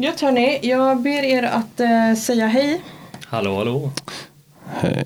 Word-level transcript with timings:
Gött 0.00 0.20
hörni, 0.20 0.58
jag 0.62 1.00
ber 1.02 1.22
er 1.24 1.42
att 1.42 1.80
eh, 1.80 2.14
säga 2.20 2.46
hej. 2.46 2.82
Hallå 3.26 3.56
hallå. 3.56 3.90
Hej. 4.80 5.04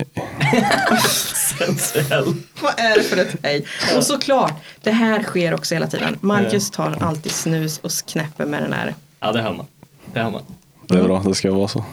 Sensuell. 1.58 2.34
Vad 2.62 2.72
är 2.80 2.94
det 2.96 3.02
för 3.02 3.16
ett 3.16 3.36
hej? 3.42 3.66
Och 3.96 4.04
såklart, 4.04 4.52
det 4.82 4.90
här 4.90 5.22
sker 5.22 5.54
också 5.54 5.74
hela 5.74 5.86
tiden. 5.86 6.18
Marcus 6.20 6.70
tar 6.70 6.96
alltid 7.02 7.32
snus 7.32 7.78
och 7.78 7.90
knäpper 8.06 8.46
med 8.46 8.62
den 8.62 8.72
här. 8.72 8.94
Ja 9.20 9.32
det 9.32 9.42
hör 9.42 9.52
man. 9.52 9.66
Det 10.12 10.20
hör 10.20 10.30
man. 10.30 10.42
Det 10.88 10.98
är 10.98 11.02
bra, 11.02 11.22
det 11.26 11.34
ska 11.34 11.52
vara 11.52 11.68
så. 11.68 11.84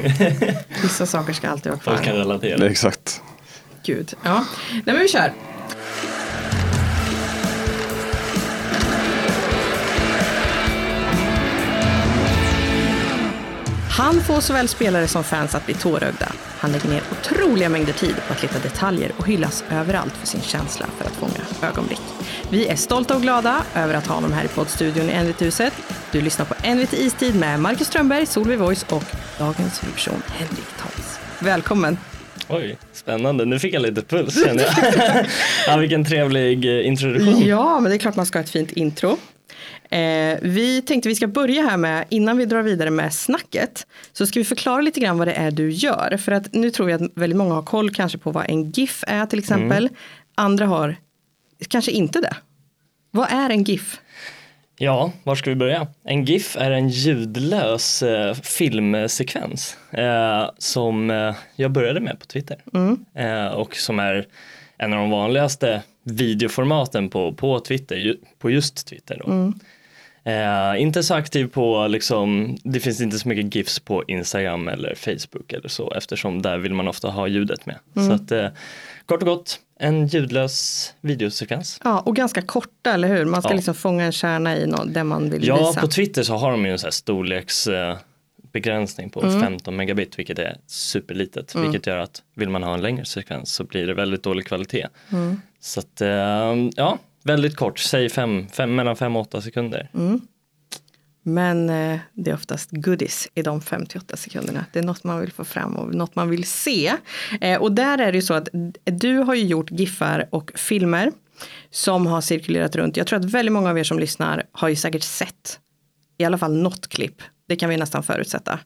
Vissa 0.81 1.05
saker 1.05 1.33
ska 1.33 1.49
alltid 1.49 1.71
vara 1.71 1.81
Folk 1.81 1.97
kan 1.97 2.05
kvar. 2.05 2.13
relatera. 2.19 2.67
Exakt. 2.69 3.21
Gud. 3.85 4.13
Ja, 4.23 4.45
nej 4.71 4.81
men 4.85 4.99
vi 4.99 5.07
kör. 5.07 5.33
Han 13.99 14.21
får 14.21 14.41
såväl 14.41 14.67
spelare 14.67 15.07
som 15.07 15.23
fans 15.23 15.55
att 15.55 15.65
bli 15.65 15.75
tårögda. 15.75 16.31
Han 16.57 16.71
lägger 16.71 16.89
ner 16.89 17.01
otroliga 17.11 17.69
mängder 17.69 17.93
tid 17.93 18.15
på 18.27 18.33
att 18.33 18.41
leta 18.41 18.59
detaljer 18.59 19.11
och 19.17 19.27
hyllas 19.27 19.63
överallt 19.71 20.13
för 20.13 20.27
sin 20.27 20.41
känsla 20.41 20.85
för 20.97 21.05
att 21.05 21.11
fånga 21.11 21.69
ögonblick. 21.71 22.01
Vi 22.49 22.67
är 22.67 22.75
stolta 22.75 23.15
och 23.15 23.21
glada 23.21 23.63
över 23.75 23.93
att 23.93 24.07
ha 24.07 24.15
honom 24.15 24.33
här 24.33 24.45
i 24.45 24.47
poddstudion 24.47 25.09
i 25.09 25.23
NVT-huset. 25.23 25.73
Du 26.11 26.21
lyssnar 26.21 26.45
på 26.45 26.73
NVT 26.75 26.93
Istid 26.93 27.35
med 27.35 27.59
Marcus 27.59 27.87
Strömberg, 27.87 28.25
Solveig 28.25 28.59
Voice 28.59 28.83
och 28.83 29.03
dagens 29.37 29.83
huvudperson 29.83 30.21
Henrik 30.27 30.77
Tals. 30.81 31.19
Välkommen! 31.39 31.97
Oj, 32.47 32.77
spännande. 32.93 33.45
Nu 33.45 33.59
fick 33.59 33.73
jag 33.73 33.81
lite 33.81 34.01
puls 34.01 34.45
känner 34.45 34.63
jag. 34.63 35.25
ja, 35.67 35.77
vilken 35.77 36.05
trevlig 36.05 36.79
eh, 36.79 36.87
introduktion. 36.87 37.41
Ja, 37.45 37.79
men 37.79 37.89
det 37.89 37.95
är 37.95 37.99
klart 37.99 38.15
man 38.15 38.25
ska 38.25 38.39
ha 38.39 38.43
ett 38.43 38.49
fint 38.49 38.71
intro. 38.71 39.17
Eh, 39.89 40.37
vi 40.41 40.81
tänkte 40.81 41.09
vi 41.09 41.15
ska 41.15 41.27
börja 41.27 41.61
här 41.61 41.77
med, 41.77 42.05
innan 42.09 42.37
vi 42.37 42.45
drar 42.45 42.61
vidare 42.61 42.89
med 42.89 43.13
snacket, 43.13 43.87
så 44.13 44.25
ska 44.25 44.39
vi 44.39 44.43
förklara 44.43 44.81
lite 44.81 44.99
grann 44.99 45.17
vad 45.17 45.27
det 45.27 45.33
är 45.33 45.51
du 45.51 45.71
gör. 45.71 46.17
För 46.17 46.31
att 46.31 46.53
nu 46.53 46.69
tror 46.71 46.89
jag 46.89 47.03
att 47.03 47.11
väldigt 47.15 47.37
många 47.37 47.53
har 47.53 47.61
koll 47.61 47.91
kanske 47.91 48.17
på 48.17 48.31
vad 48.31 48.49
en 48.49 48.71
GIF 48.71 49.03
är 49.07 49.25
till 49.25 49.39
exempel. 49.39 49.89
Andra 50.35 50.65
har 50.65 50.95
kanske 51.67 51.91
inte 51.91 52.21
det. 52.21 52.35
Vad 53.11 53.31
är 53.31 53.49
en 53.49 53.63
GIF? 53.63 53.99
Ja, 54.81 55.11
var 55.23 55.35
ska 55.35 55.49
vi 55.49 55.55
börja? 55.55 55.87
En 56.03 56.25
GIF 56.25 56.57
är 56.57 56.71
en 56.71 56.89
ljudlös 56.89 58.03
eh, 58.03 58.33
filmsekvens 58.33 59.77
eh, 59.91 60.49
som 60.57 61.09
eh, 61.09 61.35
jag 61.55 61.71
började 61.71 61.99
med 61.99 62.19
på 62.19 62.25
Twitter 62.25 62.57
eh, 63.15 63.47
och 63.47 63.75
som 63.75 63.99
är 63.99 64.27
en 64.77 64.93
av 64.93 64.99
de 64.99 65.09
vanligaste 65.09 65.81
videoformaten 66.09 67.09
på, 67.09 67.33
på 67.33 67.59
Twitter, 67.59 67.95
ju, 67.95 68.17
på 68.39 68.49
just 68.49 68.87
Twitter. 68.87 69.21
Då. 69.25 69.53
Eh, 70.31 70.81
inte 70.81 71.03
så 71.03 71.13
aktiv 71.13 71.47
på, 71.47 71.87
liksom, 71.87 72.57
det 72.63 72.79
finns 72.79 73.01
inte 73.01 73.19
så 73.19 73.27
mycket 73.29 73.55
GIFs 73.55 73.79
på 73.79 74.03
Instagram 74.07 74.67
eller 74.67 74.95
Facebook 74.95 75.53
eller 75.53 75.69
så 75.69 75.91
eftersom 75.93 76.41
där 76.41 76.57
vill 76.57 76.73
man 76.73 76.87
ofta 76.87 77.07
ha 77.09 77.27
ljudet 77.27 77.65
med. 77.65 77.75
Så 77.95 78.11
att 78.11 78.31
eh, 78.31 78.47
kort 79.05 79.21
och 79.21 79.27
gott, 79.27 79.59
en 79.79 80.07
ljudlös 80.07 80.93
videosekvens. 81.01 81.79
Ja, 81.83 81.99
och 81.99 82.15
ganska 82.15 82.41
korta, 82.41 82.93
eller 82.93 83.07
hur? 83.07 83.25
Man 83.25 83.41
ska 83.41 83.51
Ja. 83.51 83.55
liksom 83.55 83.75
fånga 83.75 84.03
en 84.03 84.11
kärna 84.11 84.57
i 84.57 84.67
något, 84.67 84.93
det 84.93 85.03
man 85.03 85.29
vill 85.29 85.47
Ja, 85.47 85.67
visa. 85.67 85.81
på 85.81 85.87
Twitter 85.87 86.23
så 86.23 86.33
har 86.35 86.51
de 86.51 86.65
ju 86.65 86.71
en 86.71 86.79
sån 86.79 86.87
här 86.87 86.91
storleksbegränsning 88.49 89.09
på 89.09 89.21
Mm. 89.21 89.39
15 89.39 89.75
megabit, 89.75 90.19
vilket 90.19 90.39
är 90.39 90.57
superlitet. 90.67 91.55
Vilket 91.55 91.87
gör 91.87 91.97
att 91.97 92.23
vill 92.35 92.49
man 92.49 92.63
ha 92.63 92.73
en 92.73 92.81
längre 92.81 93.05
sekvens 93.05 93.53
så 93.53 93.63
blir 93.63 93.87
det 93.87 93.93
väldigt 93.93 94.23
dålig 94.23 94.45
kvalitet. 94.45 94.87
Mm. 95.11 95.41
Så 95.59 95.79
att, 95.79 96.01
eh, 96.01 96.69
ja, 96.75 96.97
väldigt 97.23 97.55
kort, 97.55 97.79
säg 97.79 98.09
fem, 98.09 98.47
fem, 98.51 98.75
mellan 98.75 98.95
5 98.95 99.15
och 99.15 99.21
8 99.21 99.41
sekunder. 99.41 99.89
Mm. 99.93 100.21
Men 101.23 101.69
eh, 101.69 101.99
det 102.13 102.31
är 102.31 102.35
oftast 102.35 102.69
goodies 102.71 103.27
i 103.35 103.41
de 103.41 103.61
58 103.61 104.17
sekunderna. 104.17 104.65
Det 104.73 104.79
är 104.79 104.83
något 104.83 105.03
man 105.03 105.19
vill 105.19 105.31
få 105.31 105.43
fram 105.43 105.75
och 105.75 105.95
något 105.95 106.15
man 106.15 106.29
vill 106.29 106.43
se. 106.43 106.93
Eh, 107.41 107.61
och 107.61 107.71
där 107.71 107.97
är 107.97 108.11
det 108.11 108.17
ju 108.17 108.21
så 108.21 108.33
att 108.33 108.49
du 108.83 109.17
har 109.17 109.35
ju 109.35 109.43
gjort 109.43 109.71
giffar 109.71 110.27
och 110.31 110.51
filmer 110.55 111.11
som 111.71 112.07
har 112.07 112.21
cirkulerat 112.21 112.75
runt. 112.75 112.97
Jag 112.97 113.07
tror 113.07 113.19
att 113.19 113.25
väldigt 113.25 113.53
många 113.53 113.69
av 113.69 113.77
er 113.77 113.83
som 113.83 113.99
lyssnar 113.99 114.43
har 114.51 114.69
ju 114.69 114.75
säkert 114.75 115.03
sett 115.03 115.59
i 116.17 116.25
alla 116.25 116.37
fall 116.37 116.61
något 116.61 116.87
klipp. 116.87 117.21
Det 117.49 117.55
kan 117.55 117.69
vi 117.69 117.77
nästan 117.77 118.03
förutsätta 118.03 118.59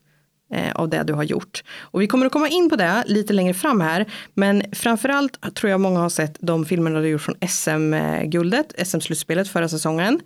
eh, 0.53 0.71
av 0.75 0.89
det 0.89 1.03
du 1.03 1.13
har 1.13 1.23
gjort. 1.23 1.63
Och 1.79 2.01
vi 2.01 2.07
kommer 2.07 2.25
att 2.25 2.31
komma 2.31 2.47
in 2.47 2.69
på 2.69 2.75
det 2.75 3.03
lite 3.07 3.33
längre 3.33 3.53
fram 3.53 3.81
här. 3.81 4.05
Men 4.33 4.63
framförallt 4.71 5.55
tror 5.55 5.69
jag 5.71 5.81
många 5.81 5.99
har 5.99 6.09
sett 6.09 6.37
de 6.39 6.65
filmerna 6.65 6.99
du 6.99 7.07
gjort 7.07 7.21
från 7.21 7.35
SM-guldet, 7.49 8.87
SM-slutspelet 8.87 9.47
förra 9.47 9.69
säsongen. 9.69 10.19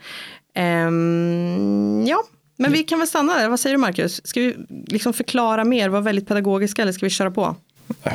Ehm, 0.54 2.04
ja, 2.08 2.24
men 2.58 2.72
vi 2.72 2.84
kan 2.84 3.00
väl 3.00 3.08
stanna 3.08 3.34
där. 3.34 3.50
Vad 3.50 3.60
säger 3.60 3.74
du 3.74 3.78
Marcus? 3.78 4.28
Ska 4.28 4.40
vi 4.40 4.56
liksom 4.88 5.14
förklara 5.14 5.64
mer, 5.64 5.90
vara 5.90 6.02
väldigt 6.02 6.28
pedagogiska 6.28 6.82
eller 6.82 6.92
ska 6.92 7.06
vi 7.06 7.10
köra 7.10 7.32
på? 7.32 7.56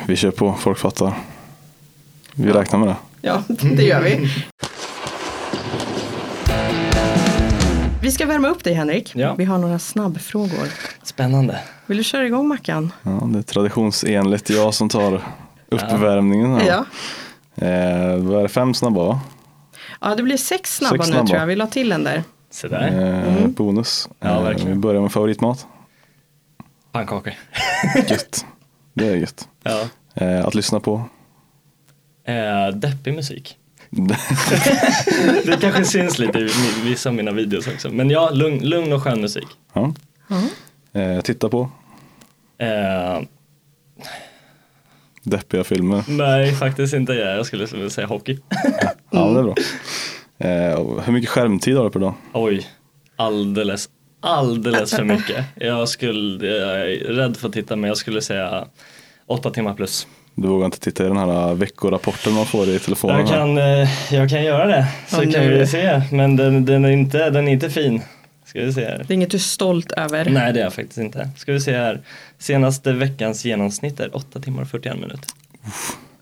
Vi 0.07 0.17
kör 0.17 0.31
på, 0.31 0.55
folk 0.61 0.79
fattar. 0.79 1.15
Vi 2.35 2.53
räknar 2.53 2.79
med 2.79 2.89
det. 2.89 2.97
Ja, 3.21 3.43
det 3.49 3.83
gör 3.83 4.03
vi. 4.03 4.29
Vi 8.03 8.11
ska 8.13 8.27
värma 8.27 8.49
upp 8.49 8.65
dig 8.65 8.75
Henrik. 8.75 9.13
Ja. 9.15 9.35
Vi 9.39 9.45
har 9.45 9.59
några 9.59 9.79
snabbfrågor. 9.79 10.69
Spännande. 11.03 11.61
Vill 11.87 11.97
du 11.99 12.05
köra 12.05 12.27
igång 12.27 12.49
Mackan? 12.49 12.93
Ja, 13.03 13.11
det 13.33 13.39
är 13.39 13.43
traditionsenligt 13.43 14.51
jag 14.51 14.75
som 14.75 14.89
tar 14.89 15.23
uppvärmningen. 15.69 16.55
Här. 16.55 16.67
Ja. 16.69 16.85
Eh, 17.67 18.17
vad 18.17 18.39
är 18.39 18.43
det, 18.43 18.49
fem 18.49 18.75
snabba 18.75 19.05
va? 19.05 19.21
Ja, 20.01 20.15
det 20.15 20.23
blir 20.23 20.37
sex 20.37 20.77
snabba 20.77 20.97
Sex 20.97 21.07
nu 21.07 21.13
snabba. 21.13 21.27
tror 21.27 21.39
jag. 21.41 21.47
Vill 21.47 21.59
du 21.59 21.65
ha 21.65 21.71
till 21.71 21.93
en 21.93 22.05
där? 22.05 22.23
Så 22.51 22.69
där. 22.69 23.23
Eh, 23.41 23.47
Bonus. 23.47 24.09
Ja, 24.21 24.29
Eh, 24.29 24.43
verkligen. 24.43 24.71
vi 24.73 24.79
börjar 24.79 25.01
med 25.03 25.13
favoritmat. 25.13 25.67
Pannkakor. 26.93 27.33
Gött. 28.09 28.47
Det 28.95 29.09
är 29.09 29.17
gött. 29.17 29.49
ja. 29.63 29.85
Eh, 30.15 30.47
att 30.47 30.55
lyssna 30.55 30.81
på. 30.81 31.05
Eh, 32.25 32.69
deppig 32.77 33.15
musik. 33.15 33.59
det 35.45 35.59
kanske 35.61 35.85
syns 35.85 36.19
lite 36.19 36.39
i 36.39 36.49
vissa 36.85 37.09
av 37.09 37.15
mina 37.15 37.33
videos 37.33 37.67
också. 37.67 37.91
Men 37.91 38.11
ja, 38.11 38.31
lugn, 38.31 38.69
lugn 38.69 38.93
och 38.93 39.03
skön 39.03 39.21
musik. 39.21 39.47
Ja. 39.73 39.95
Eh, 40.93 41.21
titta 41.21 41.49
på. 41.49 41.71
Eh, 42.59 43.23
Deppiga 45.23 45.65
filmer. 45.65 46.05
nej, 46.09 46.53
faktiskt 46.55 46.95
inte. 46.95 47.13
Jag 47.13 47.39
Jag 47.39 47.47
skulle 47.47 47.67
vilja 47.67 47.91
säga 47.91 48.07
hockey. 48.07 48.39
Ja, 49.11 49.25
det 49.29 49.39
är 49.39 49.43
bra. 49.43 49.55
Eh, 50.39 51.03
hur 51.05 51.13
mycket 51.13 51.31
skärmtid 51.31 51.77
har 51.77 51.85
du 51.85 51.91
per 51.91 52.01
dag? 52.01 52.15
Oj, 52.33 52.67
alldeles, 53.17 53.89
alldeles 54.21 54.95
för 54.95 55.05
mycket. 55.05 55.45
Jag, 55.55 55.89
skulle, 55.89 56.47
jag 56.47 56.81
är 56.81 56.97
rädd 56.97 57.37
för 57.37 57.49
att 57.49 57.55
titta 57.55 57.77
men 57.77 57.89
jag 57.89 57.97
skulle 57.97 58.23
säga 58.23 58.67
åtta 59.27 59.51
timmar 59.51 59.75
plus. 59.75 60.07
Du 60.35 60.49
vågar 60.49 60.65
inte 60.65 60.81
titta 60.81 61.05
i 61.05 61.09
den 61.09 61.17
här 61.17 61.55
veckorapporten 61.55 62.33
man 62.33 62.47
får 62.47 62.69
i 62.69 62.79
telefonen. 62.79 63.19
Jag 63.19 63.29
kan, 63.29 63.59
eh, 63.59 64.15
jag 64.15 64.31
kan 64.31 64.45
göra 64.45 64.67
det 64.67 64.87
så 65.09 65.23
Ja, 65.25 65.33
kan 65.33 65.49
vi 65.49 65.67
se. 65.67 66.03
Men 66.13 66.37
den, 66.37 66.65
den, 66.65 66.85
är 66.85 66.91
inte, 66.91 67.31
den 67.31 67.49
är 67.49 67.53
inte 67.53 67.71
fin. 67.71 68.03
Ska 68.45 68.61
vi 68.61 68.73
se 68.73 68.85
här. 68.85 69.05
Det 69.07 69.13
är 69.13 69.15
inget 69.15 69.31
du 69.31 69.37
är 69.37 69.41
stolt 69.41 69.93
över. 69.93 70.31
Nej 70.31 70.53
det 70.53 70.61
är 70.61 70.65
jag 70.65 70.75
faktiskt 70.75 70.99
inte. 70.99 71.29
Ska 71.37 71.53
vi 71.53 71.61
se 71.61 71.77
här. 71.77 72.01
Senaste 72.39 72.93
veckans 72.93 73.45
genomsnitt 73.45 74.01
är 74.01 74.17
8 74.17 74.41
timmar 74.41 74.63
och 74.63 74.69
41 74.69 74.95
minuter. 74.95 75.25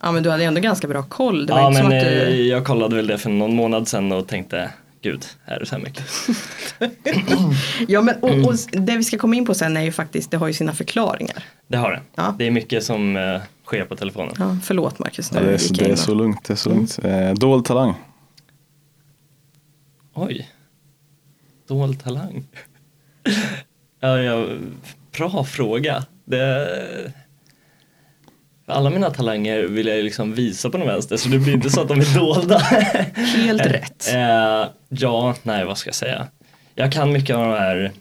Ja, 0.03 0.13
men 0.13 0.23
du 0.23 0.31
hade 0.31 0.45
ändå 0.45 0.61
ganska 0.61 0.89
bra 0.89 1.03
koll. 1.03 1.47
Det 1.47 1.53
var 1.53 1.61
Ja 1.61 1.69
inte 1.69 1.83
men 1.83 1.91
som 1.91 1.99
att 1.99 2.05
eh, 2.05 2.29
du... 2.29 2.47
jag 2.47 2.65
kollade 2.65 2.97
väl 2.97 3.07
det 3.07 3.19
för 3.19 3.31
någon 3.31 3.55
månad 3.55 3.89
sedan 3.89 4.13
och 4.13 4.29
tänkte 4.29 4.71
Gud, 5.03 5.25
är 5.45 5.61
det 5.61 5.67
så 5.67 5.77
här 5.77 5.83
mycket? 5.83 6.05
Ja, 7.89 8.03
men 8.03 8.15
och, 8.21 8.31
och 8.31 8.55
det 8.73 8.97
vi 8.97 9.05
ska 9.05 9.19
komma 9.19 9.37
in 9.37 9.47
på 9.47 9.55
sen 9.55 9.77
är 9.77 9.83
ju 9.83 9.93
faktiskt, 9.93 10.31
det 10.31 10.37
har 10.37 10.47
ju 10.47 10.53
sina 10.53 10.73
förklaringar. 10.73 11.45
Det 11.69 11.77
har 11.77 11.91
det. 11.91 12.01
Ja. 12.15 12.35
Det 12.39 12.47
är 12.47 12.51
mycket 12.51 12.85
som 12.85 13.17
eh, 13.17 13.41
sker 13.71 13.85
på 13.85 13.97
telefonen. 13.97 14.35
Ja, 14.39 14.57
förlåt 14.63 14.99
Marcus. 14.99 15.31
Ja, 15.35 15.41
det, 15.41 15.53
är, 15.55 15.59
så- 15.59 15.75
det 15.75 15.85
är 15.91 15.97
så 15.97 16.15
lugnt. 16.15 16.45
Det 16.45 16.53
är 16.53 16.57
så 16.57 16.69
lugnt. 16.71 16.99
Eh, 17.03 17.33
dold 17.35 17.65
talang. 17.65 17.95
Oj. 20.15 20.49
Dold 21.69 22.03
talang. 22.05 22.47
ja, 24.01 24.19
ja, 24.19 24.47
bra 25.17 25.45
fråga. 25.45 26.05
Det... 26.25 26.69
Alla 28.67 28.91
mina 28.91 29.11
talanger 29.11 29.63
vill 29.63 29.87
jag 29.87 30.05
liksom 30.05 30.35
visa 30.35 30.71
på 30.71 30.79
den 30.79 30.87
vänster 30.87 31.17
så 31.17 31.29
det 31.29 31.39
blir 31.39 31.55
inte 31.55 31.71
så 31.71 31.81
att 31.81 31.89
de 31.89 32.01
är 32.01 32.15
dolda. 32.15 32.59
Helt 33.15 33.67
rätt. 33.67 34.09
Eh, 34.15 34.69
ja, 34.89 35.35
nej 35.43 35.65
vad 35.65 35.79
ska 35.79 35.89
jag 35.89 35.95
säga. 35.95 36.27
Jag 36.75 36.93
kan 36.93 37.13
mycket 37.13 37.37
av 37.37 37.43
de 37.45 37.53
här, 37.53 37.93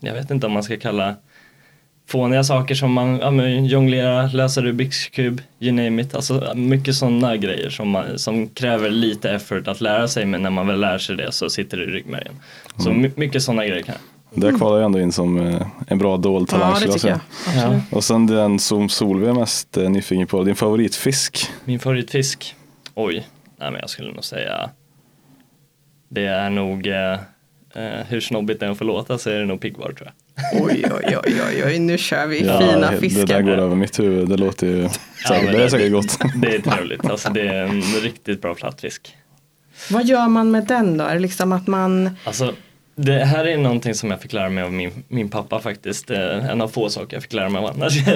jag 0.00 0.14
vet 0.14 0.30
inte 0.30 0.46
om 0.46 0.52
man 0.52 0.62
ska 0.62 0.76
kalla 0.76 1.16
fåniga 2.08 2.44
saker 2.44 2.74
som 2.74 2.92
man 2.92 3.18
ja, 3.18 3.30
men, 3.30 3.66
jonglera, 3.66 4.26
lösa 4.26 4.62
Rubiks 4.62 5.08
kub, 5.08 5.40
you 5.60 5.72
name 5.72 6.02
it. 6.02 6.14
Alltså 6.14 6.52
mycket 6.54 6.94
sådana 6.94 7.36
grejer 7.36 7.70
som, 7.70 7.88
man, 7.88 8.18
som 8.18 8.48
kräver 8.48 8.90
lite 8.90 9.30
effort 9.30 9.68
att 9.68 9.80
lära 9.80 10.08
sig 10.08 10.26
men 10.26 10.42
när 10.42 10.50
man 10.50 10.66
väl 10.66 10.80
lär 10.80 10.98
sig 10.98 11.16
det 11.16 11.32
så 11.32 11.50
sitter 11.50 11.76
det 11.76 11.84
i 11.84 11.86
ryggmärgen. 11.86 12.34
Så 12.76 12.90
my- 12.90 13.10
mycket 13.14 13.42
sådana 13.42 13.66
grejer 13.66 13.82
kan 13.82 13.94
jag. 13.94 14.02
Det 14.42 14.58
kvalar 14.58 14.78
ju 14.78 14.84
ändå 14.84 15.00
in 15.00 15.12
som 15.12 15.38
eh, 15.46 15.66
en 15.86 15.98
bra 15.98 16.16
dold 16.16 16.48
talang 16.48 16.72
Ja, 16.72 16.78
det 16.78 16.86
jag 16.86 16.94
tycker 16.94 17.20
jag. 17.56 17.80
Och 17.90 18.04
sen 18.04 18.26
den 18.26 18.58
som 18.58 18.88
Solveig 18.88 19.30
är 19.30 19.34
mest 19.34 19.76
eh, 19.76 19.90
nyfiken 19.90 20.26
på, 20.26 20.44
din 20.44 20.56
favoritfisk. 20.56 21.50
Min 21.64 21.78
favoritfisk? 21.78 22.54
Oj, 22.94 23.26
nej 23.56 23.70
men 23.70 23.80
jag 23.80 23.90
skulle 23.90 24.12
nog 24.12 24.24
säga 24.24 24.70
det 26.08 26.26
är 26.26 26.50
nog, 26.50 26.86
eh, 26.86 27.12
eh, 27.74 28.06
hur 28.08 28.20
snobbigt 28.20 28.60
det 28.60 28.66
än 28.66 28.76
får 28.76 28.84
låta 28.84 29.18
så 29.18 29.30
är 29.30 29.38
det 29.38 29.46
nog 29.46 29.60
piggvar 29.60 29.92
tror 29.92 30.06
jag. 30.06 30.12
Oj, 30.52 30.84
oj, 30.90 31.16
oj, 31.26 31.40
oj, 31.48 31.64
oj, 31.66 31.78
nu 31.78 31.98
kör 31.98 32.26
vi 32.26 32.44
Ja, 32.46 32.58
fina 32.60 32.90
det 32.90 32.98
fiskar. 32.98 33.26
där 33.26 33.42
går 33.42 33.58
över 33.58 33.76
mitt 33.76 33.98
huvud. 33.98 34.28
Det 34.28 34.36
låter 34.36 34.66
ju 34.66 34.88
säkert, 35.28 35.44
men 35.44 35.54
det 35.54 35.62
är 35.64 35.68
säkert 35.68 35.92
gott. 35.92 36.18
Det 36.42 36.54
är 36.54 36.58
trevligt, 36.60 37.04
alltså 37.10 37.30
det 37.30 37.40
är 37.48 37.62
en 37.62 37.82
riktigt 37.82 38.42
bra 38.42 38.54
plattfisk. 38.54 39.14
Vad 39.90 40.04
gör 40.06 40.28
man 40.28 40.50
med 40.50 40.64
den 40.66 40.96
då? 40.98 41.04
Är 41.04 41.14
det 41.14 41.20
liksom 41.20 41.52
att 41.52 41.66
man, 41.66 42.10
Alltså, 42.24 42.52
det 42.96 43.24
här 43.24 43.44
är 43.44 43.56
någonting 43.56 43.94
som 43.94 44.10
jag 44.10 44.20
fick 44.22 44.32
lära 44.32 44.48
mig 44.48 44.64
av 44.64 44.72
min, 44.72 44.90
min 45.08 45.28
pappa 45.28 45.60
faktiskt. 45.60 46.10
Eh, 46.10 46.48
En 46.50 46.60
av 46.60 46.68
få 46.68 46.88
saker 46.90 47.16
jag 47.16 47.22
fick 47.22 47.32
lära 47.32 47.48
mig 47.48 47.58
av 47.58 47.66
annars. 47.66 47.94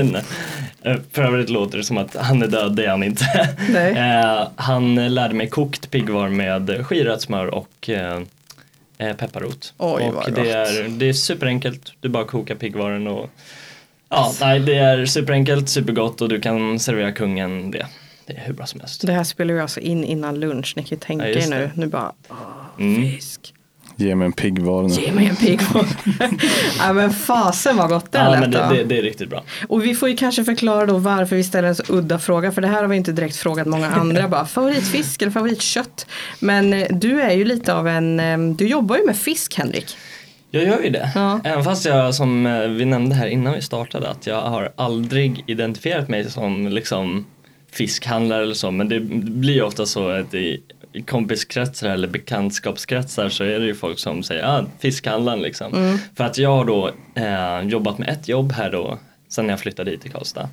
Eh, 0.85 0.97
För 1.13 1.23
övrigt 1.23 1.49
låter 1.51 1.79
det 1.79 1.85
som 1.85 1.99
att 1.99 2.17
han 2.17 2.43
är 2.43 2.47
död, 2.47 2.77
det 2.77 2.85
är 2.85 2.89
han 2.89 3.03
inte. 3.03 3.25
Nej. 3.71 3.93
Eh, 3.93 4.49
Han 4.57 5.15
lärde 5.15 5.35
mig 5.35 5.49
kokt 5.49 5.91
piggvar 5.91 6.29
med 6.29 6.87
skirrötssmör 6.87 7.47
och 7.47 7.91
eh, 9.09 9.17
pepparrot. 9.17 9.75
Oj, 9.79 10.03
och 10.09 10.15
vad 10.15 10.25
det 10.25 10.31
gott. 10.31 10.47
är, 10.47 10.89
det 10.89 11.09
är 11.09 11.13
superenkelt, 11.13 11.93
du 12.01 12.09
bara 12.09 12.25
kokar 12.25 12.55
piggvaren 12.55 13.07
och 13.07 13.31
Ja, 14.09 14.35
nej 14.41 14.61
det 14.61 14.75
är 14.75 15.07
superenkelt, 15.07 15.69
supergott 15.69 16.21
och 16.21 16.29
du 16.29 16.41
kan 16.41 16.79
servera 16.79 17.13
kungen 17.13 17.71
det. 17.71 17.87
Det 18.27 18.33
är 18.33 18.41
hur 18.41 18.53
bra 18.53 18.67
som 18.67 18.81
helst. 18.81 19.07
det 19.07 19.13
här 19.13 19.25
spelar 19.25 19.55
vi 19.55 19.61
alltså 19.61 19.81
in 19.81 20.05
innan 20.05 20.41
lunch, 20.41 20.73
ni 20.77 20.83
kan 20.83 20.91
ju 20.91 21.01
tänka 21.01 21.29
Ja, 21.31 21.39
er 21.41 21.51
nu, 21.51 21.71
nu 21.75 21.87
bara, 21.87 22.13
åh, 22.29 22.37
Mm. 22.79 23.03
fisk. 23.11 23.55
Ge 23.97 24.15
mig 24.15 24.27
en 24.27 24.33
piggvar 24.33 24.83
nu. 24.83 24.89
Ge 24.89 25.13
mig 25.13 25.27
en 25.27 25.37
piggvar. 25.37 25.87
ja 26.79 26.93
men 26.93 27.13
fasen 27.13 27.77
vad 27.77 27.89
gott 27.89 28.13
det 28.13 28.19
Ja, 28.19 28.41
men 28.41 28.51
det, 28.51 28.69
det, 28.71 28.85
det 28.85 28.99
är 28.99 29.03
riktigt 29.03 29.31
bra. 29.31 29.43
Och 29.69 29.85
vi 29.85 29.95
får 29.95 30.09
ju 30.09 30.17
kanske 30.17 30.45
förklara 30.45 30.87
då 30.87 30.99
varför 30.99 31.37
vi 31.37 31.45
ställer 31.45 31.69
en 31.69 31.75
så 31.75 31.83
udda 31.89 32.19
fråga. 32.19 32.53
För 32.53 32.63
det 32.63 32.69
här 32.69 32.83
har 32.83 32.89
vi 32.89 32.97
inte 32.97 33.13
direkt 33.13 33.37
frågat 33.37 33.67
många 33.67 33.89
andra. 33.89 34.29
bara 34.29 34.47
favoritfisk 34.47 35.23
eller 35.23 35.33
favoritkött. 35.33 36.07
Men 36.41 36.73
eh, 36.73 36.87
du 36.91 37.21
är 37.21 37.33
ju 37.33 37.45
lite 37.45 37.75
av 37.75 37.89
en, 37.89 38.21
eh, 38.21 38.39
du 38.39 38.69
jobbar 38.69 38.97
ju 38.97 39.07
med 39.07 39.17
fisk 39.17 39.59
Henrik. 39.59 39.97
Jag 40.51 40.65
gör 40.65 40.83
ju 40.83 40.91
det. 40.91 41.11
Ja. 41.15 41.41
Även 41.45 41.65
fast 41.65 41.85
jag 41.85 42.15
som 42.15 42.47
eh, 42.47 42.69
vi 42.69 42.85
nämnde 42.85 43.15
här 43.15 43.27
innan 43.27 43.55
vi 43.55 43.63
startade 43.63 44.11
att 44.11 44.27
jag 44.27 44.43
har 44.43 44.73
aldrig 44.77 45.45
identifierat 45.47 46.09
mig 46.09 46.31
som 46.31 46.69
liksom 46.69 47.27
fiskhandlare 47.73 48.43
eller 48.43 48.55
så 48.55 48.71
men 48.71 48.89
det 48.89 49.01
blir 49.01 49.55
ju 49.55 49.63
ofta 49.63 49.87
så 49.87 50.09
att 50.09 50.35
i, 50.35 50.63
i 50.93 51.03
kompiskretsar 51.03 51.89
eller 51.89 52.09
bekantskapskretsar 52.09 53.29
så 53.29 53.45
är 53.45 53.59
det 53.59 53.67
ju 53.67 53.75
folk 53.75 53.99
som 53.99 54.23
säger 54.23 54.45
ah, 54.45 54.65
fiskhandlaren 54.79 55.43
liksom. 55.43 55.99
För 56.17 56.25
att 56.25 56.39
jag 56.39 56.57
har 56.57 56.65
då 56.65 56.91
eh, 57.15 57.69
jobbat 57.69 57.99
med 57.99 58.09
ett 58.09 58.29
jobb 58.29 58.53
här 58.53 58.71
då 58.71 58.99
sen 59.29 59.49
jag 59.49 59.61
flyttade 59.61 59.91
hit 59.91 60.03
till 60.03 60.13
Karlstad. 60.13 60.49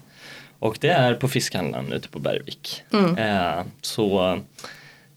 Och 0.60 0.78
det 0.82 0.90
är 0.90 1.14
på 1.14 1.28
fiskhandlaren 1.28 1.94
ute 1.94 2.10
på 2.10 2.20
Bergvik. 2.20 2.84
Eh, 3.18 3.64
så 3.82 4.40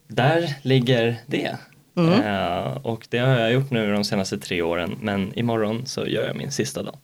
där 0.09 0.55
ligger 0.63 1.17
det. 1.27 1.57
Eh, 1.97 2.77
och 2.83 3.07
det 3.11 3.19
har 3.19 3.39
jag 3.39 3.53
gjort 3.53 3.71
nu 3.71 3.93
de 3.93 4.05
senaste 4.05 4.39
tre 4.39 4.63
åren 4.63 4.97
men 5.01 5.39
imorgon 5.39 5.87
så 5.87 6.07
gör 6.07 6.27
jag 6.27 6.37
min 6.37 6.53
sista 6.53 6.83
dag. 6.83 6.97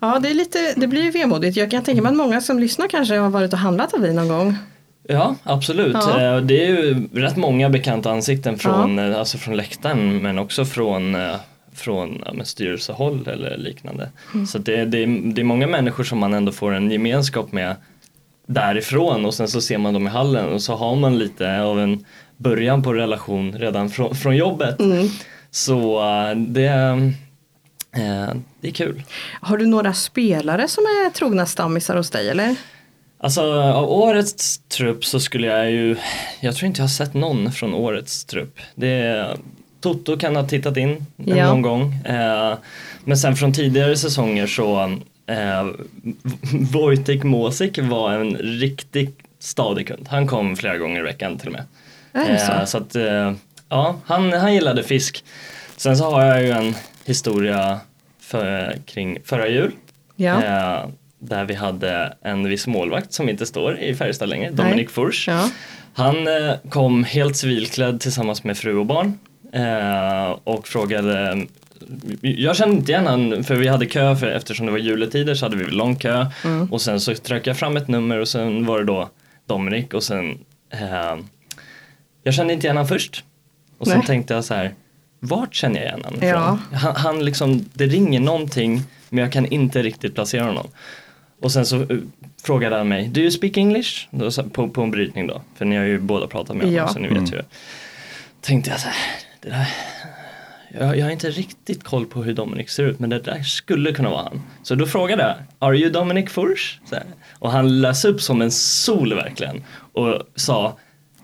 Ja 0.00 0.18
det, 0.18 0.30
är 0.30 0.34
lite, 0.34 0.74
det 0.76 0.86
blir 0.86 1.02
ju 1.02 1.10
vemodigt. 1.10 1.56
Jag 1.56 1.70
kan 1.70 1.82
tänka 1.82 2.02
mig 2.02 2.10
att 2.10 2.16
många 2.16 2.40
som 2.40 2.58
lyssnar 2.58 2.88
kanske 2.88 3.16
har 3.16 3.30
varit 3.30 3.52
och 3.52 3.58
handlat 3.58 3.94
av 3.94 4.00
dig 4.00 4.14
någon 4.14 4.28
gång. 4.28 4.56
Ja, 5.10 5.34
absolut. 5.42 5.94
Ja. 5.94 6.20
Eh, 6.36 6.40
Det 6.42 6.64
är 6.64 6.68
ju 6.68 7.08
rätt 7.12 7.36
många 7.36 7.68
bekanta 7.70 8.10
ansikten 8.10 8.58
från, 8.58 8.98
eh, 8.98 9.18
alltså 9.18 9.38
från 9.38 9.56
läktaren 9.56 10.22
men 10.22 10.38
också 10.38 10.64
från, 10.64 11.14
eh, 11.14 11.34
från 11.74 12.22
ja, 12.26 12.44
styrelsehåll 12.44 13.28
eller 13.28 13.56
liknande. 13.56 14.10
Så 14.48 14.58
det, 14.58 14.84
det, 14.84 15.02
är, 15.02 15.32
det 15.34 15.40
är 15.42 15.44
många 15.44 15.66
människor 15.66 16.04
som 16.04 16.18
man 16.18 16.34
ändå 16.34 16.52
får 16.52 16.74
en 16.74 16.90
gemenskap 16.90 17.52
med 17.52 17.76
därifrån 18.46 19.26
och 19.26 19.34
sen 19.34 19.48
så 19.48 19.60
ser 19.60 19.78
man 19.78 19.94
dem 19.94 20.06
i 20.06 20.10
hallen 20.10 20.48
och 20.52 20.62
så 20.62 20.74
har 20.76 20.96
man 20.96 21.18
lite 21.18 21.60
av 21.60 21.80
en 21.80 22.04
början 22.36 22.82
på 22.82 22.92
relation 22.94 23.52
redan 23.58 23.90
från, 23.90 24.14
från 24.14 24.36
jobbet. 24.36 24.76
Så 25.50 26.00
eh, 26.00 26.36
det, 26.36 26.68
det 28.60 28.68
är 28.68 28.72
kul. 28.72 29.02
Har 29.40 29.56
du 29.58 29.66
några 29.66 29.92
spelare 29.94 30.68
som 30.68 30.84
är 30.84 31.10
trogna 31.10 31.46
stammisar 31.46 31.96
hos 31.96 32.10
dig 32.10 32.28
eller? 32.28 32.56
Alltså 33.20 33.42
av 33.62 33.90
årets 33.92 34.58
trupp 34.58 35.04
så 35.04 35.20
skulle 35.20 35.46
jag 35.46 35.70
ju, 35.70 35.96
jag 36.40 36.54
tror 36.56 36.66
inte 36.66 36.78
jag 36.80 36.84
har 36.84 36.88
sett 36.88 37.14
någon 37.14 37.52
från 37.52 37.74
årets 37.74 38.24
trupp. 38.24 38.58
Det, 38.74 39.26
Toto 39.80 40.16
kan 40.18 40.36
ha 40.36 40.46
tittat 40.46 40.76
in 40.76 41.06
Ja. 41.16 41.46
någon 41.46 41.62
gång. 41.62 41.94
Eh, 42.04 42.54
men 43.04 43.18
sen 43.18 43.36
från 43.36 43.52
tidigare 43.52 43.96
säsonger 43.96 44.46
så 44.46 44.80
eh, 45.26 45.66
Wojtek 46.72 47.22
Måsik 47.24 47.78
var 47.82 48.12
en 48.12 48.36
riktigt 48.36 49.18
stadig 49.38 49.88
kund. 49.88 50.08
Han 50.10 50.26
kom 50.26 50.56
flera 50.56 50.78
gånger 50.78 51.00
i 51.00 51.02
veckan 51.02 51.38
till 51.38 51.46
och 51.48 51.52
med. 51.52 51.64
Så? 52.46 52.52
Eh, 52.52 52.64
så 52.64 52.78
att, 52.78 52.96
eh, 52.96 53.32
ja, 53.68 53.96
han, 54.04 54.32
han 54.32 54.54
gillade 54.54 54.82
fisk. 54.82 55.24
Sen 55.76 55.96
så 55.96 56.04
har 56.10 56.24
jag 56.24 56.42
ju 56.42 56.50
en 56.50 56.74
historia 57.06 57.80
för, 58.20 58.76
kring 58.86 59.18
förra 59.24 59.48
jul. 59.48 59.72
Ja. 60.16 60.42
Där 61.18 61.44
vi 61.44 61.54
hade 61.54 62.16
en 62.22 62.48
viss 62.48 62.66
målvakt 62.66 63.12
som 63.12 63.28
inte 63.28 63.46
står 63.46 63.78
i 63.78 63.94
Färjestad 63.94 64.28
längre, 64.28 64.50
Dominik 64.50 64.90
Furs. 64.90 65.28
Ja. 65.28 65.50
Han 65.94 66.16
eh, 66.28 66.54
kom 66.70 67.04
helt 67.04 67.36
civilklädd 67.36 68.00
tillsammans 68.00 68.44
med 68.44 68.58
fru 68.58 68.76
och 68.76 68.86
barn 68.86 69.18
eh, 69.52 70.36
och 70.44 70.68
frågade 70.68 71.46
jag 72.22 72.56
kände 72.56 72.76
inte 72.76 72.92
igen 72.92 73.06
han 73.06 73.44
för 73.44 73.54
vi 73.54 73.68
hade 73.68 73.86
kö 73.86 74.16
för 74.16 74.26
eftersom 74.26 74.66
det 74.66 74.72
var 74.72 74.78
juletider 74.78 75.34
så 75.34 75.44
hade 75.46 75.56
vi 75.56 75.64
lång 75.64 75.96
kö 75.96 76.26
Mm. 76.44 76.72
och 76.72 76.80
sen 76.80 77.00
så 77.00 77.14
tryckte 77.14 77.50
jag 77.50 77.56
fram 77.56 77.76
ett 77.76 77.88
nummer 77.88 78.18
och 78.18 78.28
sen 78.28 78.66
var 78.66 78.78
det 78.78 78.84
då 78.84 79.08
Dominik 79.46 79.94
och 79.94 80.02
sen 80.02 80.38
eh, 80.70 81.16
jag 82.22 82.34
kände 82.34 82.52
inte 82.52 82.66
igen 82.66 82.76
han 82.76 82.88
först 82.88 83.24
och 83.78 83.86
sen 83.86 83.98
Nej. 83.98 84.06
tänkte 84.06 84.34
jag 84.34 84.44
så 84.44 84.54
här 84.54 84.74
vart 85.20 85.54
känner 85.54 85.76
jag 85.80 85.86
igen 85.86 86.00
han 86.04 86.14
ifrån? 86.14 86.28
Ja. 86.28 86.58
Han, 86.78 86.96
han 86.96 87.24
liksom, 87.24 87.64
det 87.72 87.86
ringer 87.86 88.20
någonting 88.20 88.82
men 89.08 89.24
jag 89.24 89.32
kan 89.32 89.46
inte 89.46 89.82
riktigt 89.82 90.14
placera 90.14 90.44
honom. 90.44 90.66
Och 91.40 91.52
sen 91.52 91.66
så 91.66 91.76
uh, 91.76 92.00
frågade 92.42 92.76
han 92.76 92.88
mig, 92.88 93.08
do 93.08 93.20
you 93.20 93.30
speak 93.30 93.56
English? 93.56 94.08
På, 94.52 94.68
på 94.68 94.82
en 94.82 94.90
brytning 94.90 95.26
då, 95.26 95.42
för 95.56 95.64
ni 95.64 95.76
har 95.76 95.84
ju 95.84 95.98
båda 95.98 96.26
pratat 96.26 96.56
med 96.56 96.66
honom 96.66 96.74
Ja. 96.74 96.88
så 96.88 96.98
ni 96.98 97.08
vet 97.08 97.32
ju. 97.32 97.42
Tänkte 98.40 98.70
jag 98.70 98.80
så 98.80 98.88
här, 98.88 98.96
det 99.40 99.48
där, 99.48 99.68
jag, 100.78 100.98
jag 100.98 101.04
har 101.04 101.12
inte 101.12 101.30
riktigt 101.30 101.84
koll 101.84 102.06
på 102.06 102.22
hur 102.22 102.34
Dominic 102.34 102.70
ser 102.70 102.82
ut 102.84 102.98
men 102.98 103.10
det 103.10 103.18
där 103.18 103.42
skulle 103.42 103.92
kunna 103.92 104.10
vara 104.10 104.22
han. 104.22 104.42
Så 104.62 104.74
då 104.74 104.86
frågade 104.86 105.22
jag, 105.22 105.36
are 105.58 105.76
you 105.76 105.90
Dominic 105.90 106.36
här. 106.90 107.04
Och 107.38 107.50
han 107.50 107.80
läs 107.80 108.04
upp 108.04 108.22
som 108.22 108.42
en 108.42 108.50
sol 108.50 109.14
verkligen 109.14 109.64
och 109.92 110.22
sa 110.34 110.78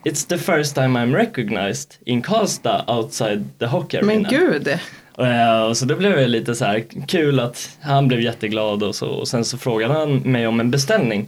It's 0.05 0.29
the 0.29 0.39
first 0.39 0.75
time 0.75 0.99
I'm 0.99 1.15
recognized 1.15 1.97
in 2.05 2.23
Karlstad 2.23 2.85
outside 2.89 3.59
the 3.59 3.67
hockey 3.67 3.97
arena. 3.97 4.07
Men 4.07 4.23
gud. 4.23 4.79
Eh, 5.19 5.63
och 5.63 5.77
så 5.77 5.85
det 5.85 5.97
blev 5.97 6.19
jag 6.19 6.31
lite 6.31 6.55
så 6.55 6.65
här 6.65 6.85
kul 7.07 7.41
att 7.41 7.79
han 7.81 8.09
blev 8.09 8.21
jätteglad 8.21 8.83
och 8.83 8.95
så. 8.95 9.09
Och 9.09 9.29
sen 9.29 9.45
så 9.45 9.59
frågade 9.59 9.95
han 9.95 10.17
mig 10.17 10.47
om 10.47 10.61
en 10.61 10.71
beställning 10.71 11.27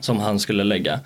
som 0.00 0.18
han 0.18 0.38
skulle 0.38 0.64
lägga 0.64 1.00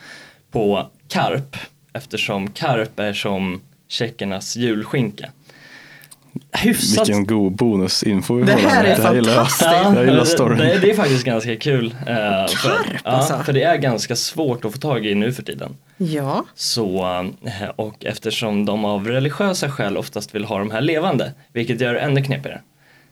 på 0.51 0.91
karp 1.09 1.57
eftersom 1.93 2.51
karp 2.51 2.99
är 2.99 3.13
som 3.13 3.61
tjeckernas 3.89 4.57
julskinka. 4.57 5.31
Hyfsat 6.53 7.09
Vilken 7.09 7.27
god 7.27 7.53
bonusinfo 7.53 8.35
vi 8.35 8.43
Det 8.43 8.53
får. 8.53 8.69
här 8.69 8.85
är 8.85 9.15
gillar 9.15 9.33
jag. 9.33 9.37
fantastiskt. 9.37 9.71
Jag 9.95 10.05
gillar 10.05 10.21
det, 10.21 10.27
storyn. 10.27 10.59
det, 10.59 10.79
det 10.79 10.91
är 10.91 10.95
faktiskt 10.95 11.25
ganska 11.25 11.57
kul. 11.57 11.95
eh, 12.01 12.07
för, 12.07 12.69
Karp, 12.69 12.87
ja, 13.05 13.11
alltså. 13.11 13.39
för 13.39 13.53
det 13.53 13.63
är 13.63 13.77
ganska 13.77 14.17
svårt 14.17 14.65
att 14.65 14.73
få 14.73 14.79
tag 14.79 15.07
i 15.07 15.15
nu 15.15 15.33
för 15.33 15.43
tiden. 15.43 15.77
Ja. 15.97 16.45
Så, 16.55 17.05
eh, 17.45 17.69
och 17.77 18.05
eftersom 18.05 18.65
de 18.65 18.85
av 18.85 19.07
religiösa 19.09 19.71
skäl 19.71 19.97
oftast 19.97 20.35
vill 20.35 20.45
ha 20.45 20.59
de 20.59 20.71
här 20.71 20.81
levande, 20.81 21.33
vilket 21.53 21.81
gör 21.81 21.95
det 21.95 22.01
ännu 22.01 22.23
knepigare. 22.25 22.61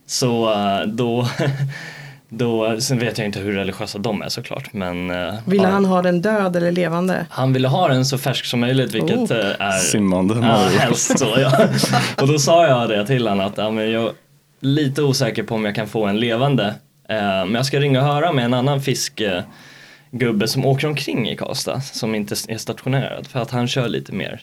Så 0.06 0.52
eh, 0.52 0.86
då, 0.86 1.28
då, 2.28 2.80
sen 2.80 2.98
vet 2.98 3.18
jag 3.18 3.26
inte 3.26 3.38
hur 3.38 3.52
religiösa 3.52 3.98
de 3.98 4.22
är 4.22 4.28
såklart, 4.28 4.72
men 4.72 5.10
eh, 5.10 5.34
Ville 5.46 5.62
ja, 5.62 5.68
han 5.68 5.84
ha 5.84 6.02
den 6.02 6.22
död 6.22 6.56
eller 6.56 6.72
levande? 6.72 7.26
han 7.30 7.52
ville 7.52 7.68
ha 7.68 7.88
den 7.88 8.04
så 8.04 8.18
färsk 8.18 8.44
som 8.44 8.60
möjligt, 8.60 8.94
vilket 8.94 9.30
Oh. 9.30 9.36
eh, 9.38 9.54
är 9.58 9.78
Simmande 9.78 10.34
Ja, 10.34 10.40
Mario. 10.40 10.78
helst 10.78 11.18
så 11.18 11.34
ja. 11.38 11.68
Och 12.20 12.28
då 12.28 12.38
sa 12.38 12.66
jag 12.66 12.88
det 12.88 13.06
till 13.06 13.28
honom 13.28 13.46
att 13.46 13.58
ja, 13.58 13.70
men 13.70 13.90
jag 13.90 14.02
är 14.04 14.12
lite 14.60 15.02
osäker 15.02 15.42
på 15.42 15.54
om 15.54 15.64
jag 15.64 15.74
kan 15.74 15.86
få 15.88 16.06
en 16.06 16.20
levande. 16.20 16.66
Eh, 17.08 17.16
men 17.18 17.54
jag 17.54 17.66
ska 17.66 17.80
ringa 17.80 18.00
och 18.00 18.06
höra 18.06 18.32
med 18.32 18.44
en 18.44 18.54
annan 18.54 18.80
fiskgubbe 18.82 20.48
som 20.48 20.66
åker 20.66 20.86
omkring 20.88 21.28
i 21.30 21.36
Karlstad 21.36 21.80
som 21.80 22.14
inte 22.14 22.34
är 22.48 22.58
stationerad 22.58 23.26
för 23.26 23.40
att 23.40 23.50
han 23.50 23.68
kör 23.68 23.88
lite 23.88 24.12
mer 24.12 24.40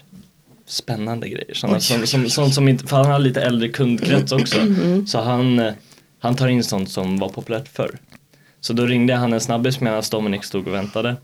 spännande 0.68 1.28
grejer. 1.28 1.54
Sådana, 1.54 1.80
som, 1.80 2.06
som, 2.06 2.28
sånt 2.30 2.54
som 2.54 2.68
inte, 2.68 2.86
för 2.86 2.96
han 2.96 3.06
har 3.06 3.18
lite 3.18 3.42
äldre 3.42 3.68
kundkrets 3.68 4.32
också. 4.32 4.60
Mm. 4.60 5.06
Så 5.06 5.20
han, 5.20 5.70
han 6.20 6.36
tar 6.36 6.48
in 6.48 6.64
sånt 6.64 6.90
som 6.90 7.16
var 7.18 7.28
populärt 7.28 7.68
förr. 7.68 7.98
Så 8.60 8.72
då 8.72 8.86
ringde 8.86 9.12
jag 9.12 9.20
han 9.20 9.32
en 9.32 9.40
snabbis 9.40 9.80
medan 9.80 10.02
Dominic 10.10 10.44
stod 10.44 10.68
och 10.68 10.74
väntade. 10.74 11.16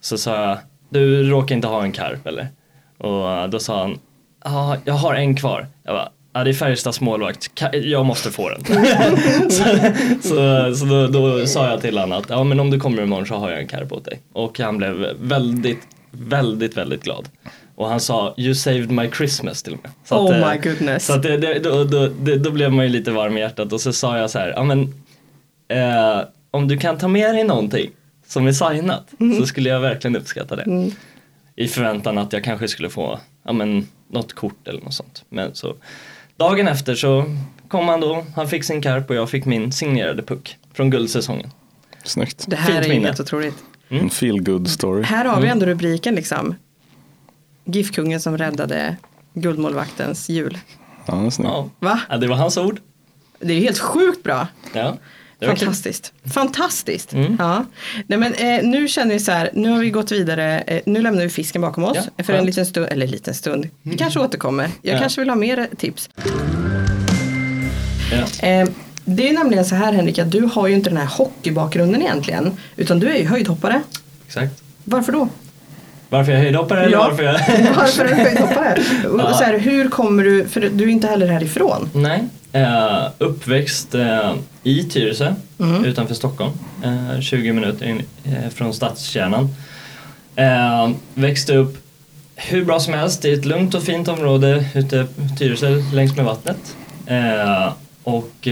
Så 0.00 0.18
sa 0.18 0.48
jag, 0.48 0.58
du 0.88 1.22
råkar 1.22 1.54
inte 1.54 1.68
ha 1.68 1.82
en 1.82 1.92
karp 1.92 2.26
eller? 2.26 2.48
Och 2.98 3.30
eh, 3.30 3.48
då 3.48 3.58
sa 3.58 3.80
han, 3.80 3.98
ja 4.44 4.76
jag 4.84 4.94
har 4.94 5.14
en 5.14 5.36
kvar. 5.36 5.66
Jag 5.82 5.94
bara, 5.94 6.08
ja 6.32 6.44
det 6.44 6.50
är 6.50 6.54
Färjestads 6.54 7.00
målvakt, 7.00 7.50
jag 7.72 8.06
måste 8.06 8.30
få 8.30 8.48
den. 8.48 8.64
så 9.50 9.64
så, 10.20 10.74
så 10.74 10.84
då, 10.84 11.06
då 11.06 11.46
sa 11.46 11.70
jag 11.70 11.80
till 11.80 11.98
honom 11.98 12.18
att, 12.18 12.30
ja 12.30 12.44
men 12.44 12.60
om 12.60 12.70
du 12.70 12.80
kommer 12.80 13.02
imorgon 13.02 13.26
så 13.26 13.34
har 13.34 13.50
jag 13.50 13.60
en 13.60 13.68
karp 13.68 13.92
åt 13.92 14.04
dig. 14.04 14.20
Och 14.32 14.58
han 14.58 14.78
blev 14.78 14.94
väldigt, 15.20 15.88
väldigt, 16.10 16.76
väldigt 16.76 17.02
glad. 17.02 17.28
Och 17.76 17.88
han 17.88 18.00
sa 18.00 18.34
You 18.36 18.54
saved 18.54 18.90
my 18.90 19.10
Christmas 19.10 19.62
till 19.62 19.72
och 19.74 19.78
med. 19.82 19.92
Så 20.04 20.16
Oh 20.18 20.24
att, 20.24 20.42
eh, 20.42 20.50
my 20.50 20.70
goodness. 20.70 21.06
Så 21.06 21.12
att 21.12 21.22
det, 21.22 21.36
det, 21.36 21.58
då, 21.58 21.84
då, 21.84 22.06
det, 22.06 22.36
då 22.36 22.50
blev 22.50 22.72
man 22.72 22.84
ju 22.84 22.90
lite 22.90 23.10
varm 23.10 23.36
i 23.36 23.40
hjärtat 23.40 23.72
och 23.72 23.80
så 23.80 23.92
sa 23.92 24.18
jag 24.18 24.30
så 24.30 24.38
här, 24.38 24.48
ja 24.56 24.62
men 24.62 24.94
eh, 25.68 26.20
om 26.50 26.68
du 26.68 26.76
kan 26.78 26.98
ta 26.98 27.08
med 27.08 27.34
dig 27.34 27.44
någonting 27.44 27.90
som 28.26 28.46
är 28.46 28.52
signat 28.52 29.08
Mm. 29.20 29.40
så 29.40 29.46
skulle 29.46 29.68
jag 29.68 29.80
verkligen 29.80 30.16
uppskatta 30.16 30.56
det. 30.56 30.90
I 31.56 31.68
förväntan 31.68 32.18
att 32.18 32.32
jag 32.32 32.44
kanske 32.44 32.68
skulle 32.68 32.90
få 32.90 33.20
ja, 33.44 33.52
men, 33.52 33.88
något 34.10 34.32
kort 34.32 34.68
eller 34.68 34.80
något 34.80 34.94
sånt. 34.94 35.24
Men 35.28 35.54
så, 35.54 35.74
dagen 36.36 36.68
efter 36.68 36.94
så 36.94 37.24
kom 37.68 37.88
han 37.88 38.00
då, 38.00 38.24
han 38.34 38.48
fick 38.48 38.64
sin 38.64 38.82
karp 38.82 39.10
och 39.10 39.16
jag 39.16 39.30
fick 39.30 39.44
min 39.44 39.72
signerade 39.72 40.22
puck 40.22 40.56
från 40.74 40.90
guldsäsongen. 40.90 41.50
Snyggt. 42.04 42.44
Det 42.48 42.56
här 42.56 42.66
Fint 42.66 42.78
är 42.78 42.82
ju 42.88 42.94
minne. 42.94 43.06
helt 43.06 43.20
otroligt. 43.20 43.54
En 43.88 44.10
feel 44.10 44.42
good 44.42 44.68
story. 44.68 45.02
Här 45.02 45.24
har 45.24 45.40
vi 45.40 45.48
ändå 45.48 45.66
rubriken 45.66 46.14
liksom. 46.14 46.54
GIF-kungen 47.66 48.20
som 48.20 48.38
räddade 48.38 48.96
guldmålvaktens 49.34 50.28
jul. 50.28 50.58
Ja, 51.06 51.14
det. 51.14 51.42
Ja. 51.42 51.68
Va? 51.78 52.00
ja, 52.08 52.16
det 52.16 52.26
var 52.26 52.36
hans 52.36 52.56
ord. 52.56 52.80
Det 53.40 53.52
är 53.52 53.60
helt 53.60 53.78
sjukt 53.78 54.22
bra. 54.22 54.46
Ja, 54.72 54.96
det 55.38 55.46
var 55.46 55.54
kul. 55.54 55.66
Fantastiskt. 55.66 56.12
Fantastiskt. 56.34 57.12
Mm. 57.12 57.36
Ja. 57.38 57.64
Nej, 58.06 58.18
men, 58.18 58.34
eh, 58.34 58.62
nu 58.62 58.88
känner 58.88 59.12
vi 59.14 59.20
så 59.20 59.32
här, 59.32 59.50
nu 59.54 59.70
har 59.70 59.78
vi 59.78 59.90
gått 59.90 60.12
vidare, 60.12 60.60
eh, 60.60 60.80
nu 60.86 61.02
lämnar 61.02 61.22
vi 61.22 61.28
fisken 61.28 61.62
bakom 61.62 61.84
oss 61.84 61.98
Ja, 62.16 62.24
för 62.24 62.32
en 62.32 62.46
liten 62.46 62.66
stund, 62.66 62.86
eller 62.90 63.06
liten 63.06 63.34
stund, 63.34 63.68
vi 63.82 63.96
kanske 63.96 64.20
återkommer. 64.20 64.70
Jag 64.82 64.94
Ja. 64.96 65.00
kanske 65.00 65.20
vill 65.20 65.28
ha 65.28 65.36
mer 65.36 65.68
tips. 65.78 66.10
Ja. 68.12 68.46
Eh, 68.48 68.68
det 69.04 69.28
är 69.28 69.32
nämligen 69.32 69.64
så 69.64 69.74
här 69.74 69.92
Henrik, 69.92 70.18
att 70.18 70.30
du 70.30 70.40
har 70.42 70.66
ju 70.68 70.74
inte 70.74 70.90
den 70.90 70.96
här 70.96 71.06
hockeybakgrunden 71.18 72.02
egentligen, 72.02 72.52
utan 72.76 72.98
du 73.00 73.08
är 73.10 73.18
ju 73.18 73.26
höjdhoppare. 73.26 73.82
Exakt. 74.26 74.62
Varför 74.84 75.12
då? 75.12 75.28
Varför 76.08 76.32
jag 76.32 76.38
är 76.38 76.42
höjdhoppare 76.42 76.80
eller 76.80 76.92
Ja. 76.92 77.08
varför 77.08 77.22
jag... 77.22 77.32
Varför 77.76 78.04
är 78.04 78.08
du 78.08 78.14
höjdhoppare? 78.14 78.78
Och 79.28 79.34
så 79.34 79.44
här, 79.44 79.58
hur 79.58 79.88
kommer 79.88 80.24
du, 80.24 80.48
för 80.48 80.60
du 80.60 80.84
är 80.84 80.88
inte 80.88 81.06
heller 81.06 81.26
härifrån. 81.26 81.90
Nej, 81.92 82.24
eh, 82.52 83.06
uppväxt 83.18 83.94
eh, 83.94 84.32
i 84.62 84.82
Tyresö 84.84 85.34
Mm. 85.60 85.84
utanför 85.84 86.14
Stockholm. 86.14 86.52
Eh, 86.84 87.20
20 87.20 87.52
minuter 87.52 87.86
in, 87.86 88.02
från 88.54 88.74
stadskärnan. 88.74 89.48
Växte 91.14 91.56
upp 91.56 91.76
hur 92.36 92.64
bra 92.64 92.80
som 92.80 92.94
helst 92.94 93.24
i 93.24 93.32
ett 93.32 93.44
lugnt 93.44 93.74
och 93.74 93.82
fint 93.82 94.08
område 94.08 94.64
ute 94.74 94.96
i 94.96 95.38
Tyresö 95.38 95.82
längs 95.92 96.16
med 96.16 96.24
vattnet. 96.24 96.76
Och 98.04 98.48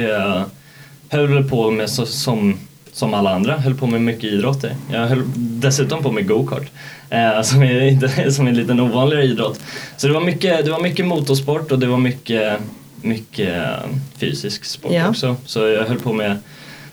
höll 1.08 1.48
på 1.48 1.70
med 1.70 1.90
så, 1.90 2.06
som, 2.06 2.58
som 2.94 3.14
alla 3.14 3.34
andra, 3.34 3.56
höll 3.58 3.74
på 3.74 3.86
med 3.86 4.00
mycket 4.00 4.24
idrotter. 4.24 4.76
Jag 4.92 5.06
höll 5.06 5.22
dessutom 5.36 6.02
på 6.02 6.12
med 6.12 6.28
go-kart. 6.28 6.70
Eh, 7.10 7.42
som, 7.42 7.62
är, 7.62 7.80
inte- 7.88 8.32
som 8.32 8.46
är 8.46 8.50
en 8.50 8.56
liten 8.56 8.80
ovanligare 8.80 9.24
idrott. 9.24 9.60
Så 9.96 10.06
det 10.06 10.12
var 10.12 10.20
mycket, 10.20 10.64
det 10.64 10.70
var 10.70 10.80
mycket 10.80 11.06
motorsport 11.06 11.72
och 11.72 11.78
det 11.78 11.86
var 11.86 11.98
mycket, 11.98 12.58
mycket 13.02 13.54
eh, 13.56 13.88
fysisk 14.18 14.64
sport 14.64 14.92
Ja. 14.92 15.08
också. 15.08 15.36
Så 15.46 15.66
jag 15.68 15.84
höll 15.84 15.98
på 16.00 16.12
med 16.12 16.36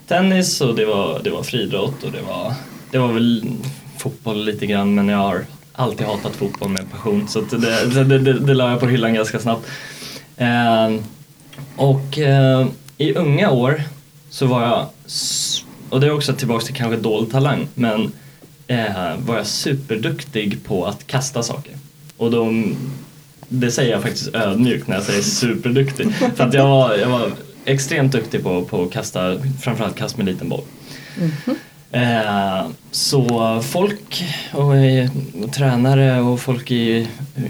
tennis 0.08 0.62
och 0.62 0.76
det 0.76 0.86
var, 0.86 1.22
det 1.24 1.30
var 1.30 1.44
friidrott 1.44 2.04
och 2.04 2.12
det 2.12 2.22
var, 2.22 2.54
det 2.92 2.98
var 2.98 3.08
väl 3.14 3.44
fotboll 3.98 4.46
lite 4.46 4.66
grann 4.66 4.96
men 4.96 5.08
jag 5.10 5.18
har 5.18 5.46
alltid 5.74 6.08
hatat 6.08 6.36
fotboll 6.36 6.70
med 6.70 6.92
passion 6.92 7.28
så 7.28 7.42
det, 7.42 7.86
det, 7.94 8.18
det, 8.20 8.34
det, 8.40 8.54
la 8.54 8.70
jag 8.72 8.80
på 8.80 8.88
hyllan 8.88 9.14
ganska 9.14 9.40
snabbt. 9.40 9.68
Eh, 10.38 10.90
och 11.76 12.18
eh, 12.20 12.68
i 12.98 13.14
unga 13.14 13.50
år 13.52 13.84
så 14.30 14.46
var 14.46 14.62
jag, 14.62 14.86
och 15.92 16.00
det 16.00 16.08
är 16.08 16.12
också 16.12 16.34
tillbaka 16.34 16.66
till 16.66 16.76
kanske 16.76 16.98
dold 16.98 17.32
talang, 17.32 17.68
men 17.74 18.12
eh, 18.68 19.18
var 19.18 19.38
jag 19.38 19.48
superduktig 19.48 20.64
på 20.64 20.86
att 20.86 21.08
kasta 21.08 21.44
saker. 21.44 21.74
Och 22.18 22.32
de, 22.32 22.76
det 23.48 23.72
säger 23.72 23.92
jag 23.92 24.02
faktiskt 24.02 24.36
ödmjukt 24.36 24.88
när 24.88 24.96
jag 24.96 25.04
säger 25.04 25.22
superduktig. 25.22 26.14
För 26.36 26.44
att 26.44 26.54
jag 26.54 26.68
var, 26.68 26.96
jag 26.96 27.10
var 27.10 27.32
extremt 27.66 28.12
duktig 28.12 28.44
på, 28.44 28.66
på 28.66 28.84
att 28.84 28.92
kasta, 28.92 29.38
framförallt 29.62 29.96
kast 29.96 30.18
med 30.18 30.26
liten 30.26 30.50
boll. 30.50 30.64
Eh, 31.92 32.68
så 32.92 33.62
folk 33.62 34.24
och, 34.54 34.76
eh, 34.76 35.10
och 35.44 35.54
tränare 35.54 36.22
och 36.22 36.40
folk 36.40 36.72
i, 36.72 37.08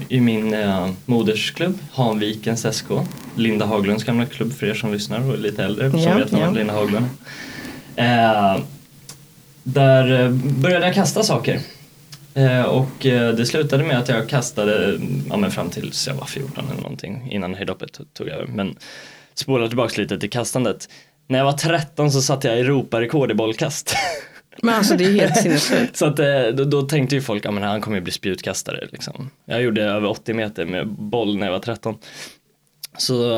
i 0.08 0.20
min 0.20 0.54
eh, 0.54 0.88
modersklubb, 1.04 1.78
Hanvikens 1.92 2.76
SK, 2.76 2.86
Linda 3.36 3.66
Haglunds 3.66 4.04
gamla 4.04 4.26
klubb 4.26 4.52
för 4.52 4.66
er 4.66 4.74
som 4.74 4.92
lyssnar 4.92 5.28
och 5.28 5.34
är 5.34 5.38
lite 5.38 5.64
äldre 5.64 5.84
Ja, 5.84 6.14
vet 6.14 6.32
vem 6.32 6.40
ja. 6.40 6.50
Linda 6.50 6.72
Haglund. 6.72 7.06
Eh, 7.96 8.58
Där 9.62 10.20
eh, 10.20 10.30
började 10.62 10.86
jag 10.86 10.94
kasta 10.94 11.22
saker. 11.22 11.60
Eh, 12.34 12.62
och 12.62 13.06
eh, 13.06 13.32
det 13.34 13.46
slutade 13.46 13.84
med 13.84 13.98
att 13.98 14.08
jag 14.08 14.28
kastade 14.28 15.00
ja, 15.30 15.36
men 15.36 15.50
fram 15.50 15.70
tills 15.70 16.06
jag 16.06 16.14
var 16.14 16.26
14 16.26 16.64
eller 16.70 16.82
någonting 16.82 17.28
innan 17.32 17.54
höjdhoppet 17.54 18.00
tog- 18.14 18.28
över. 18.28 18.46
Men 18.46 18.76
spolar 19.34 19.68
tillbaks 19.68 19.96
lite 19.98 20.18
till 20.18 20.30
kastandet. 20.30 20.88
När 21.26 21.38
jag 21.38 21.44
var 21.44 21.52
13 21.52 22.12
så 22.12 22.22
satte 22.22 22.48
jag 22.48 22.58
Europarekord 22.58 23.30
i 23.30 23.34
bollkast. 23.34 23.94
Men 24.62 24.74
alltså 24.74 24.96
det 24.96 25.04
är 25.04 25.12
helt 25.12 25.36
sinnessjukt. 25.36 25.96
så 25.96 26.06
att, 26.06 26.18
eh, 26.18 26.42
då, 26.54 26.64
då 26.64 26.82
tänkte 26.82 27.14
ju 27.14 27.22
folk, 27.22 27.44
ja 27.44 27.50
men 27.50 27.62
han 27.62 27.80
kommer 27.80 27.96
ju 27.96 28.00
bli 28.00 28.12
spjutkastare 28.12 28.88
liksom. 28.92 29.30
Jag 29.44 29.62
gjorde 29.62 29.82
över 29.82 30.08
80 30.08 30.34
meter 30.34 30.64
med 30.64 30.88
boll 30.88 31.36
när 31.38 31.46
jag 31.46 31.52
var 31.52 31.58
13. 31.60 31.98
Så 32.98 33.32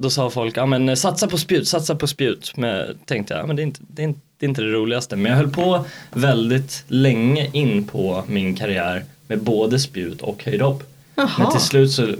då 0.00 0.10
sa 0.10 0.30
folk, 0.30 0.56
ja 0.56 0.66
men 0.66 0.88
eh, 0.88 0.94
satsa 0.94 1.26
på 1.26 1.38
spjut, 1.38 1.68
satsa 1.68 1.94
på 1.94 2.06
spjut. 2.06 2.56
Men 2.56 2.98
tänkte 3.04 3.34
jag, 3.34 3.42
ja, 3.42 3.46
men 3.46 3.56
det 3.56 3.62
är, 3.62 3.64
inte, 3.64 3.80
det, 3.88 4.02
är 4.02 4.04
inte, 4.04 4.20
det 4.38 4.46
är 4.46 4.48
inte 4.48 4.62
det 4.62 4.72
roligaste. 4.72 5.16
Men 5.16 5.32
jag 5.32 5.38
höll 5.38 5.50
på 5.50 5.84
väldigt 6.12 6.84
länge 6.88 7.50
in 7.52 7.84
på 7.84 8.24
min 8.26 8.54
karriär 8.56 9.04
med 9.26 9.42
både 9.42 9.78
spjut 9.78 10.22
och 10.22 10.44
höjdhopp. 10.44 10.82
Jaha. 11.14 11.30
Men 11.38 11.50
till 11.50 11.60
slut 11.60 11.90
så 11.92 12.14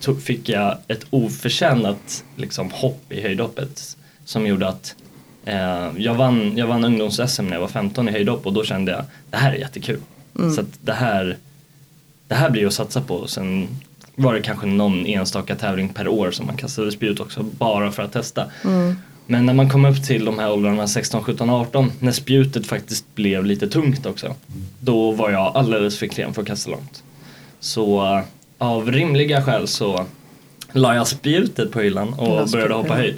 tog, 0.00 0.22
fick 0.22 0.48
jag 0.48 0.78
ett 0.88 1.06
oförtjänat 1.10 2.24
liksom, 2.36 2.70
hopp 2.70 3.12
i 3.12 3.20
höjdhoppet 3.20 3.96
som 4.24 4.46
gjorde 4.46 4.68
att 4.68 4.94
eh, 5.44 5.88
jag 5.96 6.14
vann, 6.14 6.56
jag 6.56 6.66
vann 6.66 6.84
ungdoms-SM 6.84 7.42
när 7.42 7.52
jag 7.52 7.60
var 7.60 7.68
15 7.68 8.08
i 8.08 8.12
höjdhopp 8.12 8.46
och 8.46 8.52
då 8.52 8.64
kände 8.64 8.92
jag 8.92 9.04
det 9.30 9.36
här 9.36 9.52
är 9.52 9.56
jättekul. 9.56 10.00
Så 10.54 10.60
att 10.60 10.78
det 10.80 10.92
här, 10.92 11.36
det 12.28 12.34
här 12.34 12.50
blir 12.50 12.66
att 12.66 12.74
satsa 12.74 13.00
på. 13.00 13.26
Sen 13.26 13.68
var 14.14 14.34
det 14.34 14.40
kanske 14.42 14.66
någon 14.66 15.06
enstaka 15.06 15.56
tävling 15.56 15.88
per 15.88 16.08
år 16.08 16.30
som 16.30 16.46
man 16.46 16.56
kastade 16.56 16.92
spjut 16.92 17.20
också 17.20 17.42
bara 17.42 17.92
för 17.92 18.02
att 18.02 18.12
testa. 18.12 18.44
Men 19.26 19.46
när 19.46 19.54
man 19.54 19.70
kom 19.70 19.84
upp 19.84 20.04
till 20.06 20.24
de 20.24 20.38
här 20.38 20.52
åldrarna 20.52 20.86
16, 20.88 21.22
17, 21.22 21.50
18 21.50 21.92
när 21.98 22.12
spjutet 22.12 22.66
faktiskt 22.66 23.14
blev 23.14 23.44
lite 23.44 23.68
tungt 23.68 24.06
också. 24.06 24.34
Då 24.80 25.12
var 25.12 25.30
jag 25.30 25.56
alldeles 25.56 25.98
för 25.98 26.06
klen 26.06 26.34
för 26.34 26.42
att 26.42 26.48
kasta 26.48 26.70
långt. 26.70 27.02
Så 27.60 28.16
eh, 28.16 28.22
av 28.58 28.92
rimliga 28.92 29.42
skäl 29.42 29.68
så 29.68 30.06
la 30.72 30.94
jag 30.94 31.06
spjutet 31.06 31.72
på 31.72 31.80
hyllan 31.80 32.14
och 32.14 32.48
började 32.48 32.74
hoppa 32.74 32.94
höjd. 32.94 33.16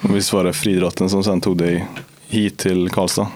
Och 0.00 0.16
visst 0.16 0.32
var 0.32 0.44
det 0.44 0.52
friidrotten 0.52 1.10
som 1.10 1.24
sen 1.24 1.40
tog 1.40 1.58
dig 1.58 1.86
hit 2.28 2.58
till 2.58 2.90
Karlstad? 2.90 3.26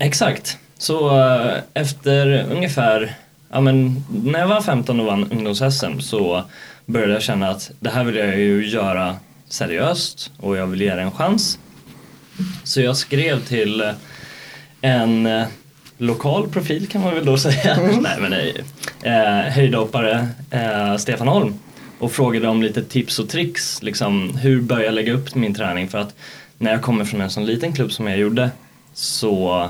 Exakt. 0.00 0.58
Så 0.78 1.20
eh, 1.20 1.58
efter 1.74 2.46
ungefär, 2.52 3.14
ja 3.54 3.60
men 3.60 4.04
när 4.24 4.38
jag 4.38 4.48
var 4.48 4.60
15 4.60 5.00
och 5.00 5.06
vann 5.06 5.30
ungdoms-SM 5.30 6.00
så 6.00 6.44
började 6.86 7.12
jag 7.12 7.22
känna 7.22 7.48
att 7.48 7.70
det 7.80 7.90
här 7.90 8.04
vill 8.04 8.16
jag 8.16 8.38
ju 8.38 8.68
göra 8.68 9.16
seriöst 9.48 10.32
och 10.36 10.56
jag 10.56 10.66
vill 10.66 10.80
ge 10.80 10.94
det 10.94 11.02
en 11.02 11.10
chans. 11.10 11.58
Så 12.64 12.80
jag 12.80 12.96
skrev 12.96 13.44
till 13.44 13.92
en 14.80 15.26
eh, 15.26 15.46
lokal 15.98 16.48
profil 16.48 16.86
kan 16.86 17.00
man 17.00 17.14
väl 17.14 17.24
då 17.24 17.38
säga, 17.38 17.78
nej 18.00 18.16
men 18.20 18.30
nej, 18.30 18.64
eh, 19.02 19.52
höjdhoppare 19.52 20.28
eh, 20.50 20.96
Stefan 20.96 21.28
Holm. 21.28 21.54
Och 21.98 22.12
frågade 22.12 22.48
om 22.48 22.62
lite 22.62 22.84
tips 22.84 23.18
och 23.18 23.28
tricks, 23.28 23.82
liksom 23.82 24.36
hur 24.36 24.60
börjar 24.60 24.84
jag 24.84 24.94
lägga 24.94 25.12
upp 25.12 25.34
min 25.34 25.54
träning? 25.54 25.88
För 25.88 25.98
att 25.98 26.14
när 26.58 26.70
jag 26.70 26.82
kommer 26.82 27.04
från 27.04 27.20
en 27.20 27.30
sån 27.30 27.46
liten 27.46 27.72
klubb 27.72 27.92
som 27.92 28.06
jag 28.06 28.18
gjorde 28.18 28.50
så 28.94 29.68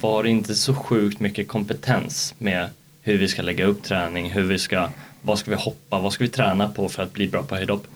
var 0.00 0.22
det 0.22 0.30
inte 0.30 0.54
så 0.54 0.74
sjukt 0.74 1.20
mycket 1.20 1.48
kompetens 1.48 2.34
med 2.38 2.68
hur 3.02 3.18
vi 3.18 3.28
ska 3.28 3.42
lägga 3.42 3.64
upp 3.64 3.82
träning, 3.82 4.30
hur 4.30 4.42
vi 4.42 4.58
ska, 4.58 4.88
vad 5.22 5.38
ska 5.38 5.50
vi 5.50 5.56
hoppa, 5.56 5.98
vad 5.98 6.12
ska 6.12 6.24
vi 6.24 6.30
träna 6.30 6.68
på 6.68 6.88
för 6.88 7.02
att 7.02 7.12
bli 7.12 7.28
bra 7.28 7.42
på 7.42 7.56
höjdhopp. 7.56 7.86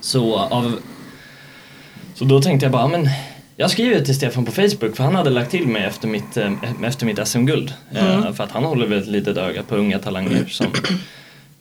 Så, 0.00 0.38
av, 0.38 0.78
så 2.14 2.24
då 2.24 2.40
tänkte 2.42 2.66
jag 2.66 2.72
bara, 2.72 2.88
men 2.88 3.08
jag 3.56 3.70
skriver 3.70 4.00
till 4.00 4.14
Stefan 4.14 4.44
på 4.44 4.52
Facebook 4.52 4.96
för 4.96 5.04
han 5.04 5.14
hade 5.14 5.30
lagt 5.30 5.50
till 5.50 5.66
mig 5.66 5.84
efter 5.84 6.08
mitt, 6.08 6.36
eh, 6.36 6.52
efter 6.82 7.06
mitt 7.06 7.28
SM-guld. 7.28 7.72
Eh, 7.92 8.32
för 8.32 8.44
att 8.44 8.50
han 8.50 8.64
håller 8.64 8.86
väl 8.86 8.98
ett 8.98 9.06
litet 9.06 9.36
öga 9.36 9.62
på 9.62 9.76
unga 9.76 9.98
talanger. 9.98 10.46
Som, 10.46 10.66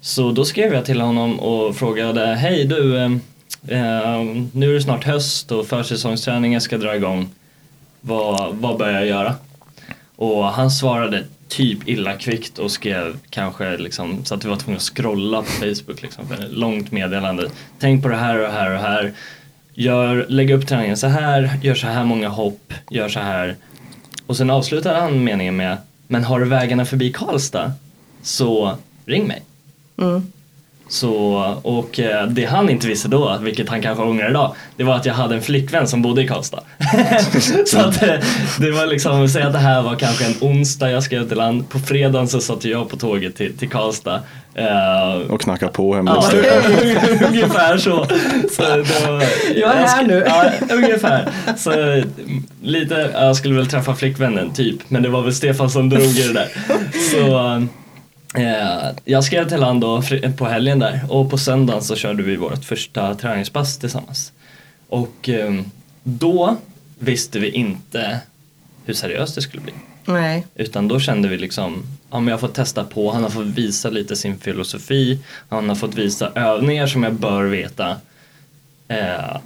så 0.02 0.32
då 0.32 0.46
skrev 0.46 0.74
jag 0.74 0.86
till 0.86 1.02
honom 1.02 1.40
och 1.40 1.76
frågade, 1.76 2.26
hej 2.26 2.66
du, 2.66 2.98
eh, 2.98 3.12
eh, 3.68 4.24
nu 4.52 4.70
är 4.70 4.74
det 4.74 4.82
snart 4.82 5.04
höst 5.04 5.52
och 5.52 5.68
försäsongsträningen 5.68 6.62
ska 6.62 6.78
dra 6.78 6.96
igång. 6.96 7.30
Vad, 8.06 8.56
vad 8.56 8.78
bör 8.78 8.92
jag 8.92 9.06
göra? 9.06 9.36
Och 10.16 10.46
han 10.46 10.72
svarade 10.72 11.24
typ 11.48 11.88
illa 11.88 12.14
kvickt 12.14 12.60
och 12.60 12.72
skrev 12.72 13.18
kanske 13.30 13.78
liksom 13.78 14.26
så 14.26 14.36
att 14.36 14.46
vi 14.46 14.50
var 14.50 14.56
tvungna 14.56 14.78
att 14.78 14.96
scrolla 14.96 15.42
på 15.42 15.48
Facebook 15.48 16.02
liksom 16.02 16.28
för 16.28 16.36
ett 16.36 16.52
långt 16.52 16.92
meddelande. 16.92 17.50
Tänk 17.80 18.04
på 18.04 18.10
det 18.10 18.16
här 18.16 18.36
och 18.36 18.44
det 18.44 18.52
här 18.52 18.66
och 18.66 18.74
det 18.74 18.88
här. 18.88 19.14
Gör, 19.74 20.26
lägg 20.30 20.52
upp 20.52 20.68
träningen 20.68 20.98
så 20.98 21.08
här, 21.08 21.60
gör 21.62 21.76
så 21.76 21.88
här 21.88 22.04
många 22.04 22.30
hopp, 22.30 22.74
gör 22.90 23.10
så 23.10 23.20
här. 23.20 23.56
Och 24.28 24.38
sen 24.38 24.50
avslutade 24.50 25.00
han 25.00 25.24
meningen 25.24 25.56
med 25.56 25.78
Men 26.08 26.24
har 26.24 26.40
du 26.40 26.46
vägarna 26.46 26.86
förbi 26.86 27.12
Karlstad? 27.12 27.72
så 28.24 28.78
ring 29.06 29.28
mig. 29.28 29.42
Mm. 29.98 30.32
Så, 30.88 31.14
och 31.64 32.00
eh, 32.00 32.28
det 32.28 32.46
han 32.46 32.70
inte 32.70 32.88
visste 32.88 33.08
då, 33.08 33.38
vilket 33.42 33.70
han 33.70 33.82
kanske 33.82 34.04
ångrar 34.04 34.30
idag, 34.30 34.56
det 34.78 34.84
var 34.84 34.96
att 34.96 35.06
jag 35.06 35.14
hade 35.14 35.36
en 35.36 35.42
flickvän 35.42 35.88
som 35.88 36.02
bodde 36.02 36.22
i 36.24 36.28
Karlstad. 36.28 36.60
så 37.66 37.80
att 37.80 38.04
eh, 38.04 38.14
det 38.60 38.72
var 38.72 38.86
liksom, 38.86 39.30
säg 39.30 39.44
att 39.44 39.54
det 39.54 39.60
här 39.60 39.82
var 39.82 39.96
kanske 39.96 40.26
en 40.26 40.34
onsdag 40.42 40.90
jag 40.92 41.04
skrev 41.04 41.28
till 41.28 41.38
land, 41.38 41.70
på 41.70 41.80
fredagen 41.80 42.28
så 42.28 42.40
satt 42.42 42.66
jag 42.66 42.90
på 42.90 42.98
tåget 42.98 43.36
till, 43.36 43.58
till 43.58 43.70
Karlstad. 43.70 44.20
Eh, 44.56 45.14
Och 45.30 45.42
knacka 45.42 45.68
på 45.68 45.96
hemma 45.96 46.24
Ja, 46.32 46.40
ungefär 47.28 47.78
så. 47.78 48.06
så 48.56 48.62
det 48.62 49.08
var, 49.08 49.24
Jag 49.56 49.72
är 49.76 49.88
här 49.88 50.04
nu. 50.08 50.24
Ja, 50.28 50.46
ungefär. 50.76 51.30
Så 51.58 52.04
lite, 52.62 53.10
jag 53.14 53.36
skulle 53.36 53.56
väl 53.56 53.68
träffa 53.68 53.96
flickvännen 53.96 54.54
typ, 54.54 54.78
men 54.88 55.04
det 55.04 55.10
var 55.10 55.22
väl 55.22 55.34
Stefan 55.36 55.70
som 55.70 55.90
drog 55.90 56.04
i 56.04 56.28
det 56.28 56.34
där. 56.34 56.48
Så 57.12 57.68
jag 59.06 59.24
skrev 59.24 59.50
till 59.50 59.64
han 59.64 59.80
då 59.80 60.04
på 60.38 60.46
helgen 60.46 60.80
där 60.80 61.02
och 61.10 61.30
på 61.30 61.38
söndagen 61.38 61.82
så 61.84 61.96
körde 61.96 62.24
vi 62.24 62.36
vårt 62.36 62.66
första 62.66 63.16
träningspass 63.16 63.78
tillsammans. 63.78 64.32
Och 64.90 65.30
eh, 65.30 65.62
då 66.04 66.58
visste 67.00 67.40
vi 67.40 67.50
inte 67.50 68.20
hur 68.86 68.94
seriöst 68.94 69.36
det 69.36 69.42
skulle 69.42 69.62
bli. 69.64 69.74
Nej. 70.06 70.46
Utan 70.56 70.88
då 70.88 71.00
kände 71.00 71.28
vi 71.28 71.38
liksom, 71.38 71.84
ja 72.12 72.20
men 72.20 72.28
jag 72.32 72.40
får 72.40 72.48
testa 72.48 72.84
på, 72.84 73.12
han 73.12 73.24
har 73.24 73.30
fått 73.30 73.46
visa 73.46 73.90
lite 73.90 74.16
sin 74.16 74.38
filosofi, 74.38 75.20
han 75.50 75.70
har 75.70 75.76
fått 75.76 75.96
visa 75.96 76.32
övningar 76.36 76.88
som 76.88 77.04
jag 77.04 77.14
bör 77.14 77.44
veta. 77.44 77.96
Eh, 78.88 79.38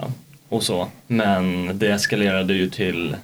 och 0.50 0.63
så. 0.63 0.88
Men 1.08 1.72
det 1.79 1.88
eskalerade 1.88 2.53
ju 2.53 2.70
till 2.70 3.15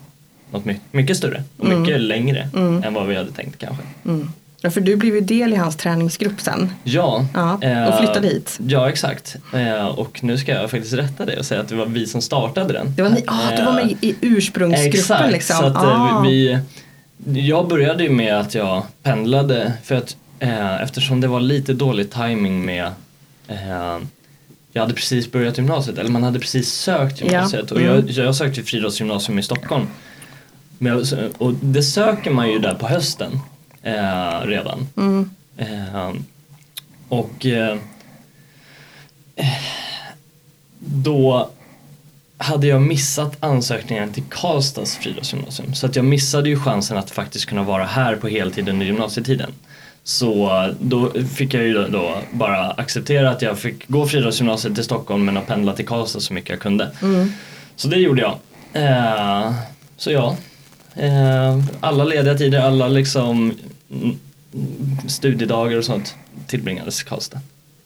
något 0.51 0.65
my- 0.65 0.79
mycket 0.91 1.17
större 1.17 1.43
och 1.57 1.67
mycket 1.67 2.01
längre 2.01 2.49
än 2.83 2.93
vad 2.93 3.07
vi 3.07 3.15
hade 3.15 3.31
tänkt 3.31 3.59
kanske. 3.59 3.83
Mm. 4.05 4.31
Ja, 4.65 4.71
för 4.71 4.81
du 4.81 4.95
blev 4.95 5.15
ju 5.15 5.21
del 5.21 5.53
i 5.53 5.55
hans 5.55 5.75
träningsgrupp 5.75 6.41
sen. 6.41 6.69
Ja, 6.83 7.25
Ja, 7.33 7.53
och 7.53 7.63
eh, 7.63 7.97
flyttade 7.97 8.27
hit. 8.27 8.59
Ja, 8.67 8.89
exakt. 8.89 9.35
Eh, 9.53 9.85
och 9.85 10.23
nu 10.23 10.37
ska 10.37 10.51
jag 10.51 10.71
faktiskt 10.71 10.93
rätta 10.93 11.25
det 11.25 11.39
och 11.39 11.45
säga 11.45 11.61
att 11.61 11.67
det 11.67 11.75
var 11.75 11.85
vi 11.85 12.07
som 12.07 12.21
startade 12.21 12.73
den. 12.73 12.95
Det 12.95 13.01
var, 13.01 13.09
ni, 13.09 13.23
ah, 13.27 13.55
du 13.57 13.63
var 13.63 13.73
med 13.73 13.95
i 14.01 14.15
ursprungsgruppen 14.21 14.99
Exakt, 14.99 15.31
liksom. 15.31 15.55
så 15.57 15.65
att 15.65 15.77
ah. 15.77 16.07
eh, 16.07 16.21
vi, 16.21 16.59
jag 17.25 17.67
började 17.67 18.03
ju 18.03 18.09
med 18.09 18.39
att 18.39 18.55
jag 18.55 18.83
pendlade 19.03 19.73
för 19.83 19.95
att 19.95 20.15
eh, 20.39 20.81
eftersom 20.81 21.21
det 21.21 21.27
var 21.27 21.39
lite 21.39 21.73
dålig 21.73 22.11
timing 22.11 22.65
med 22.65 22.85
eh, 23.47 23.99
jag 24.73 24.81
hade 24.81 24.93
precis 24.93 25.31
börjat 25.31 25.57
gymnasiet, 25.57 25.97
eller 25.97 26.09
man 26.09 26.23
hade 26.23 26.39
precis 26.39 26.73
sökt 26.73 27.21
gymnasiet 27.21 27.65
Ja, 27.69 27.75
och 27.75 27.81
mm. 27.81 28.07
jag, 28.07 28.25
jag 28.25 28.35
sökte 28.35 28.63
Friidrottsgymnasium 28.63 29.39
i 29.39 29.43
Stockholm. 29.43 29.87
Men 30.77 31.05
och 31.37 31.53
det 31.53 31.83
söker 31.83 32.31
man 32.31 32.51
ju 32.51 32.59
där 32.59 32.75
på 32.75 32.87
hösten 32.87 33.39
eh, 33.83 34.41
redan. 34.41 34.87
Mm. 34.97 35.29
Eh, 35.57 36.11
och 37.09 37.45
eh, 37.45 37.77
då 40.79 41.49
hade 42.37 42.67
jag 42.67 42.81
missat 42.81 43.37
ansökningen 43.39 44.13
till 44.13 44.23
Karlstads 44.29 44.97
friidrottsgymnasium. 44.97 45.73
Så 45.73 45.85
att 45.85 45.95
jag 45.95 46.05
missade 46.05 46.49
ju 46.49 46.59
chansen 46.59 46.97
att 46.97 47.11
faktiskt 47.11 47.45
kunna 47.45 47.63
vara 47.63 47.85
här 47.85 48.15
på 48.15 48.27
heltid 48.27 48.69
under 48.69 48.85
gymnasietiden. 48.85 49.51
Så 50.03 50.69
då 50.79 51.11
fick 51.35 51.53
jag 51.53 51.63
ju 51.63 51.87
då, 51.87 52.17
bara 52.31 52.71
acceptera 52.71 53.29
att 53.29 53.41
jag 53.41 53.59
fick 53.59 53.87
gå 53.87 54.07
friidrottsgymnasiet 54.07 54.75
till 54.75 54.83
Stockholm 54.83 55.25
men 55.25 55.37
att 55.37 55.47
pendla 55.47 55.73
till 55.73 55.87
Karlstad 55.87 56.19
så 56.19 56.33
mycket 56.33 56.49
jag 56.49 56.59
kunde. 56.59 56.91
Så 57.75 57.87
det 57.87 57.97
gjorde 57.97 58.21
jag. 58.21 58.37
Eh, 58.73 59.53
så 59.97 60.11
ja, 60.11 60.37
eh, 60.95 61.59
alla 61.79 62.03
lediga 62.03 62.37
tider, 62.37 62.59
alla 62.59 62.87
liksom 62.87 63.29
mm, 63.29 63.57
studiedagar 65.07 65.77
och 65.77 65.85
sånt 65.85 66.15
tillbringades 66.47 67.01
i 67.01 67.05
Karlstad. 67.05 67.39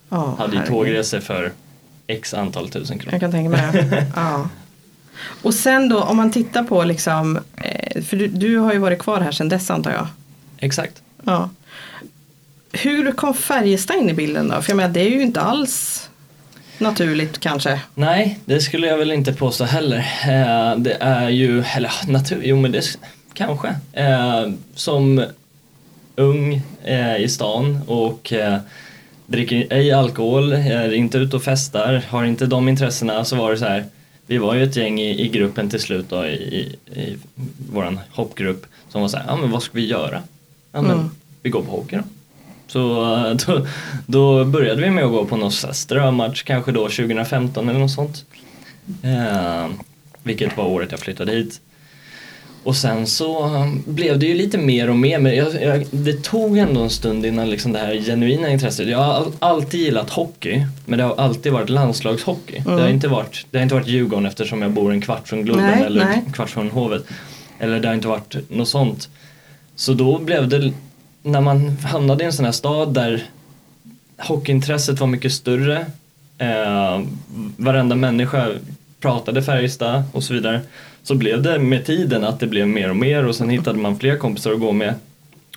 Ja, 0.09 0.35
Hade 0.39 0.55
ju 0.57 0.65
tågresor 0.65 1.19
för 1.19 1.51
x 2.07 2.33
antal 2.33 2.69
tusen 2.69 2.99
kronor. 2.99 3.13
Jag 3.13 3.21
kan 3.21 3.31
tänka 3.31 3.49
mig 3.49 3.71
det. 3.71 4.05
ja. 4.15 4.49
Och 5.41 5.53
sen 5.53 5.89
då 5.89 6.01
om 6.01 6.17
man 6.17 6.31
tittar 6.31 6.63
på 6.63 6.83
liksom, 6.83 7.39
eh, 7.57 8.01
för 8.01 8.17
du, 8.17 8.27
du 8.27 8.57
har 8.57 8.73
ju 8.73 8.79
varit 8.79 8.99
kvar 8.99 9.21
här 9.21 9.31
sedan 9.31 9.49
dess 9.49 9.71
antar 9.71 9.91
jag. 9.91 10.07
Exakt. 10.57 11.01
Ja. 11.23 11.49
Hur 12.71 13.11
kom 13.11 13.33
Färjestad 13.33 13.97
in 13.97 14.09
i 14.09 14.13
bilden 14.13 14.47
då? 14.47 14.61
För 14.61 14.71
jag 14.71 14.77
menar 14.77 14.93
det 14.93 15.01
är 15.01 15.09
ju 15.09 15.21
inte 15.21 15.41
alls 15.41 16.09
naturligt 16.77 17.39
kanske. 17.39 17.81
Nej, 17.95 18.39
det 18.45 18.61
skulle 18.61 18.87
jag 18.87 18.97
väl 18.97 19.11
inte 19.11 19.33
påstå 19.33 19.63
heller. 19.63 19.97
Eh, 19.97 20.77
det 20.77 20.97
är 20.99 21.29
ju, 21.29 21.63
eller 21.75 21.91
natur, 22.07 22.41
jo 22.43 22.57
men 22.57 22.71
det 22.71 22.97
kanske. 23.33 23.67
Eh, 23.93 24.47
som 24.75 25.25
ung 26.17 26.61
eh, 26.83 27.17
i 27.17 27.29
stan 27.29 27.79
och 27.87 28.33
eh, 28.33 28.57
dricker 29.25 29.67
ej 29.69 29.91
alkohol, 29.91 30.53
är 30.53 30.93
inte 30.93 31.17
ute 31.17 31.35
och 31.35 31.43
festar, 31.43 32.03
har 32.09 32.25
inte 32.25 32.45
de 32.45 32.69
intressena 32.69 33.25
så 33.25 33.35
var 33.35 33.51
det 33.51 33.57
så 33.57 33.65
här. 33.65 33.85
Vi 34.27 34.37
var 34.37 34.55
ju 34.55 34.63
ett 34.63 34.75
gäng 34.75 34.99
i, 35.01 35.21
i 35.25 35.27
gruppen 35.27 35.69
till 35.69 35.79
slut 35.79 36.05
då 36.09 36.25
i, 36.25 36.29
i, 36.35 36.77
i 37.01 37.17
våran 37.71 37.99
hoppgrupp 38.11 38.65
som 38.89 39.01
var 39.01 39.07
så 39.07 39.17
här, 39.17 39.25
ja 39.27 39.35
men 39.35 39.51
vad 39.51 39.63
ska 39.63 39.71
vi 39.75 39.85
göra? 39.85 40.21
Ja 40.71 40.81
men 40.81 40.91
Mm. 40.91 41.09
vi 41.41 41.49
går 41.49 41.61
på 41.61 41.71
hockey 41.71 41.95
då. 41.95 42.03
Så 42.67 43.15
eh, 43.15 43.33
då, 43.47 43.67
då 44.05 44.45
började 44.45 44.81
vi 44.81 44.89
med 44.89 45.03
att 45.03 45.11
gå 45.11 45.25
på 45.25 45.37
någon 45.37 45.51
strömatch 45.51 46.43
kanske 46.43 46.71
då 46.71 46.81
2015 46.89 47.69
eller 47.69 47.79
något 47.79 47.91
sånt. 47.91 48.25
Eh, 49.03 49.67
vilket 50.23 50.57
var 50.57 50.65
året 50.65 50.91
jag 50.91 50.99
flyttade 50.99 51.31
hit. 51.31 51.61
Och 52.67 52.75
sen 52.75 53.07
så 53.07 53.45
eh, 53.45 53.67
blev 53.85 54.19
det 54.19 54.25
ju 54.25 54.33
lite 54.33 54.57
mer 54.57 54.89
och 54.89 54.95
mer 54.95 55.19
men 55.19 55.35
jag, 55.35 55.63
jag, 55.63 55.85
det 55.91 56.23
tog 56.23 56.57
ändå 56.57 56.81
en 56.81 56.89
stund 56.89 57.25
innan 57.25 57.49
liksom 57.49 57.73
det 57.73 57.79
här 57.79 57.95
genuina 57.95 58.49
intresset. 58.49 58.87
Jag 58.87 58.97
har 58.97 59.13
all, 59.13 59.31
alltid 59.39 59.79
gillat 59.79 60.09
hockey 60.09 60.65
men 60.85 60.99
det 60.99 61.05
har 61.05 61.15
alltid 61.15 61.51
varit 61.51 61.69
landslagshockey. 61.69 62.59
Det, 62.65 62.71
har 62.71 62.87
inte 62.87 63.07
varit, 63.07 63.45
det 63.51 63.57
har 63.57 63.63
inte 63.63 63.75
varit 63.75 63.87
Djurgården 63.87 64.25
eftersom 64.25 64.61
jag 64.61 64.71
bor 64.71 64.91
en 64.91 65.01
kvart 65.01 65.27
från 65.27 65.45
Globen 65.45 65.65
Nej, 65.65 65.83
eller 65.83 66.05
nej. 66.05 66.23
en 66.25 66.33
kvart 66.33 66.49
från 66.49 66.71
Hovet. 66.71 67.05
Eller 67.59 67.79
det 67.79 67.87
har 67.87 67.95
inte 67.95 68.07
varit 68.07 68.35
något 68.49 68.67
sånt. 68.67 69.09
Så 69.75 69.93
då 69.93 70.19
blev 70.19 70.47
det, 70.47 70.73
när 71.23 71.41
man 71.41 71.69
hamnade 71.69 72.23
i 72.23 72.25
en 72.25 72.33
sån 72.33 72.45
här 72.45 72.51
stad 72.51 72.93
där 72.93 73.23
hockeyintresset 74.17 74.99
var 74.99 75.07
mycket 75.07 75.33
större. 75.33 75.85
Eh, 76.37 77.01
varenda 77.57 77.95
människa 77.95 78.49
pratade 78.99 79.43
Färjestad 79.43 80.03
och 80.11 80.23
så 80.23 80.33
vidare. 80.33 80.61
Så 81.03 81.15
blev 81.15 81.41
det 81.41 81.59
med 81.59 81.85
tiden 81.85 82.23
att 82.23 82.39
det 82.39 82.47
blev 82.47 82.67
mer 82.67 82.89
och 82.89 82.95
mer 82.95 83.25
och 83.25 83.35
sen 83.35 83.49
hittade 83.49 83.79
man 83.79 83.99
fler 83.99 84.17
kompisar 84.17 84.51
att 84.51 84.59
gå 84.59 84.71
med. 84.71 84.93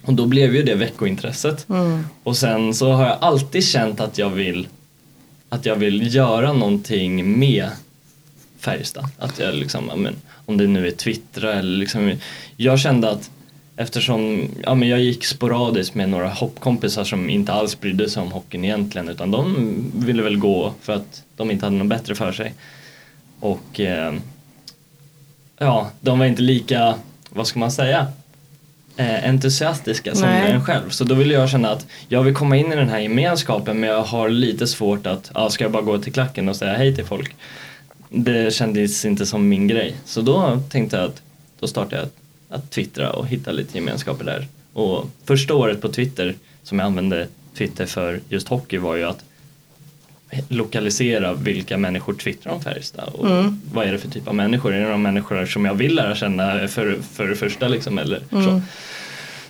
Och 0.03 0.15
då 0.15 0.27
blev 0.27 0.57
ju 0.57 0.63
det 0.63 0.75
veckointresset. 0.75 1.69
Mm. 1.69 2.05
Och 2.23 2.37
sen 2.37 2.75
så 2.75 2.93
har 2.93 3.07
jag 3.07 3.19
alltid 3.21 3.65
känt 3.65 4.01
att 4.01 4.19
jag 4.19 4.31
vill 4.31 4.69
att 5.49 5.67
jag 5.67 5.77
vill 5.77 6.15
göra 6.15 6.53
någonting 6.53 7.39
med 7.39 7.69
Färjestad. 8.59 9.05
Att 9.19 9.39
jag 9.39 9.55
liksom, 9.55 9.91
men, 9.97 10.17
om 10.47 10.57
det 10.57 10.67
nu 10.67 10.87
är 10.87 10.91
twittra 10.91 11.55
eller 11.55 11.79
liksom, 11.79 12.13
jag 12.57 12.81
kände 12.81 13.11
att 13.11 13.31
eftersom 13.77 14.49
ja, 14.63 14.75
men 14.75 14.89
jag 14.89 15.01
gick 15.01 15.25
sporadiskt 15.25 15.95
med 15.95 16.09
några 16.09 16.29
hoppkompisar 16.29 17.05
som 17.05 17.31
inte 17.31 17.53
alls 17.53 17.81
brydde 17.81 18.11
sig 18.11 18.23
om 18.23 18.33
hockeyn 18.33 18.65
egentligen 18.65 19.09
utan 19.09 19.31
de 19.31 19.55
ville 19.95 20.23
väl 20.23 20.39
gå 20.39 20.75
för 20.81 20.93
att 20.93 21.23
de 21.37 21.51
inte 21.51 21.67
hade 21.67 21.77
något 21.77 21.87
bättre 21.87 22.15
för 22.15 22.33
sig. 22.33 22.55
Och 23.41 23.81
eh, 23.81 24.15
ja, 25.59 25.91
de 26.01 26.19
var 26.19 26.27
inte 26.27 26.43
lika, 26.43 26.95
vad 27.31 27.47
ska 27.47 27.59
man 27.59 27.73
säga, 27.73 28.07
eh, 28.97 29.29
entusiastiska 29.29 30.15
som 30.15 30.29
Nej. 30.29 30.53
en 30.53 30.65
själv. 30.65 30.91
Så 30.91 31.05
då 31.05 31.15
ville 31.15 31.35
jag 31.35 31.51
känna 31.51 31.71
att 31.71 31.87
jag 32.09 32.23
vill 32.23 32.35
komma 32.35 32.57
in 32.57 32.73
i 32.73 32.77
den 32.77 32.89
här 32.89 32.99
gemenskapen 32.99 33.81
men 33.81 33.91
jag 33.91 34.03
har 34.03 34.29
lite 34.29 34.67
svårt 34.67 35.07
att, 35.07 35.31
ja, 35.35 35.51
ska 35.51 35.65
jag 35.65 35.73
bara 35.73 35.83
gå 35.83 35.99
till 35.99 36.13
klacken 36.13 36.49
och 36.49 36.57
säga 36.57 36.77
hej 36.77 36.95
till 36.95 37.05
folk? 37.05 37.35
Det 38.09 38.55
kändes 38.55 39.05
inte 39.05 39.27
som 39.27 39.49
min 39.49 39.69
grej. 39.69 39.95
Så 40.05 40.21
då 40.21 40.61
tänkte 40.71 40.97
jag 40.97 41.07
att 41.07 41.23
då 41.61 41.67
startade 41.67 41.97
jag 41.97 42.05
att, 42.05 42.63
att 42.63 42.71
twittra 42.71 43.13
och 43.13 43.27
hitta 43.27 43.53
lite 43.53 43.79
gemenskaper 43.79 44.25
där. 44.25 44.47
Och 44.73 45.07
första 45.25 45.55
året 45.55 45.81
på 45.81 45.89
Twitter 45.89 46.35
som 46.63 46.79
jag 46.79 46.87
använde 46.87 47.29
Twitter 47.55 47.87
för 47.87 48.21
just 48.29 48.49
hockey 48.49 48.79
var 48.79 48.97
ju 48.97 49.05
att 49.05 49.25
lokalisera 50.49 51.35
vilka 51.35 51.77
människor 51.77 52.15
twittrar 52.15 52.53
om 52.53 52.61
Färjestad 52.63 53.09
och 53.13 53.27
vad 53.73 53.87
är 53.87 53.93
det 53.93 53.99
för 53.99 54.09
typ 54.09 54.29
av 54.29 54.35
människor? 54.35 54.75
Är 54.75 54.81
det 54.81 54.91
de 54.91 55.03
människor 55.03 55.47
som 55.47 55.65
jag 55.65 55.75
vill 55.75 55.95
lära 55.95 56.15
känna 56.15 56.69
för, 56.69 56.99
för 57.13 57.27
det 57.29 57.37
första 57.37 57.69
liksom 57.69 57.99
eller 57.99 58.21
så. 58.31 58.63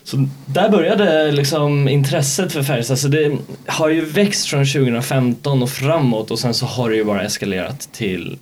Så 0.05 0.29
där 0.47 0.69
började 0.69 1.33
liksom 1.33 1.89
intresset 1.89 2.53
för 2.53 2.63
Färjestad. 2.63 2.99
Så 2.99 3.09
det 3.09 3.39
har 3.67 3.89
ju 3.89 4.05
växt 4.05 4.47
från 4.47 4.67
2015 4.67 5.63
och 5.63 5.71
framåt 5.71 6.31
och 6.31 6.39
sen 6.39 6.55
så 6.55 6.67
har 6.67 6.91
det 6.91 6.97
ju 6.97 7.05
bara 7.05 7.23
eskalerat 7.23 7.89
till 7.93 8.39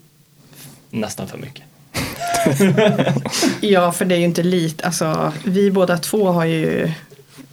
nästan 0.90 1.28
för 1.28 1.38
mycket. 1.38 1.64
Ja, 3.60 3.92
för 3.92 4.04
det 4.04 4.14
är 4.14 4.18
ju 4.18 4.24
inte 4.24 4.42
lite, 4.42 4.86
alltså 4.86 5.32
vi 5.44 5.70
båda 5.70 5.98
två 5.98 6.30
har 6.30 6.44
ju, 6.44 6.92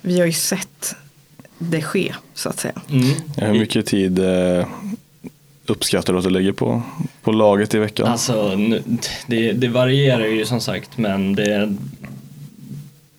vi 0.02 0.20
har 0.20 0.26
ju 0.26 0.34
sett 0.34 0.96
det 1.58 1.82
ske 1.82 2.14
så 2.34 2.50
att 2.50 2.60
säga. 2.60 2.82
Mm. 2.90 3.16
Ja, 3.38 3.46
hur 3.46 3.60
mycket 3.60 3.86
tid 3.86 4.20
eh, 4.20 4.68
uppskattar 5.66 6.14
du 6.14 6.20
att 6.20 6.26
du 6.26 6.32
lägger 6.32 6.52
på, 6.52 6.82
på 7.22 7.32
laget 7.32 7.74
i 7.74 7.80
veckan? 7.80 8.08
Alltså 8.08 8.58
det, 9.28 9.52
det 9.52 9.68
varierar 9.68 10.26
ju 10.26 10.46
som 10.46 10.62
sagt 10.62 10.98
men 10.98 11.36
det, 11.36 11.76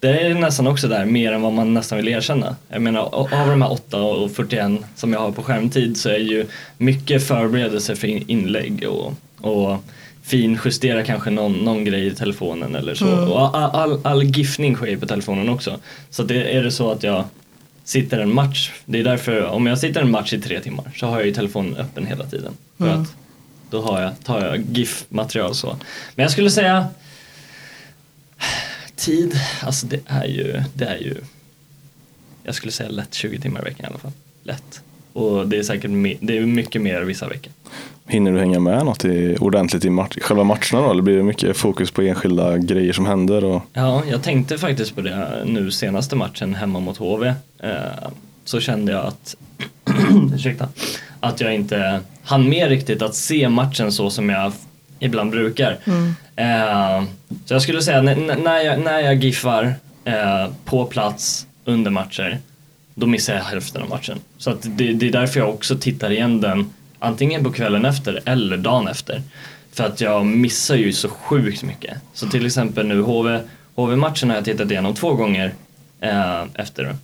det 0.01 0.21
är 0.21 0.35
nästan 0.35 0.67
också 0.67 0.89
där 0.89 1.05
mer 1.05 1.33
än 1.33 1.43
vad 1.43 1.53
man 1.53 1.75
nästan 1.75 1.99
vill 1.99 2.09
erkänna. 2.09 2.57
Jag 2.69 2.83
menar 2.83 3.01
av 3.15 3.49
de 3.49 3.63
här 3.63 3.73
8 3.73 4.03
och 4.03 4.31
41 4.31 4.81
som 4.95 5.13
jag 5.13 5.21
har 5.21 5.33
på 5.33 5.43
skärmtid 5.43 5.97
så 5.97 6.09
är 6.09 6.19
ju 6.19 6.47
mycket 6.79 7.27
förberedelse 7.27 7.97
för 7.97 8.31
inlägg 8.31 8.85
och, 8.89 9.13
och 9.51 9.85
finjustera 10.23 11.03
kanske 11.03 11.31
någon, 11.31 11.53
någon 11.53 11.85
grej 11.85 12.07
i 12.07 12.15
telefonen 12.15 12.75
eller 12.75 12.95
så. 12.95 13.07
Mm. 13.07 13.31
Och 13.31 13.57
all, 13.57 13.71
all, 13.71 14.01
all 14.03 14.25
giftning 14.25 14.75
sker 14.75 14.97
på 14.97 15.07
telefonen 15.07 15.49
också. 15.49 15.79
Så 16.11 16.23
det, 16.23 16.57
är 16.57 16.63
det 16.63 16.71
så 16.71 16.91
att 16.91 17.03
jag 17.03 17.25
sitter 17.87 18.19
en 18.19 18.35
match, 18.35 18.73
det 18.85 18.99
är 18.99 19.05
därför 19.05 19.47
om 19.47 19.67
jag 19.67 19.79
sitter 19.79 20.01
en 20.01 20.11
match 20.11 20.33
i 20.33 20.41
tre 20.41 20.61
timmar 20.61 20.93
så 20.97 21.07
har 21.07 21.17
jag 21.17 21.27
ju 21.27 21.35
telefonen 21.35 21.77
öppen 21.77 22.07
hela 22.07 22.27
tiden. 22.27 22.53
För 22.79 22.87
mm. 22.87 23.03
att 23.03 23.15
då 23.71 23.83
har 23.83 24.01
jag, 24.01 24.25
tar 24.25 24.47
jag 24.47 24.65
GIF-material 24.73 25.55
så. 25.55 25.77
Men 26.15 26.23
jag 26.23 26.31
skulle 26.31 26.51
säga 26.51 26.89
tid, 28.97 29.41
alltså 29.63 29.87
det 29.87 30.01
är 30.07 30.25
ju, 30.25 30.63
det 30.75 30.85
är 30.85 30.99
ju 30.99 31.17
jag 32.43 32.55
skulle 32.55 32.73
säga 32.73 32.89
lätt 32.89 33.15
20 33.15 33.41
timmar 33.41 33.61
i 33.61 33.65
veckan 33.65 33.87
i 33.87 33.89
alla 33.89 33.99
fall. 33.99 34.13
Lätt. 34.43 34.83
Och 35.13 35.49
det 35.49 35.59
är 35.59 35.63
säkert 35.63 35.91
det 36.21 36.39
är 36.39 36.47
mycket 36.47 36.83
mer 36.83 37.03
vissa 37.03 37.29
veckor. 37.29 37.53
Hinner 38.09 38.33
du 38.33 38.39
hänga 38.39 38.61
med 38.61 38.85
något 38.85 39.05
i, 39.05 39.37
ordentligt 39.41 39.85
i 39.85 39.91
match, 39.91 40.17
själva 40.21 40.45
matcherna 40.45 40.81
då? 40.81 40.91
Eller 40.91 41.03
blir 41.03 41.17
det 41.17 41.23
mycket 41.23 41.57
fokus 41.57 41.91
på 41.91 42.03
enskilda 42.03 42.59
grejer 42.59 42.93
som 42.93 43.07
händer? 43.07 43.45
Och... 43.45 43.63
Ja, 43.73 44.03
jag 44.11 44.23
tänkte 44.23 44.59
faktiskt 44.59 44.95
på 44.95 45.01
det 45.01 45.43
nu 45.45 45.71
senaste 45.71 46.17
matchen 46.17 46.55
hemma 46.55 46.81
mot 46.81 46.97
HV. 46.97 47.35
Eh, 47.63 47.73
så 48.45 48.61
kände 48.61 48.93
jag 48.93 49.07
att, 49.07 49.37
ursäkta, 50.35 50.69
att 51.21 51.41
jag 51.41 51.55
inte 51.55 52.01
hann 52.25 52.49
med 52.49 52.69
riktigt 52.69 53.03
att 53.03 53.15
se 53.15 53.49
matchen 53.49 53.93
så 53.93 54.11
som 54.11 54.31
jag 54.31 54.53
ibland 54.99 55.31
brukar. 55.31 55.79
Mm. 55.85 56.15
Eh, 56.37 57.05
så 57.45 57.55
jag 57.55 57.63
skulle 57.63 57.83
säga 57.83 58.03
när 58.03 58.61
jag, 58.61 58.81
när 58.81 59.01
jag 59.01 59.25
giffar 59.25 59.75
eh, 60.05 60.47
på 60.65 60.85
plats 60.85 61.47
under 61.65 61.91
matcher 61.91 62.39
då 62.95 63.07
missar 63.07 63.35
jag 63.35 63.43
hälften 63.43 63.83
av 63.83 63.89
matchen. 63.89 64.19
Så 64.39 64.51
att 64.51 64.63
det, 64.63 64.93
det, 64.93 65.09
är 65.09 65.13
därför 65.13 65.41
jag 65.41 65.49
också 65.49 65.77
tittar 65.77 66.11
igen 66.11 66.41
den 66.41 66.71
antingen 66.99 67.45
på 67.45 67.53
kvällen 67.53 67.85
efter 67.85 68.21
eller 68.25 68.57
dagen 68.57 68.89
efter. 68.89 69.23
För 69.73 69.85
att 69.85 70.01
jag 70.01 70.27
missar 70.27 70.77
ju 70.77 70.93
så 70.93 71.09
sjukt 71.09 71.63
mycket. 71.63 71.97
Så 72.13 72.29
till 72.29 72.47
exempel 72.47 72.87
nu 72.87 73.01
HV, 73.01 73.41
HV-matchen 73.75 74.31
har 74.31 74.37
jag 74.37 74.45
tittat 74.45 74.71
igenom 74.71 74.95
två 74.95 75.15
gånger 75.15 75.55
eh, 76.01 76.43
efter 76.55 76.97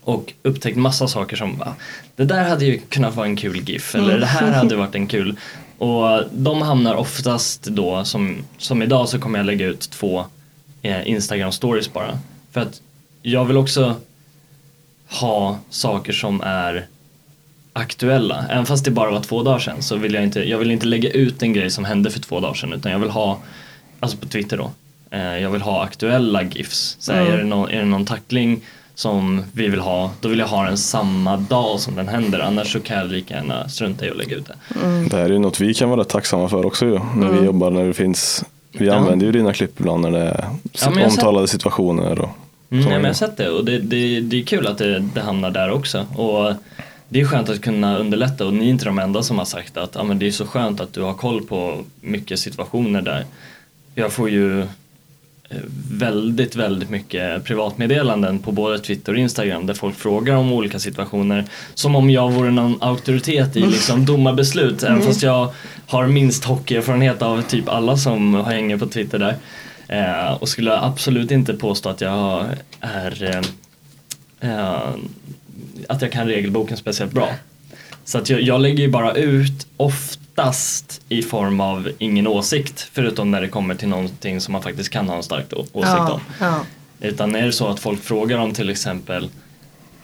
och 0.00 0.32
upptäckt 0.42 0.76
massa 0.76 1.08
saker 1.08 1.36
som 1.36 1.56
bara, 1.56 1.74
det 2.16 2.24
där 2.24 2.48
hade 2.48 2.64
ju 2.64 2.78
kunnat 2.78 3.14
vara 3.14 3.26
en 3.26 3.36
kul 3.36 3.68
GIF 3.68 3.94
eller 3.94 4.20
det 4.20 4.26
här 4.26 4.52
hade 4.52 4.76
varit 4.76 4.94
en 4.94 5.06
kul. 5.06 5.36
Och 5.78 6.22
de 6.32 6.62
hamnar 6.62 6.94
oftast 6.94 7.62
då 7.62 8.04
som, 8.04 8.36
som 8.58 8.82
idag 8.82 9.08
så 9.08 9.18
kommer 9.18 9.38
jag 9.38 9.46
lägga 9.46 9.66
ut 9.66 9.80
två 9.80 10.24
eh, 10.82 11.08
Instagram 11.08 11.52
stories 11.52 11.92
bara. 11.92 12.18
För 12.52 12.60
att 12.60 12.80
jag 13.22 13.44
vill 13.44 13.56
också 13.56 13.96
ha 15.08 15.58
saker 15.70 16.12
som 16.12 16.40
är 16.40 16.86
aktuella. 17.80 18.44
Även 18.50 18.66
fast 18.66 18.84
det 18.84 18.90
bara 18.90 19.10
var 19.10 19.20
två 19.20 19.42
dagar 19.42 19.58
sedan 19.58 19.82
så 19.82 19.96
vill 19.96 20.14
jag 20.14 20.22
inte, 20.22 20.48
jag 20.48 20.58
vill 20.58 20.70
inte 20.70 20.86
lägga 20.86 21.10
ut 21.10 21.42
en 21.42 21.52
grej 21.52 21.70
som 21.70 21.84
hände 21.84 22.10
för 22.10 22.20
två 22.20 22.40
dagar 22.40 22.54
sedan 22.54 22.72
utan 22.72 22.92
jag 22.92 22.98
vill 22.98 23.10
ha, 23.10 23.38
alltså 24.00 24.16
på 24.16 24.26
Twitter 24.26 24.56
då, 24.56 24.70
eh, 25.10 25.38
jag 25.38 25.50
vill 25.50 25.62
ha 25.62 25.84
aktuella 25.84 26.42
GIFs. 26.42 26.96
Så 27.00 27.12
mm. 27.12 27.32
är, 27.32 27.38
det 27.38 27.44
någon, 27.44 27.70
är 27.70 27.78
det 27.78 27.84
någon 27.84 28.06
tackling 28.06 28.60
som 28.94 29.44
vi 29.52 29.68
vill 29.68 29.80
ha, 29.80 30.10
då 30.20 30.28
vill 30.28 30.38
jag 30.38 30.46
ha 30.46 30.64
den 30.64 30.78
samma 30.78 31.36
dag 31.36 31.80
som 31.80 31.94
den 31.94 32.08
händer. 32.08 32.40
Annars 32.40 32.72
så 32.72 32.80
kan 32.80 32.98
jag 32.98 33.10
lika 33.10 33.34
gärna 33.34 33.68
strunta 33.68 34.06
i 34.06 34.10
att 34.10 34.16
lägga 34.16 34.36
ut 34.36 34.46
det. 34.46 34.84
Mm. 34.84 35.08
Det 35.08 35.16
här 35.16 35.24
är 35.24 35.30
ju 35.30 35.38
något 35.38 35.60
vi 35.60 35.74
kan 35.74 35.90
vara 35.90 36.04
tacksamma 36.04 36.48
för 36.48 36.66
också 36.66 36.86
ju, 36.86 36.98
när 36.98 37.26
mm. 37.26 37.38
vi 37.38 37.46
jobbar, 37.46 37.70
när 37.70 37.84
det 37.84 37.94
finns 37.94 38.44
vi 38.72 38.86
ja. 38.86 38.94
använder 38.94 39.26
ju 39.26 39.32
dina 39.32 39.52
klipp 39.52 39.80
ibland 39.80 40.02
när 40.02 40.10
det 40.10 40.18
är 40.18 40.44
ja, 40.72 41.06
omtalade 41.06 41.46
sett... 41.46 41.52
situationer. 41.52 42.20
Och 42.20 42.30
mm, 42.70 42.84
ja, 42.84 42.90
men 42.90 43.00
jag 43.00 43.08
har 43.08 43.12
sett 43.12 43.36
det 43.36 43.50
och 43.50 43.64
det, 43.64 43.78
det, 43.78 44.20
det 44.20 44.40
är 44.40 44.44
kul 44.44 44.66
att 44.66 44.78
det, 44.78 44.98
det 45.14 45.20
hamnar 45.20 45.50
där 45.50 45.70
också. 45.70 46.06
Och 46.16 46.52
det 47.12 47.20
är 47.20 47.24
skönt 47.24 47.48
att 47.48 47.60
kunna 47.60 47.98
underlätta 47.98 48.46
och 48.46 48.54
ni 48.54 48.66
är 48.66 48.70
inte 48.70 48.84
de 48.84 48.98
enda 48.98 49.22
som 49.22 49.38
har 49.38 49.44
sagt 49.44 49.76
att 49.76 49.94
ja, 49.94 50.04
men 50.04 50.18
det 50.18 50.26
är 50.26 50.30
så 50.30 50.46
skönt 50.46 50.80
att 50.80 50.92
du 50.92 51.02
har 51.02 51.14
koll 51.14 51.42
på 51.46 51.84
mycket 52.00 52.38
situationer 52.38 53.02
där. 53.02 53.24
Jag 53.94 54.12
får 54.12 54.30
ju 54.30 54.66
väldigt, 55.90 56.56
väldigt 56.56 56.90
mycket 56.90 57.44
privatmeddelanden 57.44 58.38
på 58.38 58.52
både 58.52 58.78
Twitter 58.78 59.12
och 59.12 59.18
Instagram 59.18 59.66
där 59.66 59.74
folk 59.74 59.96
frågar 59.96 60.36
om 60.36 60.52
olika 60.52 60.78
situationer 60.78 61.44
som 61.74 61.96
om 61.96 62.10
jag 62.10 62.32
vore 62.32 62.50
någon 62.50 62.82
auktoritet 62.82 63.56
i 63.56 63.60
liksom 63.60 64.06
domarbeslut 64.06 64.82
mm. 64.82 64.94
även 64.94 65.06
fast 65.06 65.22
jag 65.22 65.52
har 65.86 66.06
minst 66.06 66.44
hockeyerfarenhet 66.44 67.22
av 67.22 67.42
typ 67.42 67.68
alla 67.68 67.96
som 67.96 68.34
hänger 68.34 68.76
på 68.76 68.86
Twitter 68.86 69.18
där. 69.18 69.36
Eh, 69.88 70.32
och 70.32 70.48
skulle 70.48 70.78
absolut 70.78 71.30
inte 71.30 71.54
påstå 71.54 71.88
att 71.88 72.00
jag 72.00 72.46
är 72.80 73.42
eh, 74.40 74.50
eh, 74.50 74.90
att 75.88 76.02
jag 76.02 76.12
kan 76.12 76.26
regelboken 76.26 76.76
speciellt 76.76 77.12
bra. 77.12 77.28
Så 78.04 78.18
att 78.18 78.30
jag, 78.30 78.40
jag 78.42 78.60
lägger 78.60 78.84
ju 78.84 78.90
bara 78.90 79.14
ut 79.14 79.66
ofta 79.76 80.20
oftast 80.40 81.00
i 81.08 81.22
form 81.22 81.60
av 81.60 81.90
ingen 81.98 82.26
åsikt 82.26 82.88
förutom 82.92 83.30
när 83.30 83.40
det 83.40 83.48
kommer 83.48 83.74
till 83.74 83.88
någonting 83.88 84.40
som 84.40 84.52
man 84.52 84.62
faktiskt 84.62 84.90
kan 84.90 85.08
ha 85.08 85.16
en 85.16 85.22
stark 85.22 85.52
åsikt 85.52 85.72
ja, 85.74 86.12
om. 86.12 86.20
Ja. 86.40 86.60
Utan 87.00 87.34
är 87.34 87.46
det 87.46 87.52
så 87.52 87.68
att 87.68 87.80
folk 87.80 88.02
frågar 88.02 88.38
om 88.38 88.52
till 88.52 88.70
exempel 88.70 89.30